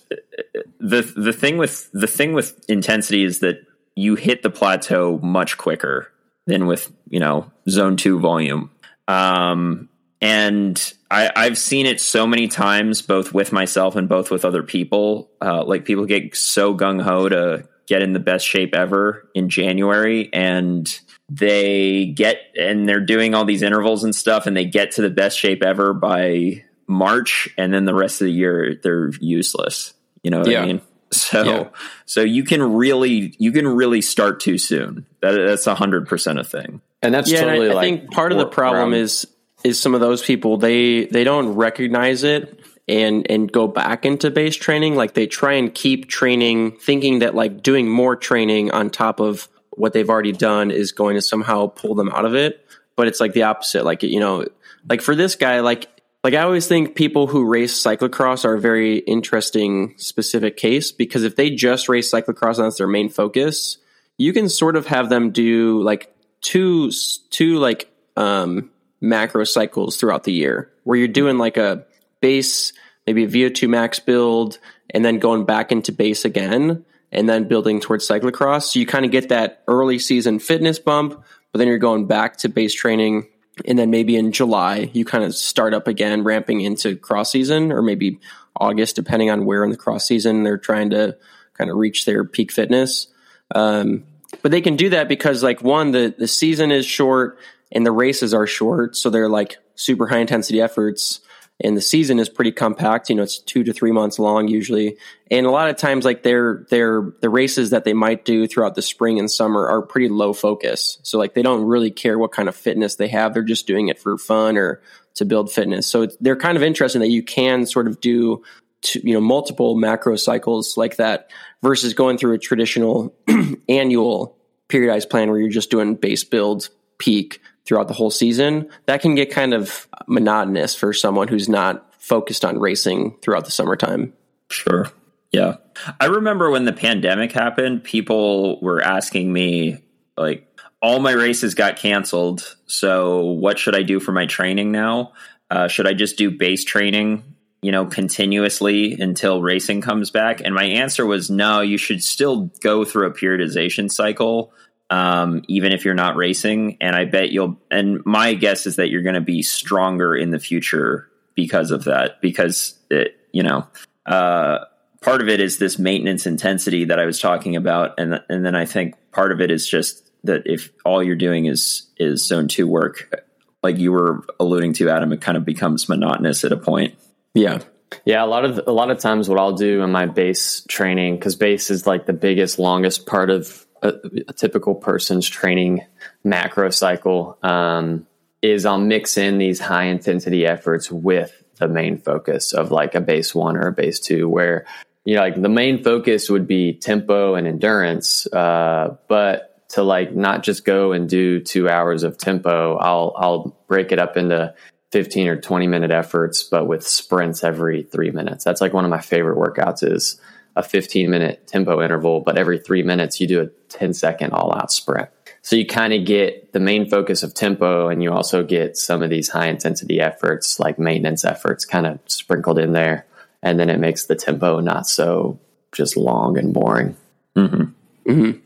the 0.79 1.03
the 1.17 1.33
thing 1.33 1.59
with 1.59 1.91
the 1.93 2.07
thing 2.07 2.33
with 2.33 2.65
intensity 2.69 3.25
is 3.25 3.41
that 3.41 3.61
you 3.95 4.15
hit 4.15 4.43
the 4.43 4.51
plateau 4.51 5.19
much 5.23 5.57
quicker 5.59 6.13
than 6.47 6.67
with 6.67 6.93
you 7.09 7.21
know 7.21 7.51
zone 7.69 7.97
two 7.97 8.19
volume. 8.19 8.71
Um, 9.09 9.89
and 10.21 10.93
I, 11.11 11.31
have 11.45 11.59
seen 11.59 11.87
it 11.87 12.01
so 12.01 12.27
many 12.27 12.49
times, 12.49 13.03
both 13.03 13.35
with 13.35 13.53
myself 13.53 13.97
and 13.97 14.09
both 14.09 14.31
with 14.31 14.45
other 14.45 14.63
people. 14.63 15.31
Uh, 15.41 15.63
like 15.65 15.85
people 15.85 16.07
get 16.07 16.35
so 16.35 16.75
gung 16.75 17.03
ho 17.03 17.29
to 17.29 17.69
get 17.87 18.03
in 18.03 18.13
the 18.13 18.19
best 18.19 18.47
shape 18.47 18.75
ever 18.75 19.29
in 19.35 19.49
January, 19.49 20.31
and 20.33 21.01
they 21.29 22.07
get 22.07 22.39
and 22.59 22.89
they're 22.89 23.01
doing 23.01 23.35
all 23.35 23.45
these 23.45 23.63
intervals 23.63 24.05
and 24.05 24.15
stuff, 24.15 24.47
and 24.47 24.57
they 24.57 24.65
get 24.65 24.93
to 24.93 25.03
the 25.03 25.11
best 25.11 25.39
shape 25.39 25.63
ever 25.63 25.93
by 25.93 26.65
March, 26.87 27.49
and 27.59 27.73
then 27.73 27.85
the 27.85 27.95
rest 27.95 28.21
of 28.21 28.27
the 28.27 28.33
year 28.33 28.79
they're 28.83 29.11
useless. 29.21 29.95
You 30.23 30.31
know 30.31 30.39
what 30.41 30.49
yeah. 30.51 30.63
I 30.63 30.67
mean? 30.67 30.81
So, 31.13 31.45
yeah. 31.45 31.69
so 32.05 32.23
you 32.23 32.43
can 32.43 32.75
really 32.75 33.33
you 33.39 33.53
can 33.53 33.67
really 33.69 34.01
start 34.01 34.41
too 34.41 34.59
soon. 34.59 35.07
That, 35.21 35.37
that's 35.37 35.69
a 35.69 35.75
hundred 35.77 36.09
percent 36.09 36.41
a 36.41 36.45
thing. 36.45 36.81
And 37.01 37.15
that's 37.15 37.31
yeah, 37.31 37.43
totally. 37.43 37.71
I, 37.71 37.75
like 37.75 37.77
I 37.77 37.83
think 37.83 38.11
part 38.11 38.33
of 38.33 38.39
the 38.39 38.47
problem 38.47 38.93
is 38.93 39.25
is 39.63 39.81
some 39.81 39.95
of 39.95 40.01
those 40.01 40.21
people 40.21 40.57
they 40.57 41.07
they 41.07 41.23
don't 41.23 41.51
recognize 41.51 42.25
it 42.25 42.59
and 42.89 43.25
and 43.31 43.51
go 43.51 43.67
back 43.67 44.05
into 44.05 44.31
base 44.31 44.57
training 44.57 44.97
like 44.97 45.15
they 45.15 45.29
try 45.29 45.55
and 45.55 45.75
keep 45.75 46.09
training 46.09 46.73
thinking 46.73 47.21
that 47.21 47.37
like 47.37 47.63
doing 47.63 47.89
more 47.89 48.17
training 48.17 48.73
on 48.73 48.91
top 48.91 49.21
of 49.21 49.49
what 49.77 49.93
they've 49.93 50.09
already 50.09 50.33
done 50.33 50.71
is 50.71 50.93
going 50.93 51.15
to 51.17 51.23
somehow 51.23 51.67
pull 51.67 51.95
them 51.95 52.09
out 52.11 52.25
of 52.25 52.35
it. 52.35 52.67
But 52.97 53.09
it's 53.09 53.21
like 53.21 53.33
the 53.33 53.45
opposite. 53.45 53.85
Like 53.85 54.03
you 54.03 54.21
know 54.21 54.47
like 54.89 55.03
for 55.03 55.15
this 55.15 55.35
guy 55.35 55.61
like 55.61 55.89
like 56.25 56.35
I 56.35 56.43
always 56.43 56.67
think 56.67 56.97
people 56.97 57.29
who 57.29 57.45
race 57.45 57.81
cyclocross 57.81 58.45
are 58.45 58.55
a 58.55 58.61
very 58.61 58.99
interesting 58.99 59.95
specific 59.97 60.57
case 60.57 60.91
because 60.91 61.23
if 61.23 61.37
they 61.37 61.51
just 61.51 61.89
race 61.89 62.11
cyclocross 62.11 62.57
and 62.57 62.65
that's 62.65 62.79
their 62.79 62.89
main 62.89 63.09
focus, 63.09 63.79
you 64.19 64.33
can 64.33 64.49
sort 64.49 64.75
of 64.75 64.87
have 64.87 65.09
them 65.09 65.31
do 65.31 65.83
like 65.83 66.13
two 66.41 66.91
two 67.31 67.59
like 67.59 67.89
um, 68.17 68.71
macro 69.01 69.45
cycles 69.45 69.97
throughout 69.97 70.25
the 70.25 70.33
year 70.33 70.73
where 70.85 70.97
you're 70.97 71.09
doing 71.09 71.39
like 71.39 71.57
a 71.57 71.85
base, 72.21 72.73
maybe 73.07 73.25
a 73.25 73.29
VO2 73.29 73.69
max 73.69 74.01
build, 74.01 74.59
and 74.91 75.05
then 75.05 75.19
going 75.19 75.45
back 75.45 75.71
into 75.71 75.93
base 75.93 76.25
again, 76.25 76.85
and 77.13 77.29
then 77.29 77.49
building 77.49 77.81
towards 77.81 78.07
cyclocross. 78.07 78.73
So 78.73 78.79
you 78.79 78.87
kind 78.87 79.05
of 79.05 79.11
get 79.11 79.29
that 79.29 79.63
early 79.69 79.99
season 79.99 80.39
fitness 80.39 80.79
bump, 80.79 81.23
but 81.53 81.59
then 81.59 81.69
you're 81.69 81.79
going 81.79 82.07
back 82.07 82.39
to 82.39 82.49
base 82.49 82.75
training. 82.75 83.29
And 83.65 83.79
then 83.79 83.91
maybe 83.91 84.17
in 84.17 84.33
July, 84.33 84.91
you 84.93 85.05
kind 85.05 85.25
of 85.25 85.35
start 85.35 85.73
up 85.73 85.89
again, 85.89 86.25
ramping 86.25 86.61
into 86.61 86.97
cross 86.97 87.31
season, 87.33 87.73
or 87.73 87.81
maybe 87.81 88.21
August, 88.59 88.97
depending 88.97 89.31
on 89.31 89.47
where 89.47 89.65
in 89.65 89.71
the 89.71 89.77
cross 89.77 90.07
season 90.07 90.43
they're 90.43 90.59
trying 90.59 90.91
to 90.91 91.17
kind 91.55 91.71
of 91.71 91.77
reach 91.77 92.05
their 92.05 92.25
peak 92.25 92.53
fitness. 92.53 93.07
Um, 93.55 94.05
but 94.43 94.51
they 94.51 94.61
can 94.61 94.77
do 94.77 94.91
that 94.91 95.09
because, 95.09 95.43
like, 95.43 95.63
one, 95.63 95.93
the, 95.93 96.15
the 96.19 96.29
season 96.29 96.71
is 96.71 96.85
short 96.85 97.39
and 97.73 97.87
the 97.87 97.93
races 97.93 98.35
are 98.35 98.47
short. 98.47 98.97
So 98.97 99.09
they're 99.09 99.29
like 99.29 99.57
super 99.75 100.07
high 100.07 100.19
intensity 100.19 100.61
efforts 100.61 101.21
and 101.61 101.77
the 101.77 101.81
season 101.81 102.19
is 102.19 102.29
pretty 102.29 102.53
compact. 102.53 103.09
You 103.09 103.17
know, 103.17 103.23
it's 103.23 103.39
two 103.39 103.65
to 103.65 103.73
three 103.73 103.93
months 103.93 104.19
long 104.19 104.49
usually, 104.49 104.97
and 105.31 105.47
a 105.47 105.51
lot 105.51 105.71
of 105.71 105.77
times, 105.77 106.05
like 106.05 106.23
their 106.23 106.67
their 106.71 107.13
the 107.21 107.31
races 107.31 107.71
that 107.71 107.85
they 107.85 107.95
might 107.95 108.25
do 108.25 108.47
throughout 108.47 108.75
the 108.75 108.83
spring 108.83 109.19
and 109.19 109.31
summer 109.31 109.67
are 109.69 109.83
pretty 109.83 110.09
low 110.09 110.33
focus. 110.33 110.99
So 111.03 111.19
like 111.19 111.35
they 111.35 111.43
don't 111.43 111.65
really 111.65 111.91
care 111.91 112.19
what 112.19 112.33
kind 112.33 112.49
of 112.49 112.57
fitness 112.57 112.97
they 112.97 113.09
have; 113.09 113.33
they're 113.33 113.43
just 113.43 113.67
doing 113.67 113.89
it 113.89 113.99
for 113.99 114.19
fun 114.19 114.57
or 114.57 114.83
to 115.15 115.25
build 115.25 115.51
fitness. 115.51 115.87
So 115.87 116.09
they're 116.21 116.37
kind 116.37 116.57
of 116.57 116.63
interesting 116.63 117.01
that 117.01 117.09
you 117.09 117.23
can 117.23 117.65
sort 117.65 117.89
of 117.89 118.01
do 118.01 118.43
to, 118.83 119.07
you 119.07 119.15
know 119.15 119.21
multiple 119.21 119.75
macro 119.77 120.17
cycles 120.17 120.77
like 120.77 120.97
that 120.97 121.31
versus 121.63 121.95
going 121.95 122.19
through 122.19 122.35
a 122.35 122.39
traditional 122.39 123.15
annual 123.69 124.37
periodized 124.69 125.09
plan 125.09 125.31
where 125.31 125.39
you're 125.39 125.49
just 125.49 125.71
doing 125.71 125.95
base 125.95 126.25
build 126.25 126.69
peak 126.99 127.41
throughout 127.67 127.89
the 127.89 127.95
whole 127.95 128.11
season, 128.11 128.71
that 128.87 129.03
can 129.03 129.15
get 129.15 129.31
kind 129.31 129.53
of 129.53 129.89
monotonous 130.07 130.75
for 130.75 130.93
someone 130.93 131.29
who's 131.29 131.49
not 131.49 131.93
focused 131.99 132.45
on 132.45 132.59
racing 132.59 133.17
throughout 133.21 133.45
the 133.45 133.51
summertime. 133.51 134.13
Sure. 134.49 134.89
Yeah. 135.33 135.57
I 136.01 136.07
remember 136.07 136.51
when 136.51 136.65
the 136.65 136.73
pandemic 136.73 137.33
happened, 137.33 137.85
people 137.85 138.61
were 138.61 138.81
asking 138.81 139.33
me, 139.33 139.79
like, 140.17 140.47
all 140.81 141.01
my 141.01 141.13
races 141.13 141.55
got 141.55 141.77
canceled. 141.77 142.57
So, 142.67 143.25
what 143.25 143.59
should 143.59 143.75
I 143.75 143.83
do 143.83 143.99
for 143.99 144.13
my 144.13 144.27
training 144.27 144.71
now? 144.71 145.13
Uh, 145.51 145.69
should 145.69 145.87
I 145.87 145.95
just 145.95 146.17
do 146.17 146.31
base 146.31 146.65
training, 146.65 147.25
you 147.61 147.73
know, 147.73 147.87
continuously 147.87 148.95
until 149.01 149.43
racing 149.43 149.81
comes 149.81 150.11
back? 150.11 150.41
And 150.45 150.55
my 150.55 150.65
answer 150.65 151.05
was 151.05 151.29
no, 151.29 151.61
you 151.61 151.77
should 151.77 152.03
still 152.03 152.51
go 152.61 152.85
through 152.85 153.09
a 153.09 153.13
periodization 153.13 153.91
cycle 153.91 154.53
um, 154.91 155.43
even 155.49 155.73
if 155.73 155.85
you're 155.85 155.95
not 155.95 156.17
racing. 156.17 156.79
And 156.81 156.95
I 156.95 157.05
bet 157.05 157.31
you'll, 157.31 157.59
and 157.71 158.05
my 158.05 158.35
guess 158.35 158.67
is 158.67 158.77
that 158.77 158.91
you're 158.91 159.03
going 159.03 159.15
to 159.15 159.21
be 159.21 159.43
stronger 159.43 160.15
in 160.15 160.31
the 160.31 160.39
future 160.39 161.11
because 161.35 161.71
of 161.71 161.85
that, 161.85 162.21
because 162.21 162.79
it, 162.91 163.19
you 163.33 163.43
know, 163.43 163.67
uh, 164.07 164.59
part 165.01 165.23
of 165.23 165.29
it 165.29 165.41
is 165.41 165.59
this 165.59 165.79
maintenance 165.79 166.27
intensity 166.27 166.85
that 166.85 166.99
I 166.99 167.05
was 167.05 167.21
talking 167.21 167.57
about. 167.57 167.99
And, 167.99 168.23
and 168.29 168.45
then 168.45 168.55
I 168.55 168.65
think 168.65 168.95
part 169.13 169.33
of 169.33 169.41
it 169.41 169.51
is 169.51 169.69
just 169.69 170.11
that 170.25 170.43
if 170.47 170.71
all 170.85 171.03
you're 171.03 171.17
doing 171.17 171.47
is, 171.47 171.89
is 171.99 172.27
zone 172.27 172.49
two 172.49 172.67
work, 172.67 173.25
like 173.63 173.79
you 173.79 173.93
were 173.93 174.25
alluding 174.39 174.73
to, 174.75 174.91
Adam, 174.91 175.13
it 175.13 175.21
kind 175.21 175.37
of 175.37 175.45
becomes 175.45 175.89
monotonous 175.89 176.45
at 176.45 176.53
a 176.53 176.57
point. 176.57 176.95
Yeah. 177.35 177.61
Yeah, 178.05 178.25
a 178.25 178.27
lot 178.27 178.45
of 178.45 178.61
a 178.67 178.73
lot 178.73 178.91
of 178.91 178.99
times 178.99 179.29
what 179.29 179.39
I'll 179.39 179.53
do 179.53 179.83
in 179.83 179.93
my 179.93 180.07
base 180.07 180.65
training 180.69 181.17
because 181.17 181.37
base 181.37 181.71
is 181.71 181.87
like 181.87 182.07
the 182.07 182.13
biggest, 182.13 182.59
longest 182.59 183.07
part 183.07 183.31
of 183.31 183.66
a, 183.87 184.01
a 184.29 184.33
typical 184.33 184.75
person's 184.75 185.29
training 185.29 185.85
macro 186.25 186.71
cycle 186.71 187.39
um, 187.43 188.07
is 188.43 188.67
I'll 188.67 188.79
mix 188.79 189.17
in 189.17 189.39
these 189.39 189.61
high 189.61 189.85
intensity 189.85 190.47
efforts 190.47 190.91
with 190.91 191.43
the 191.59 191.69
main 191.69 191.99
focus 191.99 192.53
of 192.53 192.71
like 192.71 192.95
a 192.95 193.01
base 193.01 193.35
one 193.35 193.57
or 193.57 193.69
a 193.69 193.73
base 193.73 193.99
two, 193.99 194.29
where 194.29 194.67
you 195.05 195.15
know 195.15 195.21
like 195.21 195.41
the 195.41 195.49
main 195.49 195.83
focus 195.83 196.29
would 196.29 196.47
be 196.47 196.73
tempo 196.75 197.35
and 197.35 197.47
endurance, 197.47 198.27
uh, 198.33 198.97
but 199.09 199.69
to 199.71 199.83
like 199.83 200.15
not 200.15 200.43
just 200.43 200.65
go 200.65 200.93
and 200.93 201.09
do 201.09 201.41
two 201.41 201.69
hours 201.69 202.03
of 202.03 202.19
tempo, 202.19 202.77
I'll 202.77 203.15
I'll 203.17 203.57
break 203.69 203.93
it 203.93 203.99
up 203.99 204.17
into 204.17 204.55
15 204.93 205.29
or 205.29 205.37
20 205.41 205.67
minute 205.67 205.91
efforts, 205.91 206.43
but 206.43 206.67
with 206.67 206.87
sprints 206.87 207.43
every 207.43 207.83
three 207.83 208.11
minutes. 208.11 208.45
That's 208.45 208.61
like 208.61 208.73
one 208.73 208.85
of 208.85 208.91
my 208.91 209.01
favorite 209.01 209.37
workouts 209.37 209.83
is 209.83 210.21
a 210.57 210.63
15 210.63 211.09
minute 211.11 211.47
tempo 211.47 211.83
interval, 211.83 212.21
but 212.21 212.39
every 212.39 212.59
three 212.59 212.83
minutes 212.83 213.21
you 213.21 213.27
do 213.27 213.43
a 213.43 213.47
10 213.69 213.93
second 213.93 214.33
all 214.33 214.55
out 214.55 214.73
sprint. 214.73 215.09
So 215.43 215.55
you 215.55 215.67
kind 215.67 215.93
of 215.93 216.05
get 216.05 216.53
the 216.53 216.59
main 216.59 216.89
focus 216.89 217.23
of 217.23 217.35
tempo 217.35 217.89
and 217.89 218.03
you 218.03 218.13
also 218.13 218.43
get 218.43 218.77
some 218.77 219.03
of 219.03 219.11
these 219.11 219.29
high 219.29 219.47
intensity 219.47 220.01
efforts 220.01 220.59
like 220.59 220.79
maintenance 220.79 221.25
efforts 221.25 221.65
kind 221.65 221.87
of 221.87 222.01
sprinkled 222.07 222.59
in 222.59 222.73
there. 222.73 223.07
And 223.43 223.61
then 223.61 223.71
it 223.71 223.79
makes 223.79 224.07
the 224.07 224.17
tempo 224.17 224.59
not 224.59 224.89
so 224.89 225.39
just 225.71 225.97
long 225.97 226.37
and 226.37 226.53
boring. 226.53 226.97
Mm-hmm. 227.37 228.11
Mm-hmm. 228.11 228.39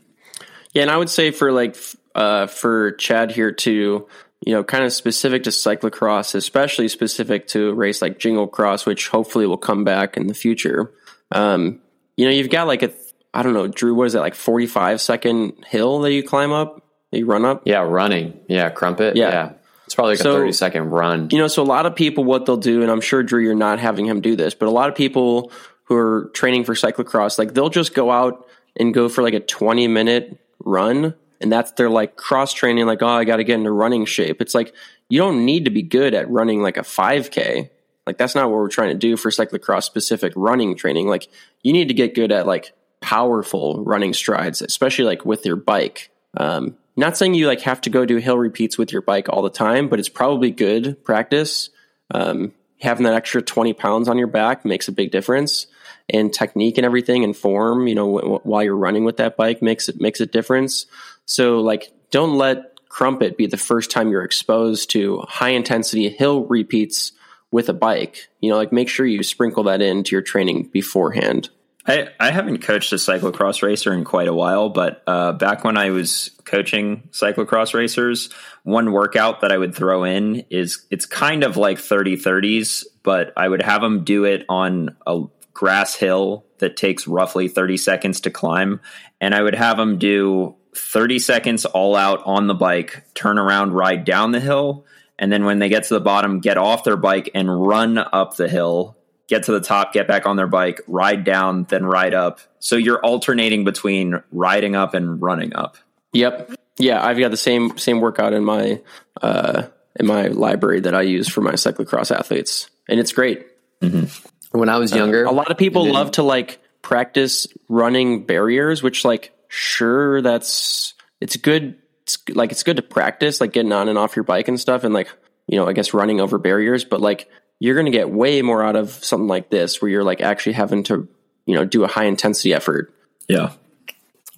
Yeah. 0.73 0.81
And 0.83 0.91
I 0.91 0.97
would 0.97 1.09
say 1.09 1.31
for 1.31 1.51
like, 1.51 1.75
uh, 2.13 2.45
for 2.47 2.91
Chad 2.91 3.31
here 3.31 3.51
too, 3.51 4.07
you 4.45 4.53
know, 4.53 4.63
kind 4.63 4.83
of 4.83 4.91
specific 4.91 5.43
to 5.43 5.49
cyclocross, 5.49 6.35
especially 6.35 6.87
specific 6.87 7.47
to 7.47 7.69
a 7.69 7.73
race 7.73 8.01
like 8.01 8.19
Jingle 8.19 8.47
Cross, 8.47 8.85
which 8.85 9.07
hopefully 9.07 9.47
will 9.47 9.57
come 9.57 9.83
back 9.83 10.17
in 10.17 10.27
the 10.27 10.33
future. 10.33 10.91
Um, 11.31 11.79
you 12.21 12.27
know, 12.27 12.33
you've 12.33 12.51
got 12.51 12.67
like 12.67 12.83
a, 12.83 12.91
I 13.33 13.41
don't 13.41 13.55
know, 13.55 13.67
Drew, 13.67 13.95
what 13.95 14.05
is 14.05 14.13
it, 14.13 14.19
like 14.19 14.35
45 14.35 15.01
second 15.01 15.65
hill 15.65 16.01
that 16.01 16.13
you 16.13 16.21
climb 16.21 16.51
up, 16.51 16.85
that 17.11 17.17
you 17.17 17.25
run 17.25 17.45
up? 17.45 17.63
Yeah, 17.65 17.79
running. 17.79 18.39
Yeah, 18.47 18.69
Krumpit. 18.69 19.15
Yeah. 19.15 19.29
yeah. 19.29 19.53
It's 19.87 19.95
probably 19.95 20.13
like 20.13 20.21
so, 20.21 20.33
a 20.35 20.39
30 20.41 20.51
second 20.51 20.89
run. 20.91 21.29
You 21.31 21.39
know, 21.39 21.47
so 21.47 21.63
a 21.63 21.65
lot 21.65 21.87
of 21.87 21.95
people, 21.95 22.23
what 22.23 22.45
they'll 22.45 22.57
do, 22.57 22.83
and 22.83 22.91
I'm 22.91 23.01
sure, 23.01 23.23
Drew, 23.23 23.41
you're 23.41 23.55
not 23.55 23.79
having 23.79 24.05
him 24.05 24.21
do 24.21 24.35
this, 24.35 24.53
but 24.53 24.67
a 24.67 24.71
lot 24.71 24.87
of 24.87 24.93
people 24.93 25.51
who 25.85 25.95
are 25.95 26.29
training 26.35 26.63
for 26.63 26.75
cyclocross, 26.75 27.39
like 27.39 27.55
they'll 27.55 27.69
just 27.69 27.95
go 27.95 28.11
out 28.11 28.47
and 28.75 28.93
go 28.93 29.09
for 29.09 29.23
like 29.23 29.33
a 29.33 29.39
20 29.39 29.87
minute 29.87 30.37
run. 30.63 31.15
And 31.39 31.51
that's 31.51 31.71
their 31.71 31.89
like 31.89 32.17
cross 32.17 32.53
training, 32.53 32.85
like, 32.85 33.01
oh, 33.01 33.07
I 33.07 33.23
got 33.23 33.37
to 33.37 33.43
get 33.43 33.55
into 33.55 33.71
running 33.71 34.05
shape. 34.05 34.43
It's 34.43 34.53
like, 34.53 34.75
you 35.09 35.17
don't 35.17 35.43
need 35.43 35.65
to 35.65 35.71
be 35.71 35.81
good 35.81 36.13
at 36.13 36.29
running 36.29 36.61
like 36.61 36.77
a 36.77 36.81
5K. 36.81 37.71
Like 38.07 38.17
that's 38.17 38.35
not 38.35 38.49
what 38.49 38.57
we're 38.57 38.69
trying 38.69 38.89
to 38.89 38.97
do 38.97 39.15
for 39.15 39.29
cyclocross 39.29 39.83
specific 39.83 40.33
running 40.35 40.75
training. 40.75 41.07
Like 41.07 41.27
you 41.61 41.73
need 41.73 41.87
to 41.89 41.93
get 41.93 42.15
good 42.15 42.31
at 42.31 42.47
like 42.47 42.73
powerful 42.99 43.83
running 43.83 44.13
strides, 44.13 44.61
especially 44.61 45.05
like 45.05 45.25
with 45.25 45.45
your 45.45 45.55
bike. 45.55 46.09
Um, 46.37 46.77
not 46.95 47.17
saying 47.17 47.33
you 47.33 47.47
like 47.47 47.61
have 47.61 47.81
to 47.81 47.89
go 47.89 48.05
do 48.05 48.17
hill 48.17 48.37
repeats 48.37 48.77
with 48.77 48.91
your 48.91 49.01
bike 49.01 49.27
all 49.29 49.41
the 49.41 49.49
time, 49.49 49.87
but 49.87 49.99
it's 49.99 50.09
probably 50.09 50.51
good 50.51 51.03
practice. 51.03 51.69
Um, 52.13 52.53
having 52.81 53.05
that 53.05 53.13
extra 53.13 53.41
20 53.41 53.73
pounds 53.73 54.07
on 54.07 54.17
your 54.17 54.27
back 54.27 54.65
makes 54.65 54.87
a 54.87 54.91
big 54.91 55.11
difference 55.11 55.67
and 56.09 56.33
technique 56.33 56.77
and 56.77 56.85
everything 56.85 57.23
and 57.23 57.35
form, 57.35 57.87
you 57.87 57.95
know, 57.95 58.19
w- 58.19 58.39
while 58.43 58.63
you're 58.63 58.75
running 58.75 59.05
with 59.05 59.17
that 59.17 59.37
bike 59.37 59.61
makes 59.61 59.87
it, 59.87 60.01
makes 60.01 60.19
a 60.19 60.25
difference. 60.25 60.85
So 61.25 61.61
like, 61.61 61.93
don't 62.09 62.37
let 62.37 62.71
Krumpit 62.89 63.37
be 63.37 63.45
the 63.45 63.57
first 63.57 63.91
time 63.91 64.09
you're 64.09 64.23
exposed 64.23 64.89
to 64.91 65.23
high 65.27 65.51
intensity 65.51 66.09
hill 66.09 66.43
repeats 66.43 67.13
with 67.51 67.69
a 67.69 67.73
bike. 67.73 68.29
You 68.39 68.49
know, 68.49 68.57
like 68.57 68.71
make 68.71 68.89
sure 68.89 69.05
you 69.05 69.21
sprinkle 69.23 69.63
that 69.63 69.81
into 69.81 70.15
your 70.15 70.21
training 70.21 70.69
beforehand. 70.71 71.49
I, 71.85 72.09
I 72.19 72.29
haven't 72.29 72.59
coached 72.59 72.93
a 72.93 72.97
cyclocross 72.97 73.63
racer 73.63 73.91
in 73.91 74.03
quite 74.03 74.27
a 74.27 74.33
while, 74.33 74.69
but 74.69 75.01
uh, 75.07 75.31
back 75.33 75.63
when 75.63 75.77
I 75.77 75.89
was 75.89 76.29
coaching 76.45 77.09
cyclocross 77.11 77.73
racers, 77.73 78.29
one 78.63 78.91
workout 78.91 79.41
that 79.41 79.51
I 79.51 79.57
would 79.57 79.73
throw 79.73 80.03
in 80.03 80.45
is 80.51 80.85
it's 80.91 81.07
kind 81.07 81.43
of 81.43 81.57
like 81.57 81.79
30 81.79 82.17
30s, 82.17 82.85
but 83.01 83.33
I 83.35 83.47
would 83.47 83.63
have 83.63 83.81
them 83.81 84.03
do 84.03 84.25
it 84.25 84.45
on 84.47 84.95
a 85.07 85.23
grass 85.53 85.95
hill 85.95 86.45
that 86.59 86.77
takes 86.77 87.07
roughly 87.07 87.47
30 87.47 87.77
seconds 87.77 88.21
to 88.21 88.29
climb. 88.29 88.79
And 89.19 89.33
I 89.33 89.41
would 89.41 89.55
have 89.55 89.77
them 89.77 89.97
do 89.97 90.55
30 90.75 91.19
seconds 91.19 91.65
all 91.65 91.95
out 91.95 92.21
on 92.25 92.47
the 92.47 92.53
bike, 92.53 93.03
turn 93.15 93.39
around, 93.39 93.73
ride 93.73 94.05
down 94.05 94.31
the 94.31 94.39
hill, 94.39 94.85
and 95.21 95.31
then 95.31 95.45
when 95.45 95.59
they 95.59 95.69
get 95.69 95.83
to 95.83 95.93
the 95.93 96.01
bottom, 96.01 96.39
get 96.39 96.57
off 96.57 96.83
their 96.83 96.97
bike 96.97 97.29
and 97.35 97.67
run 97.67 97.99
up 97.99 98.37
the 98.37 98.49
hill, 98.49 98.97
get 99.27 99.43
to 99.43 99.51
the 99.51 99.61
top, 99.61 99.93
get 99.93 100.07
back 100.07 100.25
on 100.25 100.35
their 100.35 100.47
bike, 100.47 100.81
ride 100.87 101.23
down, 101.23 101.65
then 101.65 101.85
ride 101.85 102.15
up. 102.15 102.39
So 102.57 102.75
you're 102.75 102.99
alternating 102.99 103.63
between 103.63 104.23
riding 104.31 104.75
up 104.75 104.95
and 104.95 105.21
running 105.21 105.55
up. 105.55 105.77
Yep. 106.13 106.55
Yeah, 106.79 107.05
I've 107.05 107.19
got 107.19 107.29
the 107.29 107.37
same 107.37 107.77
same 107.77 108.01
workout 108.01 108.33
in 108.33 108.43
my 108.43 108.81
uh, 109.21 109.67
in 109.95 110.07
my 110.07 110.27
library 110.29 110.79
that 110.81 110.95
I 110.95 111.03
use 111.03 111.27
for 111.27 111.41
my 111.41 111.53
cyclocross 111.53 112.13
athletes, 112.13 112.71
and 112.89 112.99
it's 112.99 113.11
great. 113.11 113.45
Mm-hmm. 113.81 114.57
When 114.57 114.69
I 114.69 114.79
was 114.79 114.91
younger, 114.93 115.27
uh, 115.27 115.31
a 115.31 115.33
lot 115.33 115.51
of 115.51 115.57
people 115.57 115.85
love 115.91 116.11
to 116.11 116.23
like 116.23 116.59
practice 116.81 117.45
running 117.69 118.25
barriers, 118.25 118.81
which 118.81 119.05
like 119.05 119.31
sure 119.49 120.23
that's 120.23 120.95
it's 121.19 121.35
good 121.35 121.77
it's 122.13 122.35
like 122.35 122.51
it's 122.51 122.63
good 122.63 122.77
to 122.77 122.81
practice 122.81 123.41
like 123.41 123.53
getting 123.53 123.71
on 123.71 123.89
and 123.89 123.97
off 123.97 124.15
your 124.15 124.23
bike 124.23 124.47
and 124.47 124.59
stuff 124.59 124.83
and 124.83 124.93
like 124.93 125.07
you 125.47 125.57
know 125.57 125.67
i 125.67 125.73
guess 125.73 125.93
running 125.93 126.19
over 126.19 126.37
barriers 126.37 126.83
but 126.83 127.01
like 127.01 127.29
you're 127.59 127.75
going 127.75 127.85
to 127.85 127.91
get 127.91 128.09
way 128.09 128.41
more 128.41 128.63
out 128.63 128.75
of 128.75 128.89
something 128.89 129.27
like 129.27 129.49
this 129.49 129.81
where 129.81 129.89
you're 129.89 130.03
like 130.03 130.21
actually 130.21 130.53
having 130.53 130.83
to 130.83 131.07
you 131.45 131.55
know 131.55 131.65
do 131.65 131.83
a 131.83 131.87
high 131.87 132.05
intensity 132.05 132.53
effort 132.53 132.93
yeah 133.27 133.51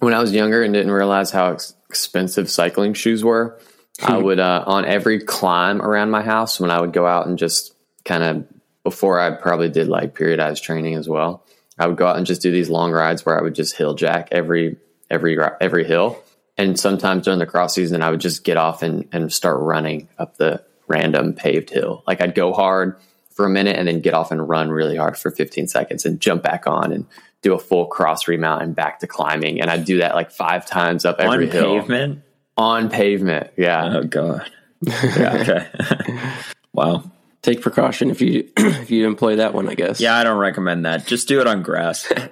when 0.00 0.14
i 0.14 0.20
was 0.20 0.32
younger 0.32 0.62
and 0.62 0.74
didn't 0.74 0.92
realize 0.92 1.30
how 1.30 1.52
ex- 1.52 1.74
expensive 1.94 2.50
cycling 2.50 2.92
shoes 2.92 3.22
were. 3.22 3.56
I 4.02 4.18
would 4.18 4.40
uh, 4.40 4.64
on 4.66 4.84
every 4.84 5.20
climb 5.20 5.80
around 5.80 6.10
my 6.10 6.22
house 6.22 6.58
when 6.58 6.72
I 6.72 6.80
would 6.80 6.92
go 6.92 7.06
out 7.06 7.28
and 7.28 7.38
just 7.38 7.72
kind 8.04 8.24
of 8.24 8.44
before 8.82 9.20
I 9.20 9.30
probably 9.30 9.68
did 9.68 9.86
like 9.86 10.16
periodized 10.16 10.62
training 10.62 10.94
as 10.94 11.08
well. 11.08 11.46
I 11.78 11.86
would 11.86 11.96
go 11.96 12.08
out 12.08 12.16
and 12.16 12.26
just 12.26 12.42
do 12.42 12.50
these 12.50 12.68
long 12.68 12.90
rides 12.90 13.24
where 13.24 13.38
I 13.38 13.42
would 13.42 13.54
just 13.54 13.76
hill 13.76 13.94
jack 13.94 14.30
every 14.32 14.78
every 15.08 15.38
every 15.60 15.84
hill. 15.84 16.20
And 16.56 16.78
sometimes 16.78 17.24
during 17.24 17.38
the 17.38 17.46
cross 17.46 17.74
season, 17.74 18.02
I 18.02 18.10
would 18.10 18.20
just 18.20 18.44
get 18.44 18.56
off 18.56 18.82
and, 18.82 19.08
and 19.12 19.32
start 19.32 19.58
running 19.60 20.08
up 20.18 20.36
the 20.36 20.64
random 20.86 21.34
paved 21.34 21.70
hill. 21.70 22.04
Like 22.06 22.20
I'd 22.20 22.34
go 22.34 22.52
hard 22.52 22.96
for 23.32 23.44
a 23.44 23.50
minute 23.50 23.76
and 23.76 23.88
then 23.88 24.00
get 24.00 24.14
off 24.14 24.30
and 24.30 24.48
run 24.48 24.70
really 24.70 24.96
hard 24.96 25.18
for 25.18 25.30
15 25.30 25.66
seconds 25.66 26.04
and 26.04 26.20
jump 26.20 26.42
back 26.42 26.66
on 26.66 26.92
and 26.92 27.06
do 27.42 27.54
a 27.54 27.58
full 27.58 27.86
cross 27.86 28.28
remount 28.28 28.62
and 28.62 28.76
back 28.76 29.00
to 29.00 29.06
climbing. 29.06 29.60
And 29.60 29.68
I'd 29.68 29.84
do 29.84 29.98
that 29.98 30.14
like 30.14 30.30
five 30.30 30.64
times 30.64 31.04
up 31.04 31.16
every 31.18 31.46
on 31.46 31.52
hill. 31.52 31.80
pavement. 31.80 32.22
On 32.56 32.88
pavement. 32.88 33.50
Yeah. 33.56 33.96
Oh 33.96 34.04
god. 34.04 34.50
okay. 34.88 35.68
wow. 36.72 37.10
Take 37.42 37.60
precaution 37.60 38.10
if 38.10 38.20
you 38.20 38.48
if 38.56 38.90
you 38.92 39.06
employ 39.06 39.36
that 39.36 39.52
one, 39.52 39.68
I 39.68 39.74
guess. 39.74 40.00
Yeah, 40.00 40.16
I 40.16 40.22
don't 40.22 40.38
recommend 40.38 40.86
that. 40.86 41.06
Just 41.06 41.26
do 41.26 41.40
it 41.40 41.46
on 41.46 41.62
grass. 41.62 42.10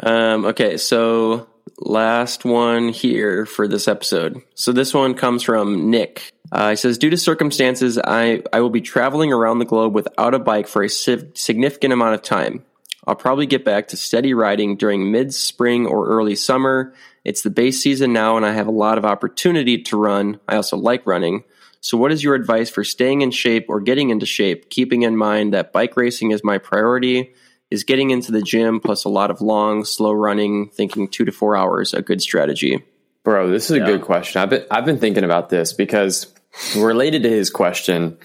Um, 0.00 0.44
okay, 0.46 0.76
so 0.76 1.48
last 1.80 2.44
one 2.44 2.88
here 2.88 3.46
for 3.46 3.68
this 3.68 3.88
episode. 3.88 4.42
So 4.54 4.72
this 4.72 4.92
one 4.92 5.14
comes 5.14 5.42
from 5.42 5.90
Nick. 5.90 6.32
Uh, 6.50 6.70
he 6.70 6.76
says, 6.76 6.98
due 6.98 7.10
to 7.10 7.16
circumstances, 7.16 7.98
I, 7.98 8.42
I 8.52 8.60
will 8.60 8.70
be 8.70 8.80
traveling 8.80 9.32
around 9.32 9.58
the 9.58 9.64
globe 9.64 9.94
without 9.94 10.34
a 10.34 10.38
bike 10.38 10.66
for 10.66 10.82
a 10.82 10.88
sig- 10.88 11.36
significant 11.36 11.92
amount 11.92 12.14
of 12.14 12.22
time. 12.22 12.64
I'll 13.06 13.16
probably 13.16 13.46
get 13.46 13.64
back 13.64 13.88
to 13.88 13.96
steady 13.96 14.34
riding 14.34 14.76
during 14.76 15.10
mid 15.10 15.32
spring 15.32 15.86
or 15.86 16.08
early 16.08 16.36
summer. 16.36 16.92
It's 17.24 17.42
the 17.42 17.50
base 17.50 17.80
season 17.80 18.12
now, 18.12 18.36
and 18.36 18.44
I 18.44 18.52
have 18.52 18.66
a 18.66 18.72
lot 18.72 18.98
of 18.98 19.04
opportunity 19.04 19.82
to 19.84 19.96
run. 19.96 20.40
I 20.46 20.56
also 20.56 20.76
like 20.76 21.06
running. 21.06 21.44
So, 21.80 21.96
what 21.96 22.12
is 22.12 22.22
your 22.22 22.34
advice 22.34 22.68
for 22.68 22.84
staying 22.84 23.22
in 23.22 23.30
shape 23.30 23.66
or 23.68 23.80
getting 23.80 24.10
into 24.10 24.26
shape, 24.26 24.68
keeping 24.68 25.02
in 25.02 25.16
mind 25.16 25.54
that 25.54 25.72
bike 25.72 25.96
racing 25.96 26.32
is 26.32 26.44
my 26.44 26.58
priority? 26.58 27.32
Is 27.70 27.84
getting 27.84 28.10
into 28.10 28.32
the 28.32 28.40
gym 28.40 28.80
plus 28.80 29.04
a 29.04 29.10
lot 29.10 29.30
of 29.30 29.42
long, 29.42 29.84
slow 29.84 30.12
running, 30.12 30.70
thinking 30.70 31.06
two 31.06 31.26
to 31.26 31.32
four 31.32 31.54
hours, 31.54 31.92
a 31.92 32.00
good 32.00 32.22
strategy? 32.22 32.82
Bro, 33.24 33.50
this 33.50 33.70
is 33.70 33.76
a 33.76 33.80
good 33.80 34.00
question. 34.00 34.40
I've 34.40 34.48
been 34.48 34.64
I've 34.70 34.86
been 34.86 34.98
thinking 34.98 35.24
about 35.24 35.50
this 35.50 35.74
because 35.74 36.32
related 36.74 37.24
to 37.24 37.28
his 37.28 37.50
question, 37.50 38.16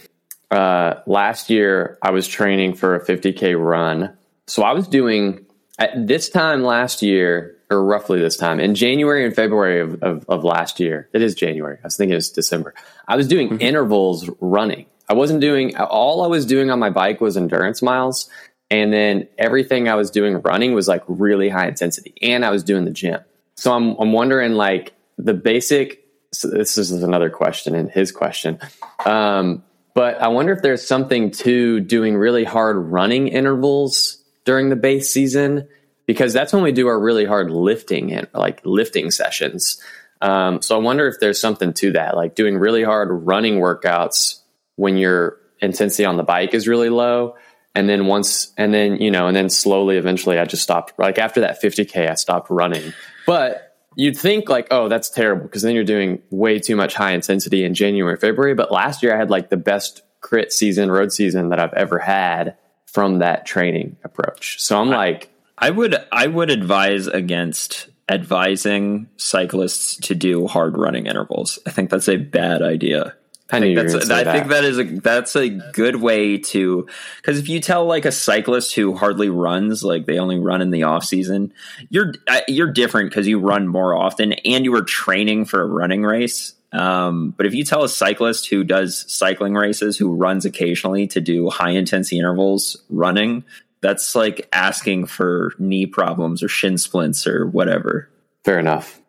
uh, 0.50 1.02
last 1.06 1.50
year 1.50 1.98
I 2.02 2.12
was 2.12 2.26
training 2.28 2.76
for 2.76 2.96
a 2.96 3.06
50k 3.06 3.62
run. 3.62 4.16
So 4.48 4.64
I 4.64 4.72
was 4.72 4.88
doing 4.88 5.46
at 5.78 6.08
this 6.08 6.30
time 6.30 6.64
last 6.64 7.02
year, 7.02 7.58
or 7.70 7.84
roughly 7.84 8.20
this 8.20 8.38
time 8.38 8.60
in 8.60 8.76
January 8.76 9.26
and 9.26 9.36
February 9.36 9.82
of, 9.82 10.02
of, 10.04 10.26
of 10.30 10.44
last 10.44 10.80
year. 10.80 11.10
It 11.12 11.22
is 11.22 11.36
January. 11.36 11.80
I 11.84 11.88
was 11.88 11.98
thinking 11.98 12.16
it's 12.16 12.30
December. 12.30 12.74
I 13.08 13.16
was 13.16 13.28
doing 13.28 13.60
intervals 13.60 14.30
running. 14.40 14.86
I 15.10 15.14
wasn't 15.14 15.42
doing 15.42 15.76
all 15.76 16.24
I 16.24 16.28
was 16.28 16.46
doing 16.46 16.72
on 16.72 16.80
my 16.80 16.90
bike 16.90 17.20
was 17.20 17.36
endurance 17.36 17.82
miles. 17.82 18.30
And 18.74 18.92
then 18.92 19.28
everything 19.38 19.88
I 19.88 19.94
was 19.94 20.10
doing 20.10 20.42
running 20.42 20.74
was 20.74 20.88
like 20.88 21.04
really 21.08 21.48
high 21.48 21.68
intensity 21.68 22.16
and 22.24 22.44
I 22.44 22.50
was 22.50 22.64
doing 22.64 22.86
the 22.86 22.92
gym. 22.92 23.20
So 23.54 23.72
I'm, 23.72 23.96
I'm 24.00 24.12
wondering 24.12 24.54
like 24.54 24.96
the 25.20 25.36
basic, 25.36 26.04
so 26.32 26.48
this 26.48 26.80
is 26.80 26.92
another 26.92 27.30
question 27.30 27.76
in 27.76 27.88
his 27.88 28.12
question. 28.12 28.58
Um, 29.06 29.64
but 29.94 30.20
I 30.20 30.30
wonder 30.30 30.54
if 30.54 30.64
there's 30.64 30.84
something 30.84 31.30
to 31.32 31.82
doing 31.82 32.18
really 32.18 32.46
hard 32.46 32.76
running 32.76 33.28
intervals 33.28 34.18
during 34.44 34.70
the 34.70 34.76
base 34.76 35.14
season 35.14 35.68
because 36.08 36.34
that's 36.34 36.52
when 36.52 36.64
we 36.64 36.72
do 36.72 36.88
our 36.88 37.00
really 37.00 37.26
hard 37.26 37.52
lifting 37.52 38.12
and 38.12 38.28
like 38.34 38.60
lifting 38.66 39.12
sessions. 39.12 39.80
Um, 40.20 40.64
so 40.64 40.76
I 40.76 40.80
wonder 40.80 41.08
if 41.08 41.20
there's 41.20 41.40
something 41.40 41.74
to 41.74 41.92
that, 41.92 42.16
like 42.16 42.34
doing 42.34 42.58
really 42.58 42.84
hard 42.84 43.10
running 43.12 43.60
workouts 43.60 44.40
when 44.78 44.98
your 44.98 45.38
intensity 45.62 46.06
on 46.06 46.18
the 46.18 46.24
bike 46.24 46.56
is 46.56 46.68
really 46.68 46.90
low. 46.90 47.36
And 47.76 47.90
then 47.90 48.06
once, 48.06 48.54
and 48.58 48.74
then, 48.74 48.98
you 48.98 49.10
know, 49.10 49.28
and 49.28 49.36
then 49.36 49.50
slowly, 49.50 49.98
eventually 49.98 50.38
I 50.38 50.46
just 50.46 50.64
stopped. 50.64 50.98
Like 51.00 51.18
after 51.18 51.42
that 51.42 51.62
50K, 51.62 52.10
I 52.10 52.14
stopped 52.16 52.50
running. 52.50 52.94
But 53.26 53.76
you'd 53.96 54.18
think 54.18 54.50
like, 54.50 54.68
oh, 54.72 54.90
that's 54.90 55.10
terrible 55.10 55.44
because 55.44 55.64
then 55.64 55.76
you're 55.76 55.84
doing 55.84 56.22
way 56.30 56.60
too 56.60 56.76
much 56.76 56.94
high 56.94 57.12
intensity 57.12 57.64
in 57.64 57.74
January, 57.74 58.18
February. 58.18 58.54
But 58.54 58.72
last 58.72 59.02
year 59.02 59.14
I 59.14 59.18
had 59.18 59.30
like 59.30 59.50
the 59.50 59.58
best 59.58 60.04
crit 60.22 60.52
season, 60.52 60.92
road 60.92 61.12
season 61.12 61.50
that 61.50 61.60
I've 61.60 61.74
ever 61.74 62.00
had 62.00 62.58
from 62.86 63.20
that 63.20 63.46
training 63.46 63.98
approach. 64.04 64.62
So 64.62 64.80
I'm 64.80 64.90
like, 64.90 65.30
I 65.58 65.70
would 65.70 65.96
I 66.12 66.28
would 66.28 66.50
advise 66.50 67.08
against 67.08 67.88
advising 68.10 69.08
cyclists 69.18 69.96
to 69.98 70.16
do 70.16 70.48
hard 70.48 70.78
running 70.78 71.08
intervals. 71.08 71.60
I 71.66 71.72
think 71.72 71.90
that's 71.90 72.10
a 72.10 72.18
bad 72.18 72.62
idea. 72.62 73.16
I, 73.52 73.60
knew 73.60 73.68
you 73.68 73.78
were 73.78 73.84
That's, 73.84 74.08
gonna 74.08 74.24
think 74.32 74.48
that 74.48 74.64
is 74.64 74.80
a 74.80 74.84
that's 74.84 75.36
a 75.36 75.50
good 75.50 75.98
way 75.98 76.38
to 76.38 76.88
because 77.18 77.38
if 77.38 77.50
you 77.50 77.60
tell 77.60 77.86
like 77.86 78.06
a 78.06 78.12
cyclist 78.12 78.74
who 78.74 78.96
hardly 78.96 79.30
runs, 79.30 79.84
like 79.84 80.06
they 80.06 80.18
only 80.18 80.40
run 80.40 80.62
in 80.62 80.72
the 80.72 80.84
off 80.84 81.04
season, 81.04 81.54
you're 81.90 82.14
you're 82.48 82.72
different 82.72 83.10
because 83.10 83.28
you 83.28 83.40
run 83.40 83.68
more 83.68 83.96
often 83.96 84.34
and 84.34 84.66
you 84.66 84.74
are 84.76 84.82
training 84.82 85.46
for 85.46 85.62
a 85.62 85.68
running 85.68 86.04
race. 86.04 86.56
Um, 86.72 87.32
but 87.38 87.46
if 87.46 87.54
you 87.54 87.64
tell 87.64 87.84
a 87.84 87.90
cyclist 87.90 88.50
who 88.50 88.64
does 88.64 89.06
cycling 89.12 89.54
races, 89.54 89.98
who 89.98 90.16
runs 90.16 90.46
occasionally 90.46 91.06
to 91.08 91.22
do 91.22 91.50
high 91.50 91.72
intensity 91.72 92.18
intervals 92.18 92.82
running, 92.90 93.44
that's 93.82 94.16
like 94.16 94.48
asking 94.52 95.06
for 95.06 95.54
knee 95.60 95.86
problems 95.86 96.42
or 96.42 96.48
shin 96.48 96.78
splints 96.80 97.28
or 97.28 97.46
whatever. 97.46 98.10
Fair 98.44 98.58
enough. 98.58 99.00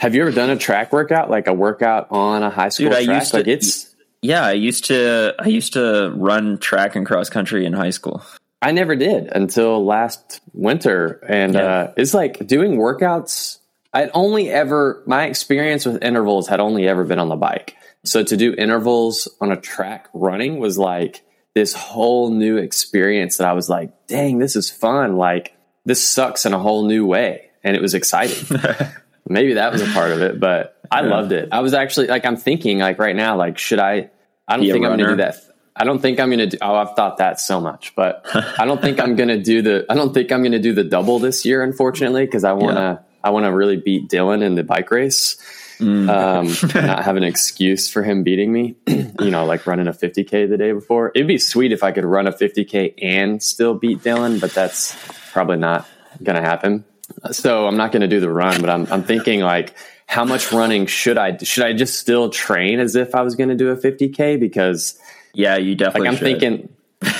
Have 0.00 0.14
you 0.14 0.22
ever 0.22 0.32
done 0.32 0.50
a 0.50 0.56
track 0.56 0.92
workout, 0.92 1.30
like 1.30 1.46
a 1.46 1.52
workout 1.54 2.08
on 2.10 2.42
a 2.42 2.50
high 2.50 2.68
school 2.68 2.88
Dude, 2.88 2.96
I 2.98 3.04
track? 3.04 3.20
used 3.20 3.30
to- 3.32 3.36
like 3.38 3.46
it's, 3.48 3.94
Yeah, 4.22 4.44
I 4.46 4.52
used 4.52 4.84
to 4.86 5.34
I 5.38 5.46
used 5.48 5.72
to 5.74 6.12
run 6.16 6.58
track 6.58 6.96
and 6.96 7.06
cross 7.06 7.30
country 7.30 7.64
in 7.64 7.72
high 7.72 7.90
school. 7.90 8.22
I 8.62 8.72
never 8.72 8.96
did 8.96 9.28
until 9.32 9.84
last 9.84 10.40
winter, 10.52 11.20
and 11.28 11.54
Yeah. 11.54 11.60
uh, 11.60 11.92
it's 11.96 12.14
like 12.14 12.46
doing 12.46 12.76
workouts. 12.76 13.58
I'd 13.92 14.10
only 14.14 14.50
ever 14.50 15.02
my 15.06 15.24
experience 15.26 15.86
with 15.86 16.02
intervals 16.02 16.48
had 16.48 16.60
only 16.60 16.88
ever 16.88 17.04
been 17.04 17.18
on 17.18 17.28
the 17.28 17.36
bike. 17.36 17.76
So 18.04 18.22
to 18.22 18.36
do 18.36 18.54
intervals 18.54 19.28
on 19.40 19.52
a 19.52 19.56
track 19.56 20.08
running 20.12 20.58
was 20.58 20.76
like 20.78 21.22
this 21.54 21.72
whole 21.72 22.30
new 22.30 22.56
experience 22.58 23.38
that 23.38 23.46
I 23.48 23.52
was 23.52 23.68
like, 23.70 23.90
dang, 24.08 24.38
this 24.38 24.56
is 24.56 24.70
fun. 24.70 25.16
Like 25.16 25.54
this 25.84 26.06
sucks 26.06 26.44
in 26.46 26.52
a 26.52 26.58
whole 26.58 26.84
new 26.86 27.06
way, 27.06 27.50
and 27.64 27.74
it 27.76 27.82
was 27.82 27.94
exciting. 27.94 28.58
maybe 29.28 29.54
that 29.54 29.72
was 29.72 29.82
a 29.82 29.86
part 29.86 30.12
of 30.12 30.22
it, 30.22 30.38
but 30.40 30.80
I 30.90 31.02
loved 31.02 31.32
it. 31.32 31.48
I 31.52 31.60
was 31.60 31.74
actually 31.74 32.06
like, 32.06 32.24
I'm 32.24 32.36
thinking 32.36 32.78
like 32.78 32.98
right 32.98 33.16
now, 33.16 33.36
like, 33.36 33.58
should 33.58 33.78
I, 33.78 34.10
I 34.48 34.56
don't 34.56 34.66
Be 34.66 34.72
think 34.72 34.84
I'm 34.84 34.96
going 34.96 35.00
to 35.00 35.10
do 35.10 35.16
that. 35.16 35.36
I 35.74 35.84
don't 35.84 36.00
think 36.00 36.18
I'm 36.20 36.28
going 36.28 36.38
to 36.38 36.46
do, 36.46 36.58
oh, 36.62 36.74
I've 36.74 36.94
thought 36.96 37.18
that 37.18 37.38
so 37.38 37.60
much, 37.60 37.94
but 37.94 38.24
I 38.58 38.64
don't 38.64 38.80
think 38.80 38.98
I'm 38.98 39.14
going 39.14 39.28
to 39.28 39.42
do 39.42 39.60
the, 39.60 39.84
I 39.90 39.94
don't 39.94 40.14
think 40.14 40.32
I'm 40.32 40.40
going 40.40 40.52
to 40.52 40.58
do 40.58 40.72
the 40.72 40.84
double 40.84 41.18
this 41.18 41.44
year, 41.44 41.62
unfortunately, 41.62 42.24
because 42.24 42.44
I 42.44 42.52
want 42.52 42.76
to, 42.76 42.80
Yeah. 42.80 42.98
I 43.22 43.30
want 43.30 43.44
to 43.44 43.52
really 43.52 43.76
beat 43.76 44.08
Dylan 44.08 44.42
in 44.42 44.54
the 44.54 44.62
bike 44.62 44.90
race. 44.90 45.36
Mm. 45.78 46.08
Um, 46.08 46.84
not 46.86 47.04
have 47.04 47.16
an 47.16 47.24
excuse 47.24 47.90
for 47.90 48.02
him 48.02 48.22
beating 48.22 48.52
me, 48.52 48.76
you 48.86 49.30
know, 49.30 49.44
like 49.44 49.66
running 49.66 49.88
a 49.88 49.92
50K 49.92 50.48
the 50.48 50.56
day 50.56 50.72
before. 50.72 51.12
It'd 51.14 51.26
be 51.26 51.38
sweet 51.38 51.72
if 51.72 51.82
I 51.82 51.92
could 51.92 52.04
run 52.04 52.26
a 52.26 52.32
50K 52.32 52.94
and 53.02 53.42
still 53.42 53.74
beat 53.74 53.98
Dylan, 53.98 54.40
but 54.40 54.52
that's 54.52 54.96
probably 55.32 55.58
not 55.58 55.86
going 56.22 56.36
to 56.36 56.42
happen. 56.42 56.84
So 57.32 57.66
I'm 57.66 57.76
not 57.76 57.92
going 57.92 58.02
to 58.02 58.08
do 58.08 58.20
the 58.20 58.30
run, 58.30 58.60
but 58.60 58.70
I'm, 58.70 58.86
I'm 58.92 59.02
thinking 59.04 59.40
like, 59.40 59.74
how 60.06 60.24
much 60.24 60.52
running 60.52 60.86
should 60.86 61.18
I, 61.18 61.36
should 61.38 61.64
I 61.64 61.72
just 61.72 61.98
still 61.98 62.30
train 62.30 62.78
as 62.80 62.94
if 62.96 63.14
I 63.14 63.22
was 63.22 63.34
going 63.36 63.48
to 63.48 63.54
do 63.56 63.70
a 63.70 63.76
50K? 63.76 64.38
Because 64.38 64.98
Yeah, 65.34 65.56
you 65.56 65.74
definitely. 65.74 66.00
like 66.00 66.08
I'm 66.08 66.14
should. 66.16 66.24
thinking, 66.40 66.68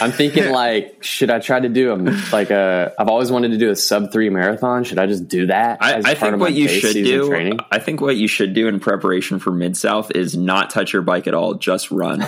I'm 0.01 0.11
thinking 0.13 0.51
like, 0.53 1.03
should 1.03 1.31
I 1.31 1.39
try 1.39 1.61
to 1.61 1.69
do 1.69 1.93
a 1.93 1.97
like 2.33 2.51
a? 2.51 2.93
I've 2.99 3.09
always 3.09 3.31
wanted 3.31 3.51
to 3.53 3.59
do 3.59 3.71
a 3.71 3.77
sub 3.77 4.13
three 4.13 4.31
marathon. 4.31 4.85
Should 4.85 4.99
I 4.99 5.07
just 5.07 5.29
do 5.29 5.47
that? 5.47 5.79
I, 5.83 5.95
as 5.95 6.05
I 6.05 6.09
part 6.15 6.19
think 6.19 6.33
of 6.35 6.39
my 6.41 6.45
what 6.47 6.55
you 6.55 6.69
should 6.69 6.95
do. 6.95 7.29
Training? 7.29 7.59
I 7.71 7.79
think 7.79 8.01
what 8.01 8.17
you 8.17 8.27
should 8.29 8.55
do 8.55 8.69
in 8.69 8.81
preparation 8.81 9.39
for 9.39 9.51
Mid 9.53 9.77
South 9.77 10.11
is 10.13 10.37
not 10.37 10.71
touch 10.71 10.93
your 10.93 11.03
bike 11.03 11.27
at 11.27 11.35
all. 11.35 11.55
Just 11.55 11.91
run. 11.91 12.21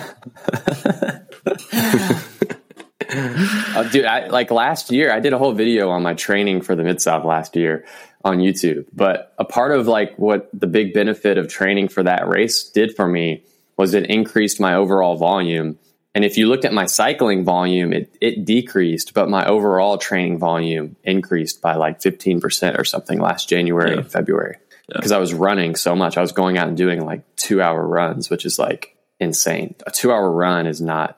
Uh, 3.79 3.83
dude, 3.89 4.05
I, 4.05 4.27
like 4.27 4.51
last 4.51 4.91
year, 4.91 5.11
I 5.11 5.19
did 5.19 5.33
a 5.33 5.37
whole 5.37 5.53
video 5.53 5.89
on 5.89 6.03
my 6.03 6.13
training 6.13 6.61
for 6.61 6.75
the 6.75 6.83
Mid 6.83 7.01
South 7.01 7.23
last 7.25 7.55
year 7.55 7.85
on 8.25 8.39
YouTube. 8.39 8.85
But 8.93 9.33
a 9.37 9.45
part 9.45 9.71
of 9.71 9.87
like 9.87 10.17
what 10.19 10.49
the 10.53 10.67
big 10.67 10.93
benefit 10.93 11.37
of 11.37 11.47
training 11.47 11.87
for 11.87 12.03
that 12.03 12.27
race 12.27 12.63
did 12.63 12.95
for 12.95 13.07
me 13.07 13.43
was 13.77 13.93
it 13.93 14.05
increased 14.09 14.59
my 14.59 14.73
overall 14.75 15.15
volume. 15.15 15.79
And 16.13 16.25
if 16.25 16.37
you 16.37 16.47
looked 16.47 16.65
at 16.65 16.73
my 16.73 16.85
cycling 16.87 17.45
volume, 17.45 17.93
it, 17.93 18.13
it 18.19 18.43
decreased, 18.43 19.13
but 19.13 19.29
my 19.29 19.45
overall 19.45 19.97
training 19.97 20.39
volume 20.39 20.97
increased 21.03 21.61
by 21.61 21.75
like 21.75 22.01
15% 22.01 22.77
or 22.77 22.83
something 22.83 23.19
last 23.19 23.47
January 23.47 23.91
Yeah. 23.91 23.99
and 23.99 24.11
February. 24.11 24.57
Because 24.91 25.11
I 25.11 25.19
was 25.19 25.33
running 25.35 25.75
so 25.75 25.95
much. 25.95 26.17
I 26.17 26.21
was 26.21 26.31
going 26.31 26.57
out 26.57 26.67
and 26.67 26.75
doing 26.75 27.05
like 27.05 27.21
two 27.35 27.61
hour 27.61 27.85
runs, 27.87 28.29
which 28.29 28.43
is 28.43 28.57
like 28.59 28.97
insane. 29.19 29.75
A 29.85 29.91
two 29.91 30.11
hour 30.11 30.29
run 30.29 30.65
is 30.65 30.81
not, 30.81 31.17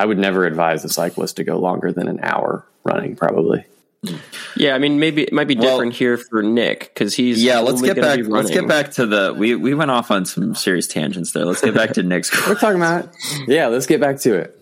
I 0.00 0.04
would 0.06 0.18
never 0.18 0.46
advise 0.46 0.82
a 0.84 0.88
cyclist 0.88 1.36
to 1.36 1.44
go 1.44 1.58
longer 1.58 1.92
than 1.92 2.08
an 2.08 2.20
hour 2.22 2.64
running, 2.84 3.16
probably. 3.16 3.66
Yeah, 4.56 4.74
I 4.74 4.78
mean, 4.78 4.98
maybe 4.98 5.22
it 5.24 5.32
might 5.32 5.46
be 5.46 5.56
Well- 5.56 5.76
different 5.76 5.92
here 5.92 6.16
for 6.16 6.42
Nick 6.42 6.90
because 6.94 7.14
he's 7.14 7.42
Yeah, 7.44 7.58
let's 7.60 7.82
get 7.82 7.96
back. 8.00 8.20
Let's 8.24 8.48
get 8.50 8.66
back 8.66 8.92
to 8.92 9.04
the. 9.06 9.34
We 9.36 9.54
we 9.56 9.74
went 9.74 9.90
off 9.90 10.10
on 10.10 10.24
some 10.24 10.54
serious 10.54 10.86
tangents 10.86 11.32
there. 11.32 11.44
Let's 11.44 11.60
get 11.60 11.74
back 11.74 11.92
to 11.94 12.02
Nick's. 12.02 12.30
We're 12.48 12.54
talking 12.54 12.76
about 12.78 13.10
yeah. 13.46 13.66
Let's 13.66 13.84
get 13.86 14.00
back 14.00 14.18
to 14.20 14.36
it. 14.36 14.58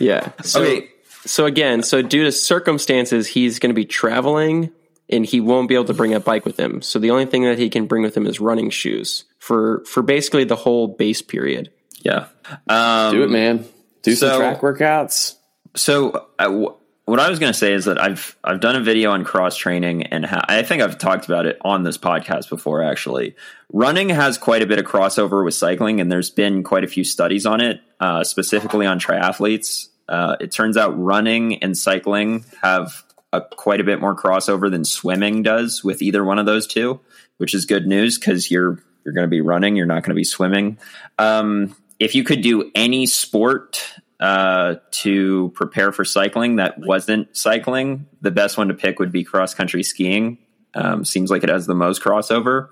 Yeah. 0.00 0.32
So, 0.42 0.62
Okay. 0.62 0.88
so 1.26 1.44
again, 1.44 1.82
so 1.82 2.00
due 2.00 2.24
to 2.24 2.32
circumstances, 2.32 3.26
he's 3.26 3.58
going 3.58 3.68
to 3.70 3.74
be 3.74 3.84
traveling 3.84 4.70
and 5.10 5.26
he 5.26 5.40
won't 5.40 5.68
be 5.68 5.74
able 5.74 5.84
to 5.86 5.94
bring 5.94 6.14
a 6.14 6.20
bike 6.20 6.46
with 6.46 6.58
him. 6.58 6.80
So 6.80 6.98
the 6.98 7.10
only 7.10 7.26
thing 7.26 7.42
that 7.44 7.58
he 7.58 7.68
can 7.68 7.84
bring 7.86 8.02
with 8.02 8.16
him 8.16 8.26
is 8.26 8.40
running 8.40 8.70
shoes 8.70 9.24
for 9.38 9.84
for 9.84 10.02
basically 10.02 10.44
the 10.44 10.56
whole 10.56 10.88
base 10.88 11.20
period. 11.20 11.70
Yeah. 12.02 12.28
Um, 12.68 13.12
Do 13.14 13.22
it, 13.24 13.28
man. 13.30 13.66
Do 14.02 14.14
so- 14.14 14.28
some 14.28 14.38
track 14.40 14.60
workouts. 14.60 15.34
So 15.76 16.28
I, 16.38 16.44
w- 16.44 16.74
what 17.04 17.20
I 17.20 17.30
was 17.30 17.38
going 17.38 17.52
to 17.52 17.58
say 17.58 17.72
is 17.72 17.86
that 17.86 18.00
I've 18.00 18.36
I've 18.44 18.60
done 18.60 18.76
a 18.76 18.80
video 18.80 19.12
on 19.12 19.24
cross 19.24 19.56
training 19.56 20.04
and 20.04 20.26
how, 20.26 20.42
I 20.46 20.62
think 20.62 20.82
I've 20.82 20.98
talked 20.98 21.26
about 21.26 21.46
it 21.46 21.58
on 21.62 21.82
this 21.82 21.96
podcast 21.96 22.48
before. 22.50 22.82
Actually, 22.82 23.34
running 23.72 24.10
has 24.10 24.36
quite 24.36 24.62
a 24.62 24.66
bit 24.66 24.78
of 24.78 24.84
crossover 24.84 25.44
with 25.44 25.54
cycling, 25.54 26.00
and 26.00 26.10
there's 26.12 26.30
been 26.30 26.62
quite 26.62 26.84
a 26.84 26.88
few 26.88 27.04
studies 27.04 27.46
on 27.46 27.60
it, 27.60 27.80
uh, 28.00 28.24
specifically 28.24 28.86
on 28.86 29.00
triathletes. 29.00 29.88
Uh, 30.08 30.36
it 30.40 30.52
turns 30.52 30.76
out 30.76 30.98
running 30.98 31.62
and 31.62 31.76
cycling 31.76 32.44
have 32.62 33.04
a, 33.32 33.40
quite 33.40 33.80
a 33.80 33.84
bit 33.84 34.00
more 34.00 34.16
crossover 34.16 34.70
than 34.70 34.84
swimming 34.84 35.42
does 35.42 35.84
with 35.84 36.02
either 36.02 36.24
one 36.24 36.38
of 36.38 36.46
those 36.46 36.66
two, 36.66 37.00
which 37.36 37.54
is 37.54 37.66
good 37.66 37.86
news 37.86 38.18
because 38.18 38.50
you're 38.50 38.82
you're 39.04 39.14
going 39.14 39.26
to 39.26 39.30
be 39.30 39.40
running, 39.40 39.76
you're 39.76 39.86
not 39.86 40.02
going 40.02 40.10
to 40.10 40.14
be 40.14 40.24
swimming. 40.24 40.78
Um, 41.18 41.74
if 41.98 42.14
you 42.14 42.24
could 42.24 42.42
do 42.42 42.70
any 42.74 43.06
sport 43.06 43.84
uh, 44.20 44.76
to 44.90 45.52
prepare 45.54 45.92
for 45.92 46.04
cycling 46.04 46.56
that 46.56 46.78
wasn't 46.78 47.36
cycling, 47.36 48.06
the 48.20 48.30
best 48.30 48.58
one 48.58 48.68
to 48.68 48.74
pick 48.74 48.98
would 48.98 49.12
be 49.12 49.24
cross 49.24 49.54
country 49.54 49.82
skiing. 49.82 50.38
Um, 50.74 51.04
seems 51.04 51.30
like 51.30 51.42
it 51.42 51.48
has 51.48 51.66
the 51.66 51.74
most 51.74 52.02
crossover. 52.02 52.68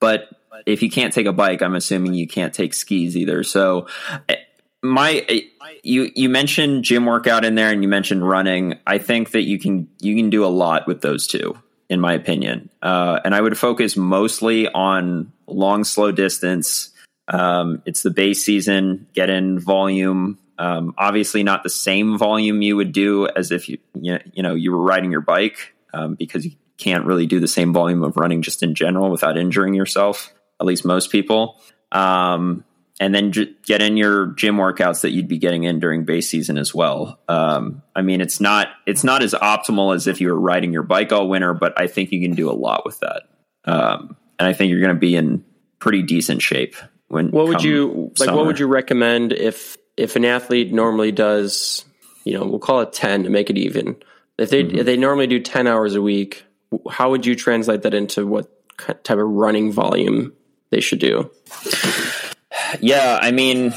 But 0.00 0.28
if 0.66 0.82
you 0.82 0.90
can't 0.90 1.12
take 1.12 1.26
a 1.26 1.32
bike, 1.32 1.62
I'm 1.62 1.74
assuming 1.74 2.14
you 2.14 2.26
can't 2.26 2.54
take 2.54 2.74
skis 2.74 3.16
either. 3.16 3.42
So, 3.42 3.86
eh, 4.28 4.36
my 4.82 5.24
eh, 5.28 5.40
you 5.82 6.10
you 6.14 6.28
mentioned 6.28 6.84
gym 6.84 7.06
workout 7.06 7.44
in 7.44 7.54
there, 7.54 7.70
and 7.70 7.82
you 7.82 7.88
mentioned 7.88 8.26
running. 8.26 8.78
I 8.86 8.98
think 8.98 9.32
that 9.32 9.42
you 9.42 9.58
can 9.58 9.88
you 10.00 10.14
can 10.14 10.30
do 10.30 10.44
a 10.44 10.48
lot 10.48 10.86
with 10.86 11.00
those 11.00 11.26
two, 11.26 11.58
in 11.88 12.00
my 12.00 12.12
opinion. 12.12 12.70
Uh, 12.82 13.20
and 13.24 13.34
I 13.34 13.40
would 13.40 13.58
focus 13.58 13.96
mostly 13.96 14.68
on 14.68 15.32
long, 15.46 15.84
slow 15.84 16.12
distance. 16.12 16.90
Um, 17.28 17.82
it's 17.84 18.02
the 18.02 18.10
base 18.10 18.44
season. 18.44 19.06
Get 19.12 19.30
in 19.30 19.58
volume. 19.58 20.38
Um, 20.58 20.94
obviously, 20.98 21.42
not 21.42 21.62
the 21.62 21.70
same 21.70 22.18
volume 22.18 22.62
you 22.62 22.76
would 22.76 22.92
do 22.92 23.28
as 23.28 23.52
if 23.52 23.68
you 23.68 23.78
you 23.94 24.18
know 24.36 24.54
you 24.54 24.72
were 24.72 24.82
riding 24.82 25.12
your 25.12 25.20
bike 25.20 25.74
um, 25.92 26.14
because 26.14 26.44
you 26.44 26.52
can't 26.78 27.04
really 27.04 27.26
do 27.26 27.40
the 27.40 27.48
same 27.48 27.72
volume 27.72 28.02
of 28.02 28.16
running 28.16 28.42
just 28.42 28.62
in 28.62 28.74
general 28.74 29.10
without 29.10 29.36
injuring 29.36 29.74
yourself. 29.74 30.32
At 30.60 30.66
least 30.66 30.84
most 30.84 31.12
people. 31.12 31.60
Um, 31.92 32.64
and 33.00 33.14
then 33.14 33.30
j- 33.30 33.54
get 33.64 33.80
in 33.80 33.96
your 33.96 34.28
gym 34.28 34.56
workouts 34.56 35.02
that 35.02 35.10
you'd 35.10 35.28
be 35.28 35.38
getting 35.38 35.64
in 35.64 35.78
during 35.78 36.04
base 36.04 36.28
season 36.28 36.58
as 36.58 36.74
well. 36.74 37.20
Um, 37.28 37.82
I 37.94 38.02
mean, 38.02 38.20
it's 38.20 38.40
not 38.40 38.68
it's 38.86 39.04
not 39.04 39.22
as 39.22 39.34
optimal 39.34 39.94
as 39.94 40.06
if 40.06 40.20
you 40.20 40.28
were 40.28 40.40
riding 40.40 40.72
your 40.72 40.82
bike 40.82 41.12
all 41.12 41.28
winter, 41.28 41.54
but 41.54 41.80
I 41.80 41.86
think 41.86 42.10
you 42.10 42.20
can 42.20 42.34
do 42.34 42.50
a 42.50 42.52
lot 42.52 42.84
with 42.84 42.98
that. 43.00 43.22
Um, 43.64 44.16
and 44.38 44.48
I 44.48 44.52
think 44.52 44.70
you're 44.70 44.80
going 44.80 44.94
to 44.94 45.00
be 45.00 45.14
in 45.14 45.44
pretty 45.78 46.02
decent 46.02 46.42
shape 46.42 46.74
when. 47.08 47.30
What 47.30 47.48
would 47.48 47.58
come 47.58 47.66
you 47.66 48.12
like? 48.18 48.18
summer. 48.28 48.36
What 48.36 48.46
would 48.46 48.58
you 48.58 48.66
recommend 48.66 49.32
if 49.32 49.76
if 49.96 50.14
an 50.16 50.24
athlete 50.24 50.72
normally 50.72 51.10
does, 51.12 51.84
you 52.24 52.38
know, 52.38 52.46
we'll 52.46 52.58
call 52.60 52.80
it 52.80 52.92
ten 52.92 53.24
to 53.24 53.30
make 53.30 53.50
it 53.50 53.58
even. 53.58 53.96
If 54.38 54.50
they 54.50 54.62
Mm-hmm. 54.64 54.78
if 54.78 54.86
they 54.86 54.96
normally 54.96 55.26
do 55.26 55.40
ten 55.40 55.66
hours 55.66 55.94
a 55.94 56.02
week, 56.02 56.44
how 56.90 57.10
would 57.10 57.26
you 57.26 57.34
translate 57.34 57.82
that 57.82 57.94
into 57.94 58.26
what 58.26 58.46
ki- 58.78 58.94
type 59.02 59.18
of 59.18 59.28
running 59.28 59.72
volume 59.72 60.32
they 60.70 60.80
should 60.80 61.00
do? 61.00 61.30
Yeah, 62.80 63.18
I 63.20 63.30
mean, 63.30 63.72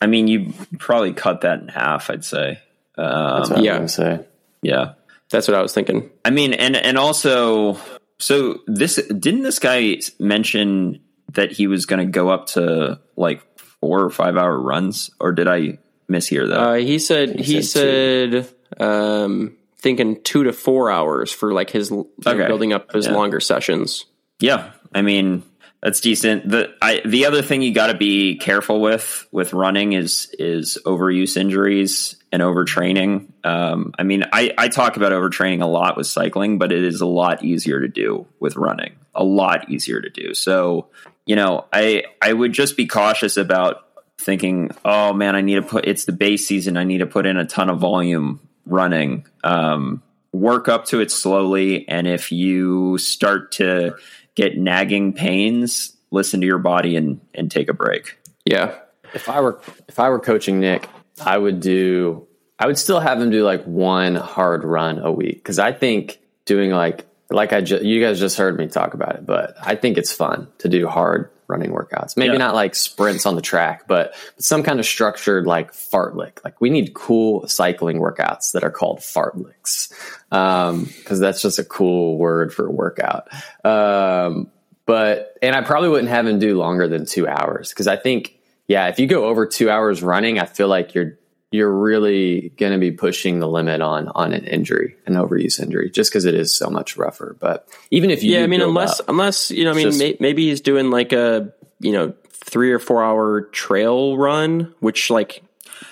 I 0.00 0.06
mean, 0.06 0.26
you 0.28 0.52
probably 0.78 1.12
cut 1.12 1.42
that 1.42 1.60
in 1.60 1.68
half. 1.68 2.10
I'd 2.10 2.24
say. 2.24 2.60
Um, 2.98 3.38
That's 3.38 3.50
what 3.50 3.62
yeah. 3.62 3.76
I'm 3.76 3.88
say. 3.88 4.26
yeah. 4.62 4.92
That's 5.30 5.48
what 5.48 5.56
I 5.56 5.62
was 5.62 5.72
thinking. 5.72 6.10
I 6.24 6.30
mean, 6.30 6.52
and 6.52 6.76
and 6.76 6.98
also, 6.98 7.78
so 8.18 8.60
this 8.66 8.96
didn't 9.06 9.42
this 9.42 9.58
guy 9.58 9.98
mention 10.18 11.00
that 11.32 11.52
he 11.52 11.66
was 11.66 11.86
going 11.86 12.04
to 12.04 12.10
go 12.10 12.28
up 12.28 12.46
to 12.48 13.00
like 13.16 13.42
four 13.80 14.02
or 14.02 14.10
five 14.10 14.36
hour 14.36 14.58
runs, 14.58 15.10
or 15.20 15.32
did 15.32 15.48
I 15.48 15.78
mishear 16.10 16.48
that? 16.48 16.58
Uh, 16.60 16.74
he 16.74 16.98
said 16.98 17.40
he, 17.40 17.62
said, 17.62 18.48
um, 18.78 19.56
thinking 19.78 20.22
two 20.22 20.44
to 20.44 20.52
four 20.52 20.90
hours 20.90 21.30
for 21.32 21.52
like 21.52 21.70
his 21.70 21.90
Okay. 21.92 22.46
building 22.46 22.72
up 22.72 22.92
his 22.92 23.06
Yeah. 23.06 23.12
longer 23.14 23.40
sessions. 23.40 24.06
yeah, 24.40 24.70
I 24.94 25.02
mean 25.02 25.42
that's 25.82 26.00
decent. 26.00 26.48
The 26.48 26.70
I 26.82 27.02
the 27.04 27.26
other 27.26 27.42
thing 27.42 27.62
you 27.62 27.72
got 27.72 27.88
to 27.88 27.96
be 27.96 28.36
careful 28.36 28.80
with 28.80 29.26
with 29.30 29.52
running 29.52 29.92
is 29.92 30.34
is 30.38 30.78
overuse 30.86 31.36
injuries 31.36 32.16
and 32.32 32.42
overtraining. 32.42 33.28
Um, 33.44 33.92
I 33.98 34.02
mean, 34.02 34.24
I 34.32 34.52
I 34.58 34.68
talk 34.68 34.96
about 34.96 35.12
overtraining 35.12 35.62
a 35.62 35.66
lot 35.66 35.96
with 35.96 36.06
cycling, 36.06 36.58
but 36.58 36.72
it 36.72 36.82
is 36.82 37.00
a 37.02 37.06
lot 37.06 37.44
easier 37.44 37.80
to 37.80 37.88
do 37.88 38.26
with 38.40 38.56
running. 38.56 38.94
A 39.14 39.22
lot 39.24 39.70
easier 39.70 40.00
to 40.00 40.10
do. 40.10 40.34
So 40.34 40.88
you 41.26 41.36
know, 41.36 41.66
I 41.72 42.04
I 42.22 42.32
would 42.32 42.52
just 42.52 42.76
be 42.76 42.86
cautious 42.86 43.36
about 43.36 43.82
thinking, 44.18 44.70
oh 44.84 45.12
man, 45.12 45.36
I 45.36 45.42
need 45.42 45.56
to 45.56 45.62
put 45.62 45.86
it's 45.86 46.04
the 46.04 46.12
base 46.12 46.46
season. 46.46 46.76
I 46.76 46.84
need 46.84 46.98
to 46.98 47.06
put 47.06 47.26
in 47.26 47.36
a 47.36 47.44
ton 47.44 47.68
of 47.68 47.78
volume 47.78 48.40
running. 48.64 49.26
Um, 49.44 50.02
work 50.32 50.68
up 50.68 50.86
to 50.86 51.00
it 51.00 51.10
slowly, 51.10 51.86
and 51.88 52.06
if 52.06 52.32
you 52.32 52.96
start 52.98 53.52
to 53.52 53.96
get 54.34 54.56
nagging 54.56 55.12
pains, 55.12 55.96
listen 56.10 56.40
to 56.40 56.46
your 56.46 56.58
body 56.58 56.96
and 56.96 57.20
and 57.34 57.50
take 57.50 57.68
a 57.68 57.74
break. 57.74 58.18
Yeah. 58.44 58.76
If 59.12 59.28
I 59.28 59.40
were 59.40 59.60
if 59.88 59.98
I 59.98 60.08
were 60.08 60.20
coaching 60.20 60.60
Nick, 60.60 60.88
I 61.20 61.36
would 61.36 61.60
do 61.60 62.26
I 62.58 62.66
would 62.66 62.78
still 62.78 63.00
have 63.00 63.20
him 63.20 63.30
do 63.30 63.44
like 63.44 63.64
one 63.64 64.14
hard 64.14 64.64
run 64.64 64.98
a 64.98 65.10
week 65.10 65.36
because 65.36 65.58
I 65.58 65.72
think 65.72 66.20
doing 66.44 66.70
like 66.70 67.06
like 67.30 67.52
I 67.52 67.60
ju- 67.60 67.80
you 67.82 68.00
guys 68.02 68.20
just 68.20 68.36
heard 68.38 68.56
me 68.56 68.66
talk 68.68 68.94
about 68.94 69.16
it, 69.16 69.26
but 69.26 69.56
I 69.60 69.74
think 69.74 69.98
it's 69.98 70.12
fun 70.12 70.48
to 70.58 70.68
do 70.68 70.86
hard 70.86 71.30
running 71.48 71.70
workouts. 71.70 72.16
Maybe 72.16 72.32
Yeah. 72.32 72.38
not 72.38 72.54
like 72.56 72.74
sprints 72.74 73.24
on 73.26 73.36
the 73.36 73.40
track, 73.42 73.86
but 73.86 74.12
but 74.36 74.42
some 74.44 74.62
kind 74.64 74.78
of 74.80 74.86
structured 74.86 75.46
like 75.46 75.72
fartlek. 75.72 76.44
Like 76.44 76.60
we 76.60 76.70
need 76.70 76.92
cool 76.94 77.46
cycling 77.48 77.98
workouts 78.00 78.52
that 78.52 78.62
are 78.64 78.70
called 78.70 78.98
fartleks 78.98 79.90
because 80.30 81.20
that's 81.20 81.40
just 81.42 81.58
a 81.58 81.64
cool 81.64 82.18
word 82.18 82.52
for 82.52 82.66
a 82.66 82.70
workout. 82.70 83.28
Um, 83.64 84.50
but 84.86 85.36
and 85.42 85.54
I 85.54 85.62
probably 85.62 85.88
wouldn't 85.88 86.08
have 86.10 86.26
him 86.26 86.38
do 86.38 86.56
longer 86.58 86.88
than 86.88 87.06
two 87.06 87.26
hours 87.26 87.70
because 87.70 87.86
I 87.86 87.96
think 87.96 88.34
yeah, 88.68 88.88
if 88.88 88.98
you 88.98 89.06
go 89.06 89.26
over 89.26 89.46
two 89.46 89.70
hours 89.70 90.02
running, 90.02 90.38
I 90.40 90.44
feel 90.46 90.66
like 90.68 90.94
you're 90.94 91.18
you're 91.52 91.72
really 91.72 92.52
going 92.56 92.72
to 92.72 92.78
be 92.78 92.90
pushing 92.90 93.38
the 93.38 93.48
limit 93.48 93.80
on 93.80 94.08
on 94.08 94.32
an 94.32 94.44
injury, 94.44 94.96
an 95.06 95.14
overuse 95.14 95.60
injury, 95.62 95.90
just 95.90 96.10
because 96.10 96.24
it 96.24 96.34
is 96.34 96.54
so 96.54 96.68
much 96.68 96.96
rougher. 96.96 97.36
But 97.38 97.68
even 97.90 98.10
if 98.10 98.22
you 98.22 98.32
Yeah, 98.32 98.42
I 98.42 98.46
mean, 98.46 98.60
unless 98.62 99.00
up- 99.00 99.08
unless 99.08 99.50
you 99.50 99.64
know, 99.64 99.70
I 99.70 99.74
mean, 99.74 99.86
just- 99.86 99.98
may, 99.98 100.16
maybe 100.20 100.48
he's 100.48 100.60
doing 100.60 100.90
like 100.90 101.12
a 101.12 101.52
you 101.80 101.92
know 101.92 102.14
three 102.30 102.72
or 102.72 102.78
four 102.78 103.02
hour 103.04 103.42
trail 103.42 104.16
run, 104.16 104.74
which 104.80 105.10
like 105.10 105.42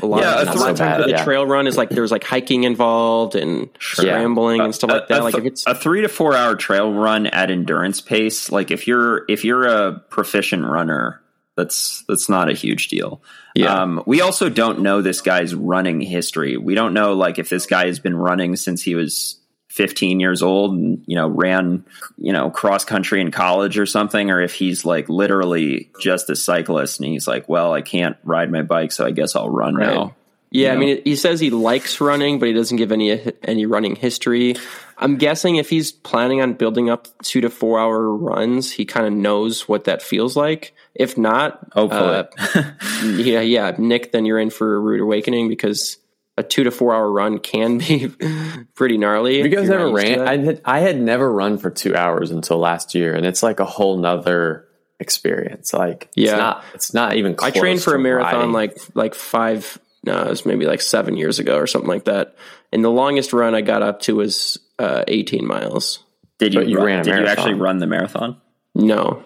a 0.00 0.06
lot 0.06 0.20
Yeah, 0.22 0.40
of, 0.42 0.48
a 0.48 0.50
a 0.50 0.52
three- 0.54 0.60
lot 0.60 0.70
of 0.70 0.76
times 0.76 0.78
bad, 0.78 0.98
with 1.00 1.06
a 1.06 1.10
yeah. 1.10 1.24
trail 1.24 1.46
run 1.46 1.66
is 1.66 1.76
like 1.76 1.90
there's 1.90 2.10
like 2.10 2.24
hiking 2.24 2.64
involved 2.64 3.34
and 3.36 3.68
scrambling 3.80 4.60
and 4.60 4.74
stuff 4.74 4.90
like 4.90 5.08
that. 5.08 5.22
like 5.22 5.34
if 5.36 5.44
it's 5.44 5.64
a 5.66 5.74
three 5.74 6.00
to 6.02 6.08
four 6.08 6.34
hour 6.34 6.56
trail 6.56 6.92
run 6.92 7.26
at 7.28 7.50
endurance 7.50 8.00
pace, 8.00 8.50
like 8.50 8.70
if 8.70 8.86
you're 8.88 9.24
if 9.28 9.44
you're 9.44 9.66
a 9.66 9.92
proficient 10.10 10.64
runner, 10.64 11.20
that's 11.56 12.04
that's 12.08 12.28
not 12.28 12.48
a 12.50 12.52
huge 12.54 12.88
deal. 12.88 13.22
Yeah. 13.54 13.82
Um, 13.82 14.02
we 14.06 14.20
also 14.20 14.48
don't 14.48 14.80
know 14.80 15.02
this 15.02 15.20
guy's 15.20 15.54
running 15.54 16.00
history. 16.00 16.56
We 16.56 16.74
don't 16.74 16.94
know 16.94 17.12
like 17.14 17.38
if 17.38 17.48
this 17.48 17.66
guy 17.66 17.86
has 17.86 17.98
been 18.00 18.16
running 18.16 18.56
since 18.56 18.82
he 18.82 18.94
was 18.94 19.38
15 19.70 20.20
years 20.20 20.40
old 20.42 20.72
and 20.72 21.02
you 21.06 21.16
know 21.16 21.26
ran 21.26 21.84
you 22.16 22.32
know 22.32 22.48
cross 22.48 22.84
country 22.84 23.20
in 23.20 23.32
college 23.32 23.76
or 23.76 23.86
something 23.86 24.30
or 24.30 24.40
if 24.40 24.54
he's 24.54 24.84
like 24.84 25.08
literally 25.08 25.90
just 26.00 26.30
a 26.30 26.36
cyclist 26.36 27.00
and 27.00 27.08
he's 27.08 27.26
like 27.26 27.48
well 27.48 27.72
I 27.72 27.82
can't 27.82 28.16
ride 28.22 28.52
my 28.52 28.62
bike 28.62 28.92
so 28.92 29.04
I 29.04 29.10
guess 29.10 29.34
I'll 29.34 29.50
run 29.50 29.74
Right. 29.74 29.92
now. 29.92 30.14
Yeah, 30.52 30.70
I 30.70 30.74
know? 30.74 30.80
mean, 30.80 31.02
he 31.02 31.16
says 31.16 31.40
he 31.40 31.50
likes 31.50 32.00
running, 32.00 32.38
but 32.38 32.46
he 32.46 32.54
doesn't 32.54 32.76
give 32.76 32.92
any 32.92 33.20
any 33.42 33.66
running 33.66 33.96
history. 33.96 34.54
I'm 34.98 35.16
guessing 35.16 35.56
if 35.56 35.70
he's 35.70 35.92
planning 35.92 36.40
on 36.40 36.54
building 36.54 36.88
up 36.90 37.08
two 37.22 37.40
to 37.40 37.50
four 37.50 37.78
hour 37.80 38.14
runs, 38.14 38.70
he 38.72 38.84
kind 38.84 39.06
of 39.06 39.12
knows 39.12 39.68
what 39.68 39.84
that 39.84 40.02
feels 40.02 40.36
like. 40.36 40.74
If 40.94 41.18
not, 41.18 41.68
Hopefully. 41.72 42.24
uh, 42.54 42.72
yeah, 43.04 43.40
yeah, 43.40 43.74
Nick, 43.78 44.12
then 44.12 44.24
you're 44.24 44.38
in 44.38 44.50
for 44.50 44.76
a 44.76 44.78
rude 44.78 45.00
awakening 45.00 45.48
because 45.48 45.98
a 46.36 46.42
two 46.42 46.64
to 46.64 46.70
four 46.70 46.94
hour 46.94 47.10
run 47.10 47.38
can 47.38 47.78
be 47.78 48.08
pretty 48.74 48.98
gnarly. 48.98 49.38
You 49.42 49.48
guys 49.48 49.68
ever 49.70 49.90
not 49.90 50.00
used 50.02 50.14
to 50.14 50.20
ran? 50.20 50.28
I 50.28 50.36
had, 50.44 50.60
I 50.64 50.80
had 50.80 51.00
never 51.00 51.32
run 51.32 51.58
for 51.58 51.70
two 51.70 51.96
hours 51.96 52.30
until 52.30 52.58
last 52.58 52.94
year, 52.94 53.14
and 53.14 53.26
it's 53.26 53.42
like 53.42 53.60
a 53.60 53.64
whole 53.64 53.96
nother 53.98 54.66
experience. 55.00 55.72
Like, 55.72 56.08
Yeah. 56.14 56.30
it's 56.30 56.38
not, 56.38 56.64
it's 56.74 56.94
not 56.94 57.16
even. 57.16 57.36
I 57.42 57.50
trained 57.50 57.82
for 57.82 57.94
a 57.94 57.98
marathon 57.98 58.34
riding. 58.34 58.52
like 58.52 58.78
like 58.94 59.14
five 59.14 59.78
no, 60.06 60.22
it 60.22 60.28
was 60.28 60.44
maybe 60.44 60.66
like 60.66 60.82
seven 60.82 61.16
years 61.16 61.38
ago 61.38 61.56
or 61.56 61.66
something 61.66 61.88
like 61.88 62.04
that. 62.04 62.36
And 62.72 62.84
the 62.84 62.90
longest 62.90 63.32
run 63.32 63.54
I 63.54 63.62
got 63.62 63.82
up 63.82 64.00
to 64.02 64.16
was 64.16 64.58
uh, 64.78 65.04
18 65.08 65.46
miles. 65.46 66.00
Did 66.38 66.54
you, 66.54 66.62
you 66.62 66.76
run, 66.78 66.86
ran 66.86 67.00
a 67.00 67.04
did 67.04 67.18
you 67.18 67.26
actually 67.26 67.54
run 67.54 67.78
the 67.78 67.86
marathon? 67.86 68.40
No, 68.74 69.22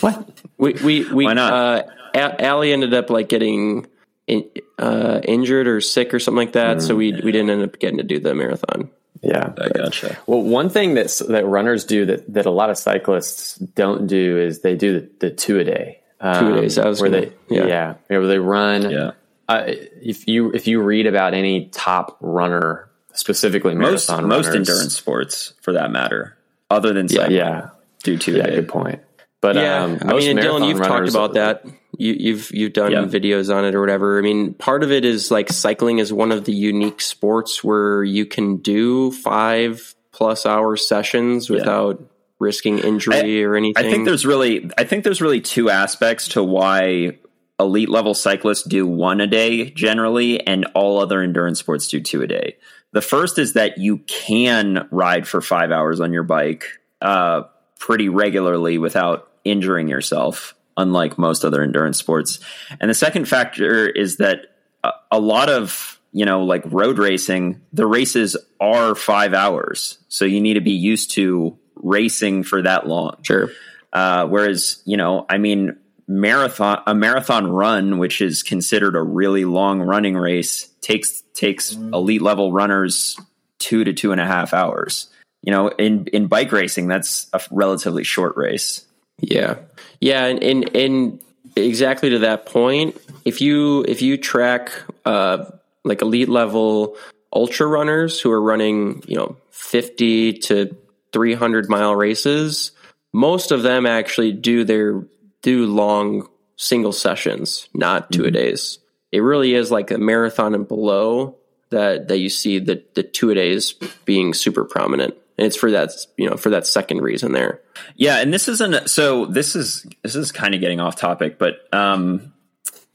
What? 0.00 0.28
we 0.58 0.72
we 0.74 1.12
we 1.12 1.24
Why 1.24 1.32
not? 1.34 1.52
Uh, 1.52 1.82
A- 2.14 2.44
Allie 2.44 2.72
ended 2.72 2.92
up 2.94 3.08
like 3.10 3.28
getting 3.28 3.86
in, 4.26 4.44
uh, 4.78 5.20
injured 5.24 5.66
or 5.66 5.80
sick 5.80 6.12
or 6.12 6.18
something 6.18 6.36
like 6.38 6.52
that, 6.52 6.82
so 6.82 6.94
we 6.94 7.12
we 7.12 7.32
didn't 7.32 7.50
end 7.50 7.62
up 7.62 7.78
getting 7.78 7.96
to 7.98 8.04
do 8.04 8.18
the 8.20 8.34
marathon. 8.34 8.90
Yeah. 9.22 9.52
I 9.58 9.68
gotcha. 9.70 10.16
Well, 10.26 10.42
one 10.42 10.68
thing 10.68 10.94
that's, 10.94 11.18
that 11.18 11.44
runners 11.44 11.84
do 11.84 12.06
that, 12.06 12.32
that 12.34 12.46
a 12.46 12.52
lot 12.52 12.70
of 12.70 12.78
cyclists 12.78 13.56
don't 13.56 14.06
do 14.06 14.38
is 14.38 14.60
they 14.60 14.76
do 14.76 15.00
the, 15.00 15.10
the 15.18 15.30
two 15.30 15.58
a 15.58 15.64
day. 15.64 16.00
Um, 16.20 16.54
Two 16.54 16.60
days, 16.60 16.78
I 16.78 16.86
was 16.88 17.00
where 17.00 17.10
gonna- 17.10 17.26
they 17.48 17.56
yeah. 17.56 17.66
yeah. 17.66 17.94
where 18.06 18.26
they 18.26 18.38
run. 18.38 18.90
Yeah. 18.90 19.10
Uh, 19.48 19.64
if 19.66 20.28
you 20.28 20.52
if 20.52 20.66
you 20.68 20.82
read 20.82 21.06
about 21.06 21.32
any 21.34 21.66
top 21.66 22.18
runner, 22.20 22.87
specifically 23.18 23.74
Most 23.74 24.08
marathon 24.08 24.28
most 24.28 24.46
runners, 24.46 24.68
endurance 24.68 24.96
sports, 24.96 25.54
for 25.60 25.72
that 25.72 25.90
matter, 25.90 26.36
other 26.70 26.92
than 26.92 27.08
cycling, 27.08 27.32
yeah, 27.36 27.70
do 28.02 28.16
two 28.16 28.34
a 28.34 28.38
yeah, 28.38 28.46
day. 28.46 28.54
good 28.56 28.68
point. 28.68 29.00
But 29.40 29.56
Yeah, 29.56 29.84
um, 29.84 29.98
I 30.02 30.14
mean, 30.14 30.36
Dylan, 30.36 30.68
you've 30.68 30.78
talked 30.78 31.08
about 31.08 31.34
that. 31.34 31.64
You, 31.96 32.14
you've 32.18 32.50
you've 32.52 32.72
done 32.72 32.92
Yeah. 32.92 33.04
videos 33.04 33.54
on 33.54 33.64
it 33.64 33.74
or 33.74 33.80
whatever. 33.80 34.18
I 34.18 34.22
mean, 34.22 34.54
part 34.54 34.82
of 34.82 34.90
it 34.92 35.04
is 35.04 35.30
like 35.30 35.50
cycling 35.50 35.98
is 35.98 36.12
one 36.12 36.32
of 36.32 36.44
the 36.44 36.52
unique 36.52 37.00
sports 37.00 37.62
where 37.64 38.02
you 38.04 38.26
can 38.26 38.58
do 38.58 39.10
five 39.10 39.94
plus 40.12 40.46
hour 40.46 40.76
sessions 40.76 41.48
without 41.48 42.02
risking 42.40 42.78
injury 42.78 43.44
or 43.44 43.56
anything. 43.56 43.84
I 43.84 43.90
think 43.90 44.04
there's 44.04 44.26
really 44.26 44.70
I 44.76 44.84
think 44.84 45.04
there's 45.04 45.20
really 45.20 45.40
two 45.40 45.70
aspects 45.70 46.28
to 46.28 46.42
why 46.42 47.18
elite 47.60 47.88
level 47.88 48.14
cyclists 48.14 48.62
do 48.62 48.86
one 48.86 49.20
a 49.20 49.26
day 49.26 49.70
generally 49.70 50.44
and 50.46 50.64
all 50.74 51.00
other 51.00 51.20
endurance 51.20 51.58
sports 51.58 51.88
do 51.88 52.00
two 52.00 52.22
a 52.22 52.26
day. 52.26 52.56
The 52.92 53.02
first 53.02 53.38
is 53.38 53.52
that 53.52 53.78
you 53.78 53.98
can 53.98 54.88
ride 54.90 55.28
for 55.28 55.40
5 55.40 55.70
hours 55.70 56.00
on 56.00 56.12
your 56.12 56.22
bike 56.22 56.64
uh, 57.00 57.42
pretty 57.78 58.08
regularly 58.08 58.78
without 58.78 59.30
injuring 59.44 59.88
yourself 59.88 60.54
unlike 60.76 61.18
most 61.18 61.44
other 61.44 61.62
endurance 61.62 61.98
sports. 61.98 62.38
And 62.80 62.88
the 62.88 62.94
second 62.94 63.26
factor 63.26 63.86
is 63.88 64.18
that 64.18 64.42
a, 64.84 64.92
a 65.12 65.20
lot 65.20 65.50
of 65.50 66.00
you 66.12 66.24
know 66.24 66.44
like 66.44 66.62
road 66.66 66.98
racing 66.98 67.60
the 67.72 67.86
races 67.86 68.36
are 68.60 68.94
5 68.94 69.34
hours. 69.34 69.98
So 70.08 70.24
you 70.24 70.40
need 70.40 70.54
to 70.54 70.60
be 70.60 70.72
used 70.72 71.10
to 71.12 71.58
racing 71.76 72.44
for 72.44 72.62
that 72.62 72.86
long. 72.86 73.16
sure. 73.22 73.50
Uh, 73.92 74.26
whereas, 74.26 74.82
you 74.84 74.96
know, 74.96 75.24
I 75.30 75.38
mean, 75.38 75.76
marathon 76.06 76.82
a 76.86 76.94
marathon 76.94 77.46
run, 77.50 77.98
which 77.98 78.20
is 78.20 78.42
considered 78.42 78.96
a 78.96 79.02
really 79.02 79.44
long 79.44 79.80
running 79.80 80.16
race, 80.16 80.68
takes 80.80 81.22
takes 81.34 81.72
elite 81.72 82.22
level 82.22 82.52
runners 82.52 83.18
two 83.58 83.84
to 83.84 83.92
two 83.92 84.12
and 84.12 84.20
a 84.20 84.26
half 84.26 84.54
hours. 84.54 85.08
You 85.42 85.52
know, 85.52 85.68
in 85.68 86.06
in 86.08 86.26
bike 86.26 86.52
racing, 86.52 86.88
that's 86.88 87.28
a 87.32 87.40
relatively 87.50 88.04
short 88.04 88.36
race. 88.36 88.84
Yeah, 89.20 89.56
yeah, 90.00 90.24
and, 90.26 90.42
and 90.42 90.76
and 90.76 91.20
exactly 91.56 92.10
to 92.10 92.20
that 92.20 92.46
point, 92.46 92.96
if 93.24 93.40
you 93.40 93.84
if 93.86 94.02
you 94.02 94.16
track 94.16 94.72
uh, 95.04 95.44
like 95.84 96.02
elite 96.02 96.28
level 96.28 96.96
ultra 97.32 97.66
runners 97.66 98.20
who 98.20 98.30
are 98.30 98.40
running, 98.40 99.02
you 99.06 99.16
know, 99.16 99.36
fifty 99.50 100.32
to 100.34 100.76
three 101.12 101.34
hundred 101.34 101.68
mile 101.68 101.94
races, 101.94 102.72
most 103.12 103.50
of 103.50 103.62
them 103.62 103.86
actually 103.86 104.32
do 104.32 104.64
their 104.64 105.04
do 105.42 105.66
long 105.66 106.28
single 106.56 106.92
sessions, 106.92 107.68
not 107.74 108.10
two 108.10 108.24
a 108.24 108.30
days. 108.30 108.78
It 109.12 109.20
really 109.20 109.54
is 109.54 109.70
like 109.70 109.90
a 109.90 109.98
marathon 109.98 110.54
and 110.54 110.66
below 110.66 111.36
that 111.70 112.08
that 112.08 112.18
you 112.18 112.28
see 112.28 112.58
the 112.58 112.82
the 112.94 113.02
two 113.02 113.30
a 113.30 113.34
days 113.34 113.72
being 114.04 114.34
super 114.34 114.64
prominent. 114.64 115.14
And 115.36 115.46
it's 115.46 115.56
for 115.56 115.70
that 115.70 115.92
you 116.16 116.28
know 116.28 116.36
for 116.36 116.50
that 116.50 116.66
second 116.66 117.00
reason 117.00 117.32
there. 117.32 117.60
Yeah, 117.96 118.20
and 118.20 118.32
this 118.32 118.48
isn't 118.48 118.88
so. 118.90 119.26
This 119.26 119.54
is 119.54 119.86
this 120.02 120.16
is 120.16 120.32
kind 120.32 120.54
of 120.54 120.60
getting 120.60 120.80
off 120.80 120.96
topic, 120.96 121.38
but 121.38 121.72
um, 121.72 122.32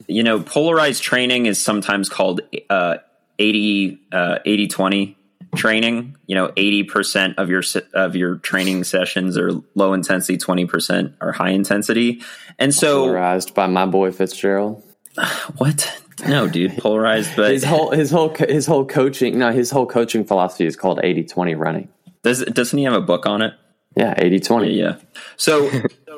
you 0.06 0.22
know, 0.22 0.40
polarized 0.40 1.02
training 1.02 1.46
is 1.46 1.62
sometimes 1.62 2.08
called 2.08 2.42
uh, 2.68 2.96
80 3.38 4.00
uh, 4.12 4.38
80 4.44 4.68
20 4.68 5.16
training. 5.54 6.16
You 6.26 6.34
know, 6.34 6.52
eighty 6.56 6.82
percent 6.82 7.38
of 7.38 7.48
your 7.48 7.62
of 7.92 8.16
your 8.16 8.36
training 8.36 8.84
sessions 8.84 9.38
are 9.38 9.50
low 9.74 9.92
intensity, 9.92 10.38
twenty 10.38 10.66
percent 10.66 11.14
are 11.20 11.32
high 11.32 11.50
intensity, 11.50 12.22
and 12.58 12.74
so 12.74 13.04
polarized 13.04 13.54
by 13.54 13.66
my 13.66 13.86
boy 13.86 14.10
Fitzgerald. 14.10 14.82
what? 15.56 16.00
No, 16.26 16.48
dude, 16.48 16.76
polarized. 16.78 17.34
But 17.36 17.52
His 17.52 17.64
whole 17.64 17.90
his 17.90 18.10
whole 18.10 18.34
his 18.34 18.66
whole 18.66 18.86
coaching 18.86 19.38
no 19.38 19.50
his 19.50 19.70
whole 19.70 19.86
coaching 19.86 20.24
philosophy 20.24 20.66
is 20.66 20.76
called 20.76 20.98
80-20 20.98 21.58
running. 21.58 21.88
does 22.22 22.44
doesn't 22.44 22.78
he 22.78 22.84
have 22.84 22.94
a 22.94 23.00
book 23.00 23.26
on 23.26 23.42
it? 23.42 23.54
Yeah, 23.96 24.14
80-20. 24.14 24.76
Yeah. 24.76 24.96
So 25.36 25.70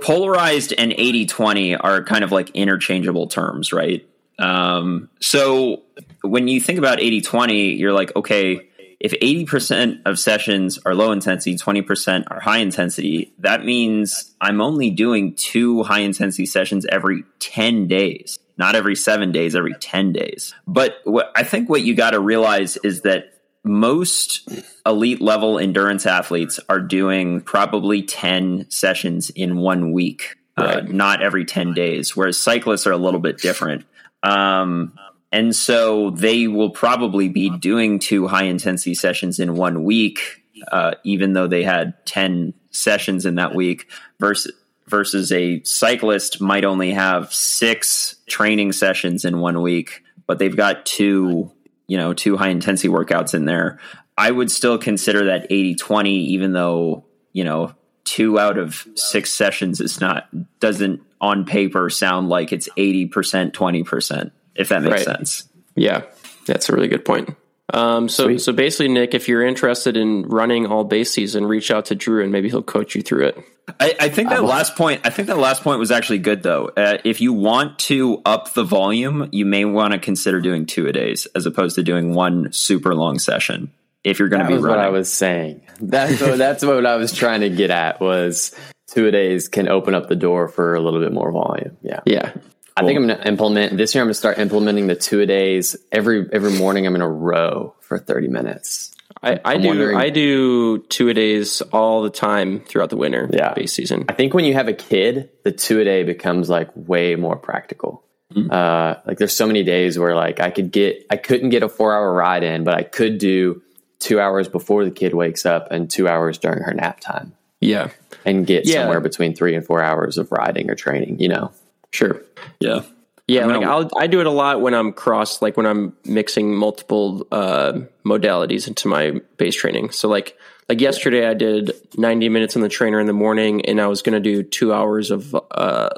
polarized 0.02 0.72
and 0.76 0.92
80 0.92 1.26
20 1.26 1.76
are 1.76 2.02
kind 2.04 2.24
of 2.24 2.32
like 2.32 2.50
interchangeable 2.50 3.26
terms, 3.28 3.72
right? 3.72 4.06
Um, 4.38 5.08
so 5.20 5.82
when 6.22 6.48
you 6.48 6.60
think 6.60 6.78
about 6.78 7.00
80 7.00 7.22
20, 7.22 7.72
you're 7.74 7.92
like, 7.92 8.14
okay, 8.16 8.68
if 8.98 9.12
80% 9.12 10.02
of 10.06 10.18
sessions 10.18 10.78
are 10.84 10.94
low 10.94 11.12
intensity, 11.12 11.56
20% 11.56 12.24
are 12.30 12.40
high 12.40 12.58
intensity, 12.58 13.32
that 13.38 13.64
means 13.64 14.34
I'm 14.40 14.60
only 14.60 14.90
doing 14.90 15.34
two 15.34 15.82
high 15.82 16.00
intensity 16.00 16.46
sessions 16.46 16.86
every 16.90 17.24
10 17.38 17.88
days, 17.88 18.38
not 18.56 18.74
every 18.74 18.96
seven 18.96 19.32
days, 19.32 19.54
every 19.54 19.74
10 19.74 20.12
days. 20.12 20.54
But 20.66 20.96
what 21.04 21.30
I 21.34 21.42
think 21.42 21.68
what 21.68 21.82
you 21.82 21.94
got 21.94 22.10
to 22.10 22.20
realize 22.20 22.76
is 22.78 23.02
that 23.02 23.32
most 23.64 24.48
elite 24.86 25.20
level 25.20 25.58
endurance 25.58 26.06
athletes 26.06 26.60
are 26.68 26.80
doing 26.80 27.40
probably 27.40 28.02
10 28.02 28.70
sessions 28.70 29.30
in 29.30 29.58
one 29.58 29.92
week, 29.92 30.36
uh, 30.56 30.82
not 30.86 31.22
every 31.22 31.44
10 31.44 31.74
days, 31.74 32.16
whereas 32.16 32.38
cyclists 32.38 32.86
are 32.86 32.92
a 32.92 32.96
little 32.96 33.20
bit 33.20 33.38
different. 33.38 33.84
Um, 34.22 34.98
and 35.32 35.54
so 35.54 36.10
they 36.10 36.46
will 36.46 36.70
probably 36.70 37.28
be 37.28 37.50
doing 37.50 37.98
two 37.98 38.26
high 38.26 38.44
intensity 38.44 38.94
sessions 38.94 39.40
in 39.40 39.56
one 39.56 39.84
week, 39.84 40.42
uh, 40.70 40.92
even 41.04 41.32
though 41.32 41.48
they 41.48 41.64
had 41.64 41.94
10 42.06 42.54
sessions 42.70 43.26
in 43.26 43.34
that 43.34 43.54
week 43.54 43.90
versus 44.20 44.52
versus 44.88 45.32
a 45.32 45.62
cyclist 45.64 46.40
might 46.40 46.64
only 46.64 46.92
have 46.92 47.32
six 47.32 48.15
training 48.26 48.72
sessions 48.72 49.24
in 49.24 49.38
one 49.40 49.62
week, 49.62 50.02
but 50.26 50.38
they've 50.38 50.56
got 50.56 50.84
two, 50.86 51.50
you 51.86 51.96
know, 51.96 52.12
two 52.12 52.36
high 52.36 52.48
intensity 52.48 52.88
workouts 52.88 53.34
in 53.34 53.44
there. 53.44 53.78
I 54.18 54.30
would 54.30 54.50
still 54.50 54.78
consider 54.78 55.26
that 55.26 55.46
80 55.50 55.74
20, 55.76 56.10
even 56.26 56.52
though, 56.52 57.04
you 57.32 57.44
know, 57.44 57.74
two 58.04 58.38
out 58.38 58.58
of 58.58 58.86
six 58.94 59.32
sessions 59.32 59.80
is 59.80 60.00
not, 60.00 60.28
doesn't 60.60 61.02
on 61.20 61.44
paper 61.44 61.90
sound 61.90 62.28
like 62.28 62.52
it's 62.52 62.68
80%, 62.76 63.10
20%, 63.52 64.30
if 64.54 64.68
that 64.68 64.82
makes 64.82 64.92
Right. 64.92 65.04
sense. 65.04 65.48
Yeah, 65.74 66.02
that's 66.46 66.68
a 66.68 66.72
really 66.74 66.88
good 66.88 67.04
point. 67.04 67.34
Um, 67.72 68.08
so, 68.08 68.24
Sweet. 68.24 68.40
so 68.40 68.52
basically, 68.52 68.88
Nick, 68.88 69.14
if 69.14 69.28
you're 69.28 69.44
interested 69.44 69.96
in 69.96 70.22
running 70.22 70.66
all 70.66 70.84
base 70.84 71.10
season, 71.10 71.46
reach 71.46 71.70
out 71.70 71.86
to 71.86 71.94
Drew 71.94 72.22
and 72.22 72.30
maybe 72.30 72.48
he'll 72.48 72.62
coach 72.62 72.94
you 72.94 73.02
through 73.02 73.26
it. 73.26 73.38
I, 73.80 73.96
I 73.98 74.08
think 74.08 74.28
that 74.28 74.44
last 74.44 74.76
point. 74.76 75.00
I 75.04 75.10
think 75.10 75.26
that 75.26 75.38
last 75.38 75.62
point 75.62 75.80
was 75.80 75.90
actually 75.90 76.18
good, 76.18 76.42
though. 76.44 76.70
Uh, 76.76 76.98
if 77.04 77.20
you 77.20 77.32
want 77.32 77.80
to 77.80 78.22
up 78.24 78.54
the 78.54 78.62
volume, 78.62 79.28
you 79.32 79.44
may 79.44 79.64
want 79.64 79.92
to 79.92 79.98
consider 79.98 80.40
doing 80.40 80.66
two 80.66 80.86
a 80.86 80.92
days 80.92 81.26
as 81.34 81.46
opposed 81.46 81.74
to 81.74 81.82
doing 81.82 82.14
one 82.14 82.52
super 82.52 82.94
long 82.94 83.18
session. 83.18 83.72
If 84.04 84.20
you're 84.20 84.28
going 84.28 84.42
to 84.42 84.48
be 84.48 84.54
was 84.54 84.62
what 84.62 84.78
I 84.78 84.90
was 84.90 85.12
saying. 85.12 85.62
That's 85.80 86.20
what, 86.20 86.38
that's 86.38 86.64
what 86.64 86.86
I 86.86 86.94
was 86.94 87.12
trying 87.12 87.40
to 87.40 87.50
get 87.50 87.70
at 87.72 88.00
was 88.00 88.54
two 88.86 89.08
a 89.08 89.10
days 89.10 89.48
can 89.48 89.68
open 89.68 89.94
up 89.94 90.08
the 90.08 90.14
door 90.14 90.46
for 90.46 90.76
a 90.76 90.80
little 90.80 91.00
bit 91.00 91.12
more 91.12 91.32
volume. 91.32 91.76
Yeah. 91.82 92.00
Yeah, 92.06 92.32
I 92.76 92.84
think 92.84 92.98
I'm 92.98 93.06
going 93.06 93.18
to 93.18 93.26
implement 93.28 93.76
this 93.76 93.94
year. 93.94 94.02
I'm 94.02 94.06
going 94.06 94.12
to 94.14 94.18
start 94.18 94.38
implementing 94.38 94.86
the 94.86 94.94
two 94.96 95.20
a 95.20 95.26
days 95.26 95.76
every 95.90 96.26
every 96.32 96.52
morning. 96.52 96.86
I'm 96.86 96.92
going 96.92 97.00
to 97.00 97.06
row 97.06 97.74
for 97.80 97.98
30 97.98 98.28
minutes. 98.28 98.94
I, 99.22 99.32
I 99.44 99.54
I'm 99.54 99.62
do. 99.62 99.68
wondering- 99.68 99.96
I 99.96 100.10
do 100.10 100.78
two 100.78 101.08
a 101.08 101.14
days 101.14 101.62
all 101.72 102.02
the 102.02 102.10
time 102.10 102.60
throughout 102.60 102.90
the 102.90 102.96
winter. 102.98 103.30
Yeah. 103.32 103.54
base 103.54 103.72
season. 103.72 104.04
I 104.08 104.12
think 104.12 104.34
when 104.34 104.44
you 104.44 104.52
have 104.54 104.68
a 104.68 104.74
kid, 104.74 105.30
the 105.42 105.52
two 105.52 105.80
a 105.80 105.84
day 105.84 106.02
becomes 106.04 106.50
like 106.50 106.68
way 106.74 107.14
more 107.16 107.36
practical. 107.36 108.02
Uh, 108.50 108.96
like 109.06 109.16
there's 109.16 109.34
so 109.34 109.46
many 109.46 109.62
days 109.62 109.98
where 109.98 110.14
like 110.14 110.40
I 110.40 110.50
could 110.50 110.70
get, 110.70 111.06
I 111.08 111.16
couldn't 111.16 111.48
get 111.50 111.62
a 111.62 111.70
four 111.70 111.94
hour 111.94 112.12
ride 112.12 112.42
in, 112.42 112.64
but 112.64 112.74
I 112.74 112.82
could 112.82 113.16
do 113.16 113.62
two 114.00 114.20
hours 114.20 114.46
before 114.48 114.84
the 114.84 114.90
kid 114.90 115.14
wakes 115.14 115.46
up 115.46 115.68
and 115.70 115.88
two 115.88 116.06
hours 116.06 116.36
during 116.36 116.62
her 116.64 116.74
nap 116.74 117.00
time 117.00 117.32
Yeah, 117.62 117.88
and 118.26 118.46
get 118.46 118.66
Yeah. 118.66 118.80
somewhere 118.82 119.00
between 119.00 119.34
three 119.34 119.54
and 119.54 119.64
four 119.64 119.82
hours 119.82 120.18
of 120.18 120.30
riding 120.30 120.68
or 120.70 120.74
training, 120.74 121.18
you 121.20 121.28
know? 121.28 121.50
Sure. 121.96 122.22
yeah, 122.60 122.82
Yeah, 123.26 123.42
I'm 123.44 123.48
like 123.50 123.60
gonna- 123.60 123.72
I'll 123.72 123.90
I 123.96 124.06
do 124.06 124.20
it 124.20 124.26
a 124.26 124.30
lot 124.30 124.60
when 124.60 124.74
I'm 124.74 124.92
cross, 124.92 125.42
like 125.42 125.56
when 125.56 125.66
I'm 125.66 125.96
mixing 126.04 126.54
multiple 126.54 127.26
uh, 127.32 127.80
modalities 128.04 128.68
into 128.68 128.88
my 128.88 129.20
base 129.36 129.56
training. 129.56 129.90
So 129.90 130.08
like 130.08 130.36
like 130.68 130.80
yesterday, 130.80 131.26
I 131.28 131.34
did 131.34 131.72
90 131.96 132.28
minutes 132.28 132.56
on 132.56 132.62
the 132.62 132.68
trainer 132.68 132.98
in 133.00 133.06
the 133.06 133.12
morning, 133.12 133.64
and 133.66 133.80
I 133.80 133.86
was 133.86 134.02
going 134.02 134.20
to 134.20 134.32
do 134.32 134.42
two 134.42 134.72
hours 134.72 135.10
of 135.12 135.34
uh, 135.50 135.90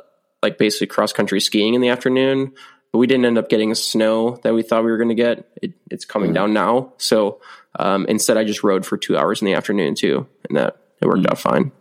like 0.43 0.59
basically 0.59 0.89
cross 0.89 1.13
country 1.13 1.41
skiing 1.41 1.73
in 1.75 1.81
the 1.81 1.89
afternoon. 1.89 2.53
but 2.93 2.99
we 2.99 3.07
didn't 3.07 3.25
end 3.25 3.39
up 3.39 3.49
getting 3.49 3.75
snow 3.75 4.37
that 4.43 4.53
we 4.55 4.63
thought 4.63 4.85
we 4.85 4.91
were 4.91 4.99
going 4.99 5.09
to 5.09 5.15
get. 5.15 5.49
It, 5.63 5.73
it's 5.91 6.05
coming 6.05 6.33
down 6.35 6.53
now, 6.53 6.93
so 6.99 7.41
um, 7.79 8.05
instead 8.07 8.37
I 8.37 8.45
just 8.45 8.63
rode 8.63 8.85
for 8.85 8.97
two 8.99 9.17
hours 9.17 9.41
in 9.41 9.47
the 9.47 9.55
afternoon 9.55 9.95
too, 9.95 10.27
and 10.49 10.57
that 10.59 10.77
it 11.01 11.07
worked 11.07 11.27
out 11.31 11.39
fine. 11.39 11.73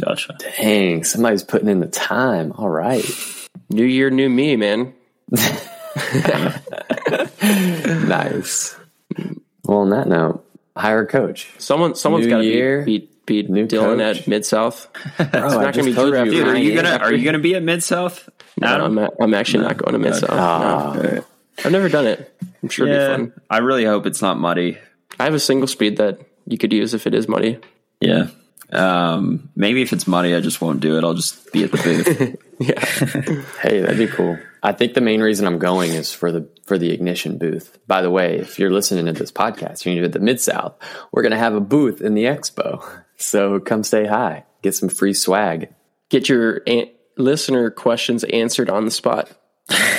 Gotcha. 0.00 0.36
Dang, 0.38 1.02
somebody's 1.04 1.42
putting 1.42 1.68
in 1.68 1.80
the 1.80 1.86
time. 1.88 2.52
All 2.52 2.68
right. 2.68 3.04
New 3.68 3.84
year, 3.84 4.10
new 4.10 4.28
me, 4.28 4.56
man. 4.56 4.94
Nice. 7.46 8.76
Well, 9.64 9.78
on 9.78 9.90
that 9.90 10.08
note, 10.08 10.44
hire 10.76 11.02
a 11.02 11.06
coach. 11.06 11.52
Someone, 11.58 11.94
someone's 11.94 12.26
got 12.26 12.38
to 12.38 12.42
be, 12.42 12.84
beat 12.84 13.26
beat, 13.26 13.46
beat 13.46 13.50
new 13.50 13.66
Dylan 13.66 13.98
coach. 13.98 14.20
at 14.20 14.28
Mid 14.28 14.44
South. 14.44 14.88
it's 15.18 15.30
Bro, 15.30 15.40
not 15.40 15.60
going 15.60 15.72
to 15.72 15.82
be 15.84 15.94
told 15.94 16.10
Drew 16.12 16.16
you, 16.16 16.22
after 16.22 16.30
Dude, 16.30 16.48
are 16.48 16.56
you 16.56 16.74
gonna 16.74 16.96
are 16.96 17.12
you 17.12 17.24
gonna 17.24 17.38
be 17.38 17.54
at 17.54 17.62
Mid 17.62 17.82
South? 17.82 18.28
No, 18.58 18.68
I'm, 18.68 18.98
I'm 18.98 19.34
actually 19.34 19.64
not 19.64 19.76
going 19.76 19.92
to 19.92 19.98
Mid 19.98 20.14
South. 20.14 20.30
Ah, 20.30 20.96
I've 21.64 21.72
never 21.72 21.88
done 21.88 22.06
it. 22.06 22.34
I'm 22.62 22.68
sure 22.68 22.86
it'd 22.86 22.98
be 22.98 23.30
fun. 23.30 23.40
I 23.50 23.58
really 23.58 23.84
hope 23.84 24.06
it's 24.06 24.22
not 24.22 24.38
muddy. 24.38 24.78
I 25.18 25.24
have 25.24 25.34
a 25.34 25.40
single 25.40 25.66
speed 25.66 25.98
that 25.98 26.20
you 26.46 26.58
could 26.58 26.72
use 26.72 26.94
if 26.94 27.06
it 27.06 27.14
is 27.14 27.28
muddy. 27.28 27.58
Yeah. 28.00 28.28
Um, 28.72 29.50
maybe 29.54 29.82
if 29.82 29.92
it's 29.92 30.06
muddy, 30.06 30.34
I 30.34 30.40
just 30.40 30.60
won't 30.60 30.80
do 30.80 30.98
it. 30.98 31.04
I'll 31.04 31.14
just 31.14 31.52
be 31.52 31.64
at 31.64 31.72
the 31.72 31.78
booth. 31.78 32.36
Yeah. 32.58 32.80
hey, 33.60 33.82
that'd 33.82 33.98
be 33.98 34.06
cool. 34.06 34.38
I 34.62 34.72
think 34.72 34.94
the 34.94 35.02
main 35.02 35.20
reason 35.20 35.46
I'm 35.46 35.58
going 35.58 35.92
is 35.92 36.10
for 36.14 36.32
the 36.32 36.48
for 36.64 36.78
the 36.78 36.90
ignition 36.90 37.36
booth. 37.36 37.78
By 37.86 38.00
the 38.00 38.08
way, 38.10 38.38
if 38.38 38.58
you're 38.58 38.70
listening 38.70 39.04
to 39.04 39.12
this 39.12 39.30
podcast, 39.30 39.84
you're 39.84 40.06
at 40.06 40.12
the 40.14 40.18
Mid 40.20 40.40
South. 40.40 40.74
We're 41.12 41.22
gonna 41.22 41.36
have 41.36 41.54
a 41.54 41.60
booth 41.60 42.00
in 42.00 42.14
the 42.14 42.24
expo, 42.24 42.82
so 43.18 43.60
come 43.60 43.82
say 43.84 44.06
hi, 44.06 44.46
get 44.62 44.74
some 44.74 44.88
free 44.88 45.12
swag. 45.12 45.68
Get 46.08 46.30
your 46.30 46.62
an- 46.66 46.88
listener 47.18 47.68
questions 47.70 48.24
answered 48.24 48.70
on 48.70 48.86
the 48.86 48.90
spot. 48.90 49.30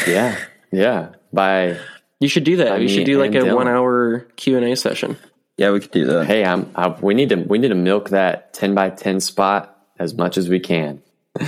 Yeah, 0.08 0.36
yeah. 0.72 1.10
By 1.32 1.78
You 2.20 2.28
should 2.28 2.44
do 2.44 2.56
that. 2.56 2.82
you 2.82 2.88
should 2.90 3.06
do 3.06 3.20
like 3.20 3.36
a 3.36 3.42
Dylan. 3.42 3.56
one 3.56 3.68
hour 3.68 4.22
Q 4.36 4.58
and 4.58 4.66
A 4.66 4.76
session. 4.76 5.16
Yeah, 5.58 5.72
we 5.72 5.80
could 5.80 5.92
do 5.92 6.06
that. 6.06 6.26
hey, 6.26 6.46
I'm. 6.46 6.72
I, 6.76 6.90
we 6.90 7.14
need 7.14 7.30
to 7.30 7.36
we 7.36 7.58
need 7.58 7.70
to 7.70 7.76
milk 7.76 8.10
that 8.10 8.54
ten 8.54 8.74
by 8.76 8.90
ten 8.90 9.20
spot 9.20 9.78
as 10.00 10.14
much 10.14 10.38
as 10.38 10.50
we 10.50 10.60
can. 10.60 11.02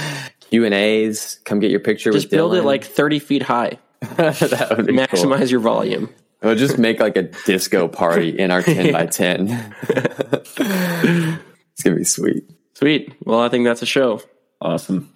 Q 0.50 0.66
and 0.66 0.74
A's. 0.74 1.40
Come 1.46 1.60
get 1.60 1.72
your 1.72 1.80
picture. 1.80 2.12
Just 2.12 2.26
with 2.26 2.32
build 2.32 2.56
it 2.56 2.64
like 2.64 2.84
30 2.84 3.20
feet 3.20 3.44
high. 3.44 3.78
that 4.02 4.74
would 4.76 4.88
be 4.88 4.94
cool. 4.94 5.06
Maximize 5.06 5.52
your 5.52 5.60
volume. 5.60 6.10
We'll 6.42 6.56
just 6.56 6.78
make 6.78 7.00
like 7.00 7.18
a 7.18 7.24
disco 7.24 7.88
party 7.88 8.30
in 8.30 8.50
our 8.50 8.62
10 8.62 8.94
by 8.94 9.06
10. 9.08 9.76
it's 9.90 10.56
going 10.58 11.40
to 11.84 11.96
be 11.96 12.04
sweet. 12.06 12.50
Sweet. 12.76 13.14
Well, 13.26 13.42
I 13.42 13.50
think 13.50 13.66
that's 13.66 13.82
a 13.82 13.86
show. 13.86 14.22
Awesome. 14.62 15.14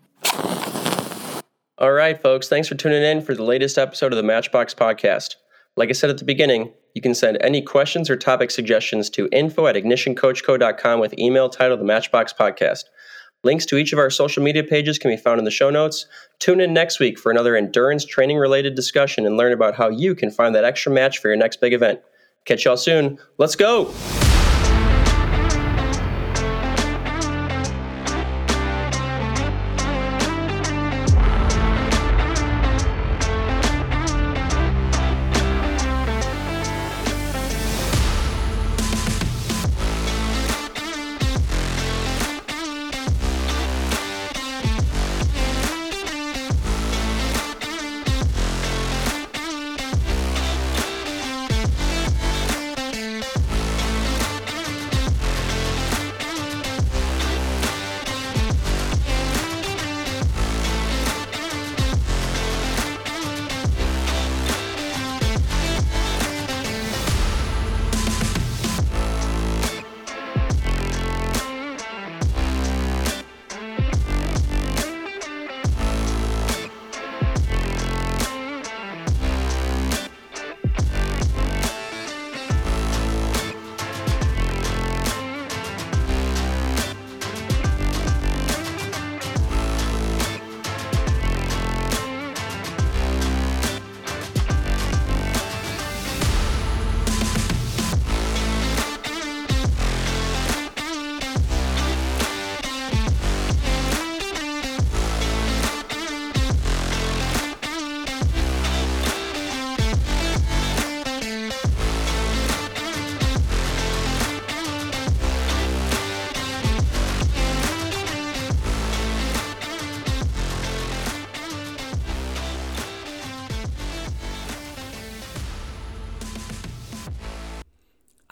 All 1.77 1.91
right, 1.93 2.21
folks. 2.21 2.49
Thanks 2.49 2.67
for 2.67 2.75
tuning 2.75 3.03
in 3.03 3.21
for 3.21 3.33
the 3.33 3.43
latest 3.43 3.77
episode 3.77 4.11
of 4.11 4.17
the 4.17 4.23
Matchbox 4.23 4.73
Podcast. 4.73 5.35
Like 5.75 5.89
I 5.89 5.93
said 5.93 6.09
at 6.09 6.19
the 6.19 6.25
beginning, 6.25 6.71
you 6.93 7.01
can 7.01 7.15
send 7.15 7.37
any 7.41 7.61
questions 7.61 8.09
or 8.09 8.15
topic 8.15 8.51
suggestions 8.51 9.09
to 9.11 9.27
info 9.31 9.65
at 9.65 9.75
ignitioncoachco.com 9.75 10.99
with 10.99 11.17
email 11.17 11.49
titled 11.49 11.79
the 11.79 11.85
Matchbox 11.85 12.33
Podcast. 12.33 12.83
Links 13.43 13.65
to 13.65 13.77
each 13.77 13.91
of 13.91 13.99
our 13.99 14.09
social 14.09 14.41
media 14.43 14.63
pages 14.63 14.97
can 14.97 15.11
be 15.11 15.17
found 15.17 15.39
in 15.39 15.45
the 15.45 15.51
show 15.51 15.69
notes. 15.69 16.05
Tune 16.39 16.61
in 16.61 16.73
next 16.73 16.99
week 16.99 17.19
for 17.19 17.31
another 17.31 17.55
endurance 17.55 18.05
training 18.05 18.37
related 18.37 18.75
discussion 18.75 19.25
and 19.25 19.35
learn 19.35 19.51
about 19.51 19.75
how 19.75 19.89
you 19.89 20.15
can 20.15 20.31
find 20.31 20.55
that 20.55 20.63
extra 20.63 20.91
match 20.91 21.17
for 21.17 21.27
your 21.27 21.37
next 21.37 21.59
big 21.59 21.73
event. 21.73 21.99
Catch 22.45 22.65
y'all 22.65 22.77
soon. 22.77 23.19
Let's 23.37 23.55
go! 23.55 23.91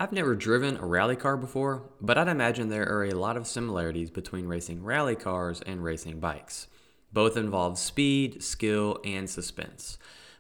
I've 0.02 0.12
never 0.12 0.34
driven 0.34 0.78
a 0.78 0.86
rally 0.88 1.16
car 1.16 1.38
before, 1.38 1.84
but 2.02 2.18
I'd 2.18 2.28
imagine 2.28 2.70
there 2.70 2.90
are 2.90 3.04
a 3.04 3.14
lot 3.14 3.38
of 3.38 3.46
similarities 3.46 4.10
between 4.10 4.48
racing 4.48 4.84
rally 4.84 5.16
cars 5.16 5.62
and 5.62 5.84
racing 5.84 6.20
bikes. 6.20 6.66
Both 7.14 7.38
involve 7.38 7.78
speed, 7.78 8.42
skill, 8.42 8.98
and 9.06 9.30
suspense. 9.30 10.00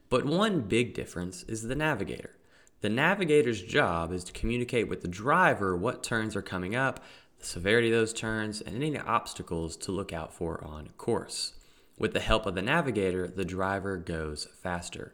But 0.10 0.26
one 0.26 0.62
big 0.62 0.96
difference 0.96 1.44
is 1.44 1.62
the 1.62 1.76
navigator. 1.76 2.32
The 2.80 2.90
navigator's 2.90 3.62
job 3.62 4.12
is 4.12 4.24
to 4.24 4.34
communicate 4.34 4.90
with 4.90 5.04
the 5.04 5.08
driver 5.08 5.78
what 5.78 6.02
turns 6.02 6.36
are 6.36 6.42
coming 6.42 6.76
up, 6.76 7.00
the 7.38 7.46
severity 7.46 7.90
of 7.90 8.00
those 8.00 8.14
turns, 8.14 8.62
and 8.62 8.76
any 8.76 8.98
obstacles 8.98 9.78
to 9.78 9.92
look 9.92 10.12
out 10.12 10.34
for 10.34 10.64
on 10.64 10.90
course. 10.98 11.54
With 12.00 12.14
the 12.14 12.20
help 12.20 12.48
of 12.48 12.56
the 12.56 12.64
navigator, 12.64 13.28
the 13.28 13.46
driver 13.46 13.98
goes 13.98 14.48
faster. 14.64 15.14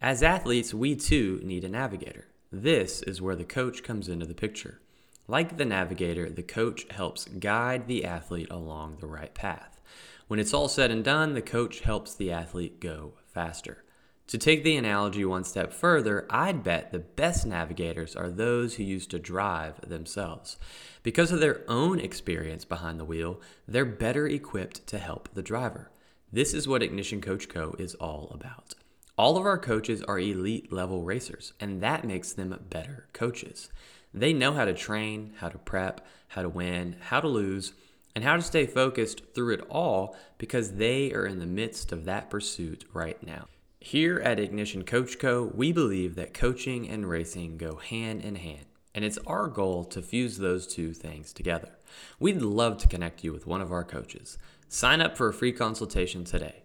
As 0.00 0.22
athletes, 0.22 0.72
we 0.72 0.96
too 0.96 1.42
need 1.44 1.62
a 1.62 1.68
navigator. 1.68 2.28
This 2.54 3.00
is 3.04 3.22
where 3.22 3.34
the 3.34 3.44
coach 3.44 3.82
comes 3.82 4.10
into 4.10 4.26
the 4.26 4.34
picture. 4.34 4.78
Like 5.26 5.56
the 5.56 5.64
navigator, 5.64 6.28
the 6.28 6.42
coach 6.42 6.84
helps 6.90 7.24
guide 7.24 7.86
the 7.86 8.04
athlete 8.04 8.50
along 8.50 8.98
the 9.00 9.06
right 9.06 9.32
path. 9.32 9.80
When 10.28 10.38
it's 10.38 10.52
all 10.52 10.68
said 10.68 10.90
and 10.90 11.02
done, 11.02 11.32
the 11.32 11.40
coach 11.40 11.80
helps 11.80 12.14
the 12.14 12.30
athlete 12.30 12.78
go 12.78 13.14
faster. 13.26 13.84
To 14.26 14.36
take 14.36 14.64
the 14.64 14.76
analogy 14.76 15.24
one 15.24 15.44
step 15.44 15.72
further, 15.72 16.26
I'd 16.28 16.62
bet 16.62 16.92
the 16.92 16.98
best 16.98 17.46
navigators 17.46 18.14
are 18.14 18.30
those 18.30 18.74
who 18.74 18.82
used 18.82 19.10
to 19.12 19.18
drive 19.18 19.80
themselves. 19.88 20.58
Because 21.02 21.32
of 21.32 21.40
their 21.40 21.62
own 21.68 21.98
experience 21.98 22.66
behind 22.66 23.00
the 23.00 23.06
wheel, 23.06 23.40
they're 23.66 23.86
better 23.86 24.26
equipped 24.26 24.86
to 24.88 24.98
help 24.98 25.30
the 25.32 25.42
driver. 25.42 25.90
This 26.30 26.52
is 26.52 26.68
what 26.68 26.82
Ignition 26.82 27.22
Coach 27.22 27.48
Co. 27.48 27.74
is 27.78 27.94
all 27.94 28.30
about. 28.34 28.74
All 29.22 29.36
of 29.36 29.46
our 29.46 29.56
coaches 29.56 30.02
are 30.02 30.18
elite 30.18 30.72
level 30.72 31.04
racers, 31.04 31.52
and 31.60 31.80
that 31.80 32.04
makes 32.04 32.32
them 32.32 32.58
better 32.68 33.06
coaches. 33.12 33.70
They 34.12 34.32
know 34.32 34.52
how 34.52 34.64
to 34.64 34.74
train, 34.74 35.34
how 35.36 35.48
to 35.48 35.58
prep, 35.58 36.04
how 36.26 36.42
to 36.42 36.48
win, 36.48 36.96
how 36.98 37.20
to 37.20 37.28
lose, 37.28 37.72
and 38.16 38.24
how 38.24 38.34
to 38.34 38.42
stay 38.42 38.66
focused 38.66 39.22
through 39.32 39.54
it 39.54 39.64
all 39.70 40.16
because 40.38 40.72
they 40.72 41.12
are 41.12 41.24
in 41.24 41.38
the 41.38 41.46
midst 41.46 41.92
of 41.92 42.04
that 42.06 42.30
pursuit 42.30 42.84
right 42.92 43.24
now. 43.24 43.46
Here 43.78 44.18
at 44.18 44.40
Ignition 44.40 44.82
Coach 44.82 45.20
Co., 45.20 45.52
we 45.54 45.70
believe 45.70 46.16
that 46.16 46.34
coaching 46.34 46.88
and 46.88 47.08
racing 47.08 47.58
go 47.58 47.76
hand 47.76 48.22
in 48.22 48.34
hand, 48.34 48.66
and 48.92 49.04
it's 49.04 49.18
our 49.24 49.46
goal 49.46 49.84
to 49.84 50.02
fuse 50.02 50.38
those 50.38 50.66
two 50.66 50.92
things 50.92 51.32
together. 51.32 51.78
We'd 52.18 52.42
love 52.42 52.76
to 52.78 52.88
connect 52.88 53.22
you 53.22 53.32
with 53.32 53.46
one 53.46 53.60
of 53.60 53.70
our 53.70 53.84
coaches. 53.84 54.36
Sign 54.68 55.00
up 55.00 55.16
for 55.16 55.28
a 55.28 55.32
free 55.32 55.52
consultation 55.52 56.24
today. 56.24 56.64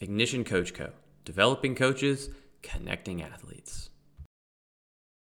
Ignition 0.00 0.44
Coach 0.44 0.72
Co. 0.72 0.92
developing 1.28 1.74
coaches, 1.74 2.30
connecting 2.62 3.20
athletes. 3.22 3.90